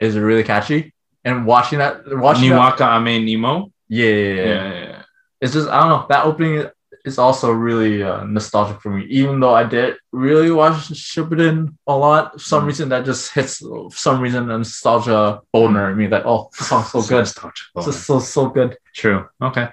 is 0.00 0.16
really 0.18 0.42
catchy. 0.44 0.92
And 1.24 1.46
watching 1.46 1.78
that, 1.78 2.02
watching 2.06 2.50
that, 2.50 2.76
Niwaka 2.78 2.96
Ame 2.98 3.24
Nemo. 3.24 3.72
yeah, 3.88 4.06
yeah, 4.06 4.34
Yeah, 4.34 4.44
yeah. 4.44 4.72
yeah, 4.84 5.02
it's 5.40 5.52
just 5.54 5.68
I 5.68 5.80
don't 5.80 5.88
know 5.90 6.06
that 6.08 6.24
opening 6.24 6.66
is 7.04 7.18
also 7.18 7.52
really 7.52 8.02
uh, 8.02 8.24
nostalgic 8.24 8.80
for 8.80 8.90
me. 8.90 9.04
Even 9.06 9.38
though 9.40 9.54
I 9.54 9.62
did 9.64 9.94
really 10.12 10.50
watch 10.50 10.88
Shippuden 10.90 11.74
a 11.86 11.96
lot, 11.96 12.32
for 12.34 12.38
some 12.40 12.64
Mm. 12.64 12.66
reason 12.66 12.88
that 12.90 13.04
just 13.04 13.32
hits 13.32 13.58
for 13.58 13.90
some 13.92 14.20
reason 14.20 14.50
a 14.50 14.58
nostalgia 14.58 15.40
boner 15.52 15.90
in 15.92 15.96
me. 15.98 16.08
Like 16.08 16.24
oh, 16.26 16.50
this 16.58 16.68
song's 16.68 16.90
so 16.90 17.00
good, 17.02 17.18
Nostalgic. 17.26 17.66
it's 17.76 17.86
just 17.86 18.06
so 18.06 18.18
so 18.18 18.48
good. 18.48 18.76
True. 18.94 19.26
Okay. 19.40 19.68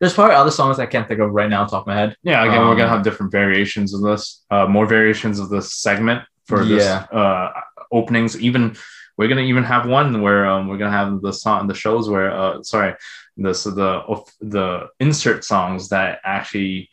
There's 0.00 0.14
probably 0.14 0.34
other 0.34 0.50
songs 0.50 0.78
I 0.78 0.86
can't 0.86 1.06
think 1.08 1.20
of 1.20 1.30
right 1.32 1.48
now 1.48 1.64
top 1.64 1.82
of 1.82 1.86
my 1.86 1.94
head. 1.94 2.16
Yeah. 2.22 2.42
Again, 2.44 2.60
we're 2.68 2.74
gonna 2.76 2.84
Um, 2.84 2.96
have 2.96 3.02
different 3.02 3.32
variations 3.32 3.94
of 3.94 4.00
this. 4.02 4.44
Uh, 4.50 4.66
more 4.66 4.86
variations 4.86 5.38
of 5.38 5.48
this 5.48 5.74
segment 5.74 6.22
for 6.46 6.64
this 6.64 6.84
uh 7.12 7.50
openings. 7.90 8.38
Even 8.40 8.76
we're 9.16 9.28
gonna 9.28 9.40
even 9.52 9.64
have 9.64 9.86
one 9.86 10.20
where 10.20 10.46
um 10.46 10.68
we're 10.68 10.76
gonna 10.78 10.90
have 11.02 11.20
the 11.22 11.32
song 11.32 11.66
the 11.66 11.74
shows 11.74 12.08
where 12.08 12.30
uh 12.30 12.62
sorry 12.62 12.94
this 13.36 13.64
the 13.64 14.02
the 14.40 14.88
insert 15.00 15.44
songs 15.44 15.88
that 15.88 16.20
actually 16.24 16.88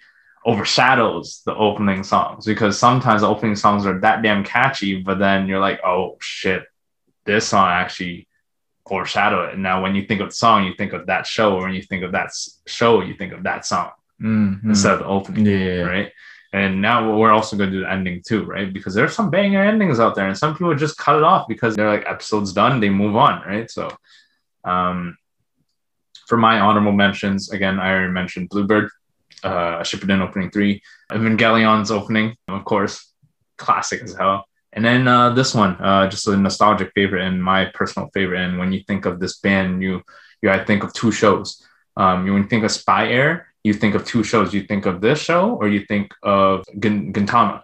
overshadows 0.46 1.42
the 1.46 1.56
opening 1.56 2.04
songs 2.04 2.46
because 2.46 2.78
sometimes 2.78 3.22
the 3.22 3.28
opening 3.28 3.56
songs 3.56 3.86
are 3.86 4.00
that 4.02 4.22
damn 4.22 4.44
catchy, 4.44 5.02
but 5.02 5.18
then 5.20 5.48
you're 5.48 5.60
like, 5.60 5.80
oh 5.86 6.18
shit, 6.22 6.64
this 7.26 7.48
song 7.48 7.70
actually 7.70 8.28
overshadow 8.90 9.46
it. 9.48 9.54
And 9.54 9.64
now 9.64 9.82
when 9.82 9.96
you 9.96 10.06
think 10.06 10.22
of 10.22 10.30
the 10.30 10.36
song, 10.36 10.66
you 10.66 10.74
think 10.76 10.94
of 10.94 11.08
that 11.08 11.26
show, 11.26 11.56
or 11.56 11.64
when 11.64 11.74
you 11.74 11.82
think 11.82 12.04
of 12.04 12.12
that 12.12 12.32
show, 12.68 13.02
you 13.02 13.16
think 13.16 13.34
of 13.34 13.44
that 13.44 13.66
song 13.66 13.92
Mm, 14.22 14.64
instead 14.66 14.94
of 14.94 15.00
the 15.00 15.06
opening, 15.06 15.46
yeah. 15.46 15.82
right? 15.82 16.12
And 16.54 16.82
now 16.82 17.18
we're 17.18 17.32
also 17.32 17.58
going 17.58 17.72
to 17.72 17.78
do 17.78 17.82
the 17.82 17.92
ending 17.92 18.22
too, 18.26 18.44
right? 18.46 18.72
Because 18.72 18.94
there's 18.94 19.14
some 19.14 19.30
banger 19.30 19.64
endings 19.64 20.00
out 20.00 20.16
there, 20.16 20.28
and 20.28 20.38
some 20.38 20.54
people 20.54 20.74
just 20.76 20.98
cut 20.98 21.18
it 21.18 21.24
off 21.24 21.48
because 21.48 21.76
they're 21.76 21.90
like 21.90 22.06
episode's 22.08 22.54
done, 22.54 22.80
they 22.80 22.90
move 22.90 23.16
on, 23.16 23.42
right? 23.46 23.70
So, 23.70 23.90
um, 24.64 25.18
for 26.28 26.38
my 26.38 26.60
honorable 26.60 26.92
mentions, 26.92 27.52
again, 27.52 27.80
I 27.80 27.92
already 27.92 28.12
mentioned 28.12 28.50
Bluebird, 28.50 28.90
uh, 29.44 29.80
Shippuden 29.80 30.22
opening 30.22 30.52
three, 30.52 30.82
Evangelion's 31.12 31.92
opening, 31.92 32.38
of 32.48 32.64
course, 32.64 33.12
classic 33.58 34.04
as 34.04 34.14
hell. 34.14 34.46
And 34.76 34.84
then 34.84 35.08
uh, 35.08 35.30
this 35.32 35.54
one, 35.54 35.76
uh, 35.80 36.08
just 36.10 36.28
a 36.28 36.36
nostalgic 36.36 36.92
favorite 36.94 37.26
and 37.26 37.44
my 37.44 37.66
personal 37.66 38.10
favorite. 38.14 38.42
And 38.42 38.58
when 38.58 38.74
you 38.74 38.84
think 38.88 39.06
of 39.06 39.20
this 39.20 39.40
band, 39.40 39.82
you 39.82 40.02
you 40.42 40.50
I 40.50 40.64
think 40.64 40.84
of 40.84 40.94
two 40.94 41.12
shows. 41.12 41.66
Um, 41.96 42.26
you 42.26 42.34
when 42.34 42.44
you 42.44 42.50
think 42.50 42.64
of 42.64 42.72
SPYAIR, 42.72 43.46
you 43.64 43.74
think 43.74 43.96
of 43.96 44.04
two 44.06 44.24
shows. 44.24 44.54
You 44.54 44.64
think 44.64 44.86
of 44.86 45.00
this 45.00 45.20
show, 45.20 45.54
or 45.56 45.68
you 45.68 45.86
think 45.86 46.14
of 46.24 46.66
Gin- 46.80 47.14
Gintama. 47.14 47.62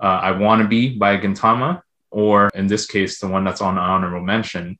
Uh, 0.00 0.20
I 0.28 0.32
Want 0.32 0.62
to 0.62 0.68
Be 0.68 0.98
by 0.98 1.16
Gintama, 1.16 1.80
or 2.10 2.50
in 2.54 2.66
this 2.66 2.86
case, 2.86 3.20
the 3.20 3.28
one 3.28 3.44
that's 3.44 3.60
on 3.60 3.78
honorable 3.78 4.24
mention. 4.24 4.78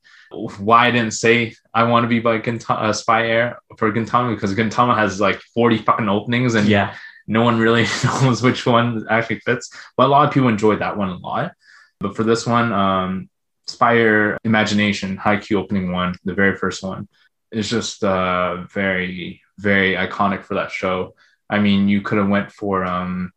Why 0.58 0.88
I 0.88 0.90
didn't 0.90 1.12
say 1.12 1.54
I 1.72 1.84
Want 1.84 2.04
to 2.04 2.08
Be 2.08 2.18
by 2.18 2.40
Gintama, 2.40 2.76
uh, 2.76 2.92
SPYAIR 2.92 3.56
for 3.78 3.92
Gintama 3.92 4.34
because 4.34 4.54
Gintama 4.54 4.96
has 4.96 5.20
like 5.20 5.40
40 5.54 5.78
fucking 5.78 6.08
openings 6.08 6.54
and 6.54 6.66
yeah. 6.66 6.94
No 7.26 7.42
one 7.42 7.58
really 7.58 7.86
knows 8.04 8.42
which 8.42 8.66
one 8.66 9.06
actually 9.08 9.40
fits. 9.40 9.70
But 9.96 10.06
a 10.06 10.08
lot 10.08 10.28
of 10.28 10.34
people 10.34 10.48
enjoyed 10.48 10.80
that 10.80 10.96
one 10.96 11.08
a 11.08 11.16
lot. 11.16 11.52
But 12.00 12.16
for 12.16 12.24
this 12.24 12.46
one, 12.46 12.72
um, 12.72 13.30
SPYAIR 13.68 14.38
Imagination, 14.44 15.16
Haikyuu 15.16 15.56
opening 15.56 15.92
one, 15.92 16.14
the 16.24 16.34
very 16.34 16.56
first 16.56 16.82
one, 16.82 17.08
is 17.52 17.70
just 17.70 18.02
uh, 18.02 18.64
very, 18.64 19.40
very 19.58 19.94
iconic 19.94 20.42
for 20.42 20.54
that 20.54 20.70
show. 20.70 21.14
I 21.48 21.58
mean, 21.60 21.88
you 21.88 22.00
could 22.00 22.18
have 22.18 22.28
went 22.28 22.50
for 22.50 22.84
um, 22.84 23.32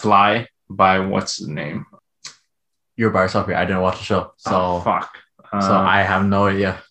Fly 0.00 0.48
by 0.68 0.98
what's 1.00 1.38
the 1.38 1.52
name? 1.52 1.86
You're 2.96 3.10
by 3.10 3.22
yourself 3.22 3.46
here. 3.46 3.56
I 3.56 3.64
didn't 3.64 3.82
watch 3.82 3.98
the 3.98 4.04
show, 4.04 4.32
so 4.38 4.50
oh, 4.52 4.80
fuck. 4.80 5.18
Uh, 5.52 5.60
so 5.60 5.72
I 5.74 6.02
have 6.02 6.26
no 6.26 6.46
idea. 6.46 6.82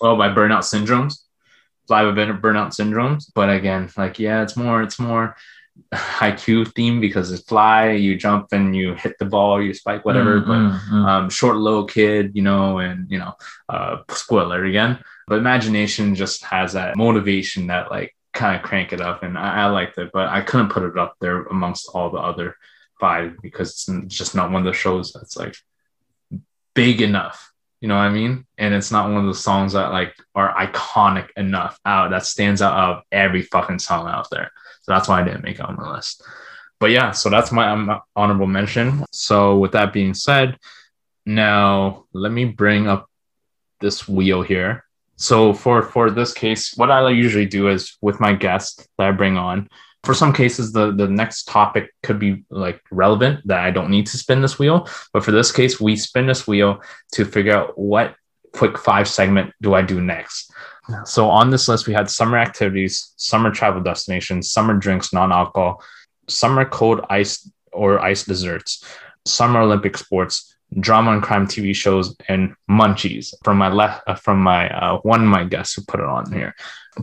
oh, 0.00 0.16
by 0.16 0.28
Burnout 0.28 0.64
Syndromes. 0.64 1.20
Burn- 1.90 2.40
Burnout 2.40 2.70
Syndromes. 2.70 3.30
But 3.34 3.50
again, 3.50 3.90
like, 3.96 4.18
yeah, 4.18 4.42
it's 4.42 4.56
more, 4.56 4.82
it's 4.82 4.98
more 4.98 5.36
Haikyuu 5.94 6.72
theme 6.74 7.00
because 7.00 7.32
it's 7.32 7.42
fly, 7.44 7.90
you 7.90 8.16
jump 8.16 8.48
and 8.52 8.74
you 8.76 8.94
hit 8.94 9.18
the 9.18 9.24
ball, 9.24 9.62
you 9.62 9.74
spike, 9.74 10.04
whatever. 10.04 10.40
Mm, 10.40 10.46
but 10.46 10.52
mm, 10.52 10.80
mm. 10.88 11.08
um, 11.08 11.30
short 11.30 11.56
little 11.56 11.84
kid, 11.84 12.32
you 12.34 12.42
know, 12.42 12.78
and 12.78 13.10
you 13.10 13.18
know, 13.18 13.34
uh, 13.68 13.98
spoiler 14.10 14.64
again. 14.64 14.98
But 15.26 15.38
imagination 15.38 16.14
just 16.14 16.44
has 16.44 16.72
that 16.74 16.96
motivation 16.96 17.68
that 17.68 17.90
like 17.90 18.14
kind 18.32 18.56
of 18.56 18.62
crank 18.62 18.92
it 18.92 19.00
up, 19.00 19.22
and 19.22 19.38
I, 19.38 19.62
I 19.62 19.66
liked 19.66 19.98
it, 19.98 20.10
but 20.12 20.28
I 20.28 20.42
couldn't 20.42 20.70
put 20.70 20.82
it 20.82 20.98
up 20.98 21.14
there 21.20 21.42
amongst 21.44 21.90
all 21.94 22.10
the 22.10 22.18
other 22.18 22.56
five 23.00 23.36
because 23.42 23.88
it's 23.88 24.14
just 24.14 24.34
not 24.34 24.50
one 24.50 24.66
of 24.66 24.72
the 24.72 24.78
shows 24.78 25.12
that's 25.12 25.36
like 25.36 25.56
big 26.74 27.00
enough. 27.00 27.49
You 27.80 27.88
know 27.88 27.96
what 27.96 28.02
I 28.02 28.10
mean? 28.10 28.46
And 28.58 28.74
it's 28.74 28.90
not 28.90 29.08
one 29.08 29.20
of 29.20 29.24
those 29.24 29.42
songs 29.42 29.72
that 29.72 29.90
like 29.90 30.14
are 30.34 30.54
iconic 30.54 31.28
enough 31.36 31.78
out 31.86 32.10
that 32.10 32.26
stands 32.26 32.60
out 32.60 32.76
of 32.76 33.02
every 33.10 33.42
fucking 33.42 33.78
song 33.78 34.08
out 34.08 34.28
there. 34.30 34.50
So 34.82 34.92
that's 34.92 35.08
why 35.08 35.20
I 35.20 35.24
didn't 35.24 35.44
make 35.44 35.58
it 35.58 35.64
on 35.64 35.76
the 35.76 35.88
list. 35.88 36.22
But 36.78 36.90
yeah, 36.90 37.10
so 37.10 37.30
that's 37.30 37.52
my 37.52 37.70
um, 37.70 38.00
honorable 38.16 38.46
mention. 38.46 39.04
So 39.12 39.58
with 39.58 39.72
that 39.72 39.92
being 39.92 40.14
said, 40.14 40.58
now 41.26 42.04
let 42.12 42.32
me 42.32 42.46
bring 42.46 42.86
up 42.86 43.08
this 43.80 44.08
wheel 44.08 44.42
here. 44.42 44.84
So 45.16 45.52
for 45.52 45.82
for 45.82 46.10
this 46.10 46.32
case, 46.32 46.74
what 46.76 46.90
I 46.90 47.08
usually 47.10 47.46
do 47.46 47.68
is 47.68 47.96
with 48.00 48.20
my 48.20 48.32
guest 48.32 48.88
that 48.96 49.08
I 49.08 49.12
bring 49.12 49.36
on. 49.36 49.68
For 50.04 50.14
some 50.14 50.32
cases, 50.32 50.72
the 50.72 50.92
the 50.92 51.08
next 51.08 51.44
topic 51.44 51.94
could 52.02 52.18
be 52.18 52.44
like 52.50 52.80
relevant 52.90 53.46
that 53.46 53.60
I 53.60 53.70
don't 53.70 53.90
need 53.90 54.06
to 54.06 54.18
spin 54.18 54.40
this 54.40 54.58
wheel. 54.58 54.88
But 55.12 55.24
for 55.24 55.32
this 55.32 55.52
case, 55.52 55.80
we 55.80 55.96
spin 55.96 56.26
this 56.26 56.46
wheel 56.46 56.80
to 57.12 57.24
figure 57.24 57.54
out 57.54 57.78
what 57.78 58.14
quick 58.52 58.78
five 58.78 59.08
segment 59.08 59.52
do 59.60 59.74
I 59.74 59.82
do 59.82 60.00
next. 60.00 60.52
So 61.04 61.28
on 61.28 61.50
this 61.50 61.68
list, 61.68 61.86
we 61.86 61.94
had 61.94 62.10
summer 62.10 62.38
activities, 62.38 63.12
summer 63.16 63.50
travel 63.50 63.82
destinations, 63.82 64.50
summer 64.50 64.74
drinks, 64.74 65.12
non-alcohol, 65.12 65.82
summer 66.28 66.64
cold 66.64 67.00
ice 67.08 67.48
or 67.72 68.00
ice 68.00 68.24
desserts, 68.24 68.84
summer 69.24 69.60
Olympic 69.60 69.96
sports, 69.96 70.56
drama 70.78 71.12
and 71.12 71.22
crime 71.22 71.46
TV 71.46 71.74
shows, 71.74 72.16
and 72.28 72.54
munchies 72.70 73.34
from 73.44 73.58
my 73.58 73.68
left 73.68 74.02
uh, 74.06 74.14
from 74.14 74.40
my 74.40 74.68
uh, 74.70 74.98
one 75.02 75.20
of 75.20 75.26
my 75.26 75.44
guests 75.44 75.74
who 75.74 75.82
put 75.82 76.00
it 76.00 76.06
on 76.06 76.32
here 76.32 76.54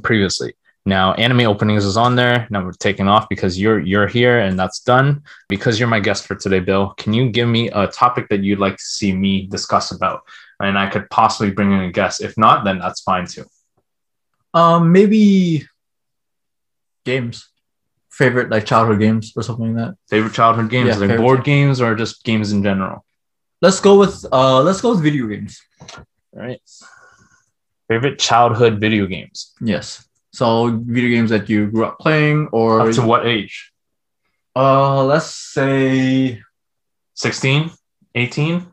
previously. 0.04 0.54
Now, 0.88 1.12
anime 1.16 1.42
openings 1.42 1.84
is 1.84 1.98
on 1.98 2.16
there. 2.16 2.48
Now 2.50 2.64
we're 2.64 2.72
taking 2.72 3.10
off 3.10 3.28
because 3.28 3.60
you're 3.60 3.82
you're 3.82 4.08
here 4.08 4.40
and 4.40 4.58
that's 4.58 4.80
done. 4.80 5.22
Because 5.50 5.78
you're 5.78 5.90
my 5.90 6.00
guest 6.00 6.26
for 6.26 6.34
today, 6.34 6.62
Bill. 6.62 6.94
Can 6.98 7.12
you 7.12 7.30
give 7.30 7.50
me 7.50 7.70
a 7.72 7.88
topic 7.88 8.30
that 8.30 8.42
you'd 8.42 8.60
like 8.60 8.78
to 8.78 8.84
see 8.84 9.12
me 9.14 9.48
discuss 9.48 9.92
about? 9.92 10.22
And 10.62 10.80
I 10.80 10.90
could 10.90 11.10
possibly 11.10 11.52
bring 11.52 11.74
in 11.74 11.82
a 11.82 11.92
guest. 11.92 12.22
If 12.22 12.38
not, 12.38 12.64
then 12.64 12.80
that's 12.80 13.02
fine 13.02 13.28
too. 13.28 13.44
Um, 14.54 14.94
maybe 14.94 15.68
games, 17.04 17.50
favorite 18.10 18.50
like 18.50 18.66
childhood 18.66 19.00
games 19.00 19.34
or 19.36 19.44
something 19.44 19.76
like 19.76 19.88
that. 19.88 19.98
Favorite 20.10 20.34
childhood 20.34 20.70
games, 20.70 20.88
Yeah, 20.88 20.96
like 20.96 21.10
favorite 21.10 21.18
board 21.18 21.44
games 21.44 21.82
or 21.82 21.96
just 21.96 22.24
games 22.24 22.54
in 22.54 22.64
general. 22.64 23.04
Let's 23.62 23.82
go 23.82 24.00
with 24.00 24.26
uh, 24.32 24.62
let's 24.62 24.80
go 24.80 24.92
with 24.92 25.04
video 25.04 25.28
games. 25.28 25.62
All 26.32 26.44
right. 26.44 26.62
Favorite 27.90 28.20
childhood 28.20 28.80
video 28.80 29.06
games. 29.06 29.54
Yes. 29.60 30.08
So 30.38 30.70
video 30.86 31.10
games 31.10 31.32
that 31.32 31.50
you 31.50 31.66
grew 31.66 31.86
up 31.86 31.98
playing, 31.98 32.50
or 32.52 32.82
Up 32.82 32.94
to 32.94 33.02
what 33.02 33.26
age? 33.26 33.72
uh, 34.56 35.04
let's 35.04 35.26
say 35.34 36.42
16, 37.16 37.72
18? 38.14 38.66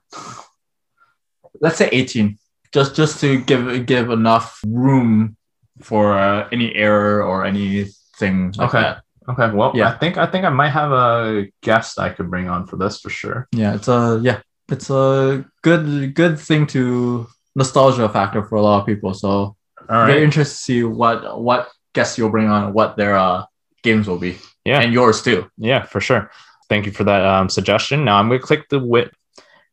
let's 1.60 1.76
say 1.78 1.88
eighteen, 1.92 2.36
just 2.72 2.94
just 2.94 3.20
to 3.20 3.40
give 3.40 3.86
give 3.86 4.10
enough 4.10 4.60
room 4.66 5.36
for 5.80 6.18
uh, 6.18 6.48
any 6.52 6.74
error 6.74 7.22
or 7.22 7.44
anything. 7.46 8.52
Like 8.58 8.68
Okay. 8.68 8.80
that. 8.82 9.02
Okay. 9.28 9.48
Well, 9.56 9.72
Yeah. 9.74 9.88
I 9.88 9.96
think 9.96 10.18
I 10.18 10.26
think 10.26 10.44
I 10.44 10.50
might 10.50 10.70
have 10.80 10.92
a 10.92 11.48
guest 11.62 11.98
I 11.98 12.10
could 12.10 12.28
bring 12.28 12.48
on 12.48 12.66
for 12.66 12.76
this 12.76 13.00
for 13.00 13.08
sure. 13.08 13.48
Yeah, 13.52 13.74
it's 13.74 13.88
a 13.88 14.20
yeah, 14.22 14.40
it's 14.68 14.90
a 14.90 15.44
good 15.62 16.12
good 16.14 16.36
thing 16.38 16.66
to 16.76 17.26
nostalgia 17.56 18.08
factor 18.08 18.42
for 18.44 18.56
a 18.56 18.62
lot 18.62 18.80
of 18.80 18.86
people. 18.86 19.14
So 19.14 19.56
All 19.88 20.06
very 20.06 20.18
right. 20.18 20.22
interested 20.22 20.54
to 20.54 20.60
see 20.62 20.82
what 20.84 21.40
what 21.40 21.70
guests 21.94 22.18
you'll 22.18 22.30
bring 22.30 22.48
on, 22.48 22.72
what 22.72 22.96
their 22.96 23.16
uh 23.16 23.44
games 23.82 24.08
will 24.08 24.18
be, 24.18 24.38
Yeah. 24.64 24.80
and 24.80 24.92
yours 24.92 25.22
too. 25.22 25.48
Yeah, 25.58 25.84
for 25.84 26.00
sure. 26.00 26.30
Thank 26.68 26.86
you 26.86 26.92
for 26.92 27.04
that 27.04 27.24
um, 27.24 27.48
suggestion. 27.48 28.04
Now 28.04 28.16
I'm 28.18 28.28
going 28.28 28.40
to 28.40 28.46
click 28.46 28.68
the 28.70 28.78
whip. 28.78 29.14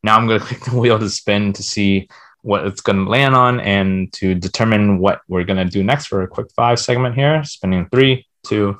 Now 0.04 0.18
I'm 0.18 0.28
going 0.28 0.40
to 0.42 0.46
click 0.46 0.62
the 0.66 0.78
wheel 0.78 1.00
to 1.00 1.10
spin 1.10 1.54
to 1.54 1.64
see 1.64 2.10
what 2.42 2.66
it's 2.68 2.82
going 2.82 3.06
to 3.06 3.10
land 3.10 3.36
on 3.36 3.60
and 3.62 4.12
to 4.14 4.36
determine 4.36 4.98
what 5.00 5.22
we're 5.28 5.44
going 5.46 5.64
to 5.66 5.72
do 5.72 5.84
next 5.84 6.08
for 6.08 6.24
a 6.24 6.28
quick 6.28 6.48
five 6.56 6.80
segment 6.80 7.16
here. 7.16 7.44
Spinning 7.46 7.88
three, 7.90 8.26
two. 8.46 8.78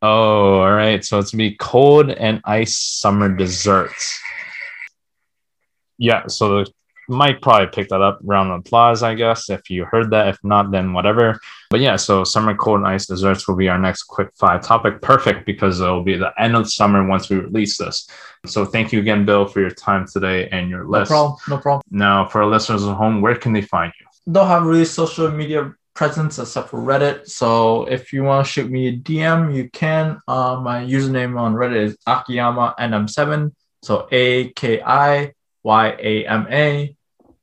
Oh, 0.00 0.60
all 0.60 0.72
right. 0.72 1.04
So 1.04 1.18
it's 1.18 1.30
going 1.30 1.44
to 1.44 1.50
be 1.50 1.56
cold 1.56 2.10
and 2.10 2.40
ice 2.44 2.76
summer 2.76 3.28
desserts. 3.28 4.20
Yeah. 5.98 6.26
So 6.26 6.64
the 6.64 6.72
Mike 7.08 7.40
probably 7.42 7.66
picked 7.68 7.90
that 7.90 8.00
up. 8.00 8.20
Round 8.22 8.50
of 8.50 8.60
applause, 8.60 9.02
I 9.02 9.14
guess, 9.14 9.50
if 9.50 9.70
you 9.70 9.84
heard 9.84 10.10
that. 10.10 10.28
If 10.28 10.38
not, 10.42 10.70
then 10.70 10.92
whatever. 10.92 11.40
But 11.70 11.80
yeah, 11.80 11.96
so 11.96 12.24
summer 12.24 12.54
cold 12.54 12.78
and 12.78 12.88
ice 12.88 13.06
desserts 13.06 13.46
will 13.46 13.56
be 13.56 13.68
our 13.68 13.78
next 13.78 14.04
quick 14.04 14.30
five 14.36 14.62
topic. 14.62 15.02
Perfect 15.02 15.44
because 15.44 15.80
it'll 15.80 16.04
be 16.04 16.16
the 16.16 16.32
end 16.40 16.56
of 16.56 16.70
summer 16.70 17.06
once 17.06 17.28
we 17.28 17.36
release 17.36 17.76
this. 17.76 18.08
So 18.46 18.64
thank 18.64 18.92
you 18.92 19.00
again, 19.00 19.24
Bill, 19.24 19.46
for 19.46 19.60
your 19.60 19.70
time 19.70 20.06
today 20.06 20.48
and 20.50 20.68
your 20.68 20.86
list. 20.86 21.10
No 21.10 21.16
problem. 21.16 21.38
No 21.48 21.58
problem. 21.58 21.82
Now, 21.90 22.28
for 22.28 22.42
our 22.42 22.48
listeners 22.48 22.84
at 22.84 22.94
home, 22.94 23.20
where 23.20 23.36
can 23.36 23.52
they 23.52 23.62
find 23.62 23.92
you? 24.00 24.06
Don't 24.32 24.46
have 24.46 24.64
really 24.64 24.84
social 24.84 25.30
media 25.30 25.74
presence 25.94 26.38
except 26.38 26.70
for 26.70 26.78
Reddit. 26.78 27.28
So 27.28 27.84
if 27.84 28.12
you 28.12 28.22
want 28.22 28.46
to 28.46 28.52
shoot 28.52 28.70
me 28.70 28.88
a 28.88 28.96
DM, 28.96 29.54
you 29.54 29.68
can. 29.70 30.20
Uh, 30.28 30.60
my 30.62 30.84
username 30.84 31.38
on 31.38 31.54
Reddit 31.54 31.76
is 31.76 31.96
Akiyama 32.06 32.74
NM7. 32.78 33.52
So 33.82 34.06
A 34.12 34.50
K 34.50 34.80
I 34.80 35.32
Y 35.62 35.96
A 35.98 36.26
M 36.26 36.46
A 36.50 36.96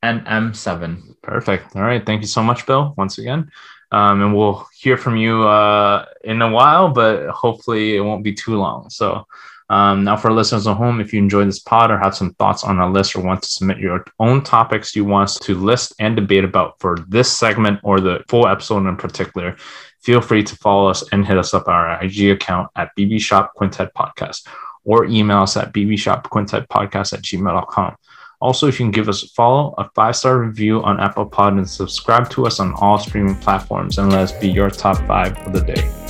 N 0.03 0.23
M 0.27 0.53
7. 0.53 1.15
Perfect. 1.21 1.75
All 1.75 1.81
right. 1.81 2.05
Thank 2.05 2.21
you 2.21 2.27
so 2.27 2.43
much, 2.43 2.65
Bill, 2.65 2.93
once 2.97 3.17
again. 3.17 3.51
Um, 3.91 4.21
and 4.21 4.35
we'll 4.35 4.67
hear 4.77 4.97
from 4.97 5.17
you 5.17 5.43
uh, 5.43 6.05
in 6.23 6.41
a 6.41 6.51
while, 6.51 6.89
but 6.89 7.29
hopefully 7.29 7.95
it 7.95 8.01
won't 8.01 8.23
be 8.23 8.33
too 8.33 8.55
long. 8.55 8.89
So, 8.89 9.25
um, 9.69 10.03
now 10.03 10.15
for 10.15 10.31
listeners 10.31 10.65
at 10.67 10.77
home, 10.77 10.99
if 10.99 11.13
you 11.13 11.19
enjoyed 11.19 11.47
this 11.47 11.59
pod 11.59 11.91
or 11.91 11.97
have 11.97 12.15
some 12.15 12.33
thoughts 12.35 12.63
on 12.63 12.79
our 12.79 12.89
list 12.89 13.15
or 13.15 13.21
want 13.21 13.43
to 13.43 13.49
submit 13.49 13.77
your 13.77 14.03
own 14.19 14.43
topics 14.43 14.95
you 14.95 15.05
want 15.05 15.29
us 15.29 15.39
to 15.39 15.53
list 15.53 15.93
and 15.99 16.15
debate 16.15 16.43
about 16.43 16.79
for 16.79 16.97
this 17.07 17.35
segment 17.35 17.79
or 17.83 17.99
the 17.99 18.23
full 18.27 18.47
episode 18.47 18.87
in 18.87 18.95
particular, 18.95 19.55
feel 20.01 20.21
free 20.21 20.43
to 20.43 20.55
follow 20.55 20.89
us 20.89 21.03
and 21.11 21.25
hit 21.25 21.37
us 21.37 21.53
up 21.53 21.67
on 21.67 21.73
our 21.73 22.03
IG 22.03 22.29
account 22.31 22.69
at 22.75 22.89
BB 22.97 23.21
Shop 23.21 23.53
Quintet 23.53 23.93
Podcast 23.93 24.47
or 24.85 25.05
email 25.05 25.39
us 25.39 25.55
at 25.55 25.73
bbshopquintetpodcast 25.73 27.13
at 27.13 27.21
gmail.com. 27.21 27.95
Also, 28.41 28.67
if 28.67 28.79
you 28.79 28.85
can 28.85 28.91
give 28.91 29.09
us 29.09 29.23
a 29.23 29.27
follow, 29.29 29.73
a 29.77 29.89
five 29.95 30.15
star 30.15 30.39
review 30.39 30.81
on 30.83 30.99
Apple 30.99 31.25
Pod, 31.25 31.53
and 31.53 31.69
subscribe 31.69 32.29
to 32.29 32.45
us 32.45 32.59
on 32.59 32.73
all 32.75 32.97
streaming 32.97 33.35
platforms, 33.35 33.97
and 33.97 34.11
let 34.11 34.21
us 34.21 34.31
be 34.31 34.49
your 34.49 34.69
top 34.69 34.97
five 35.07 35.37
of 35.45 35.51
the 35.51 35.61
day. 35.61 36.08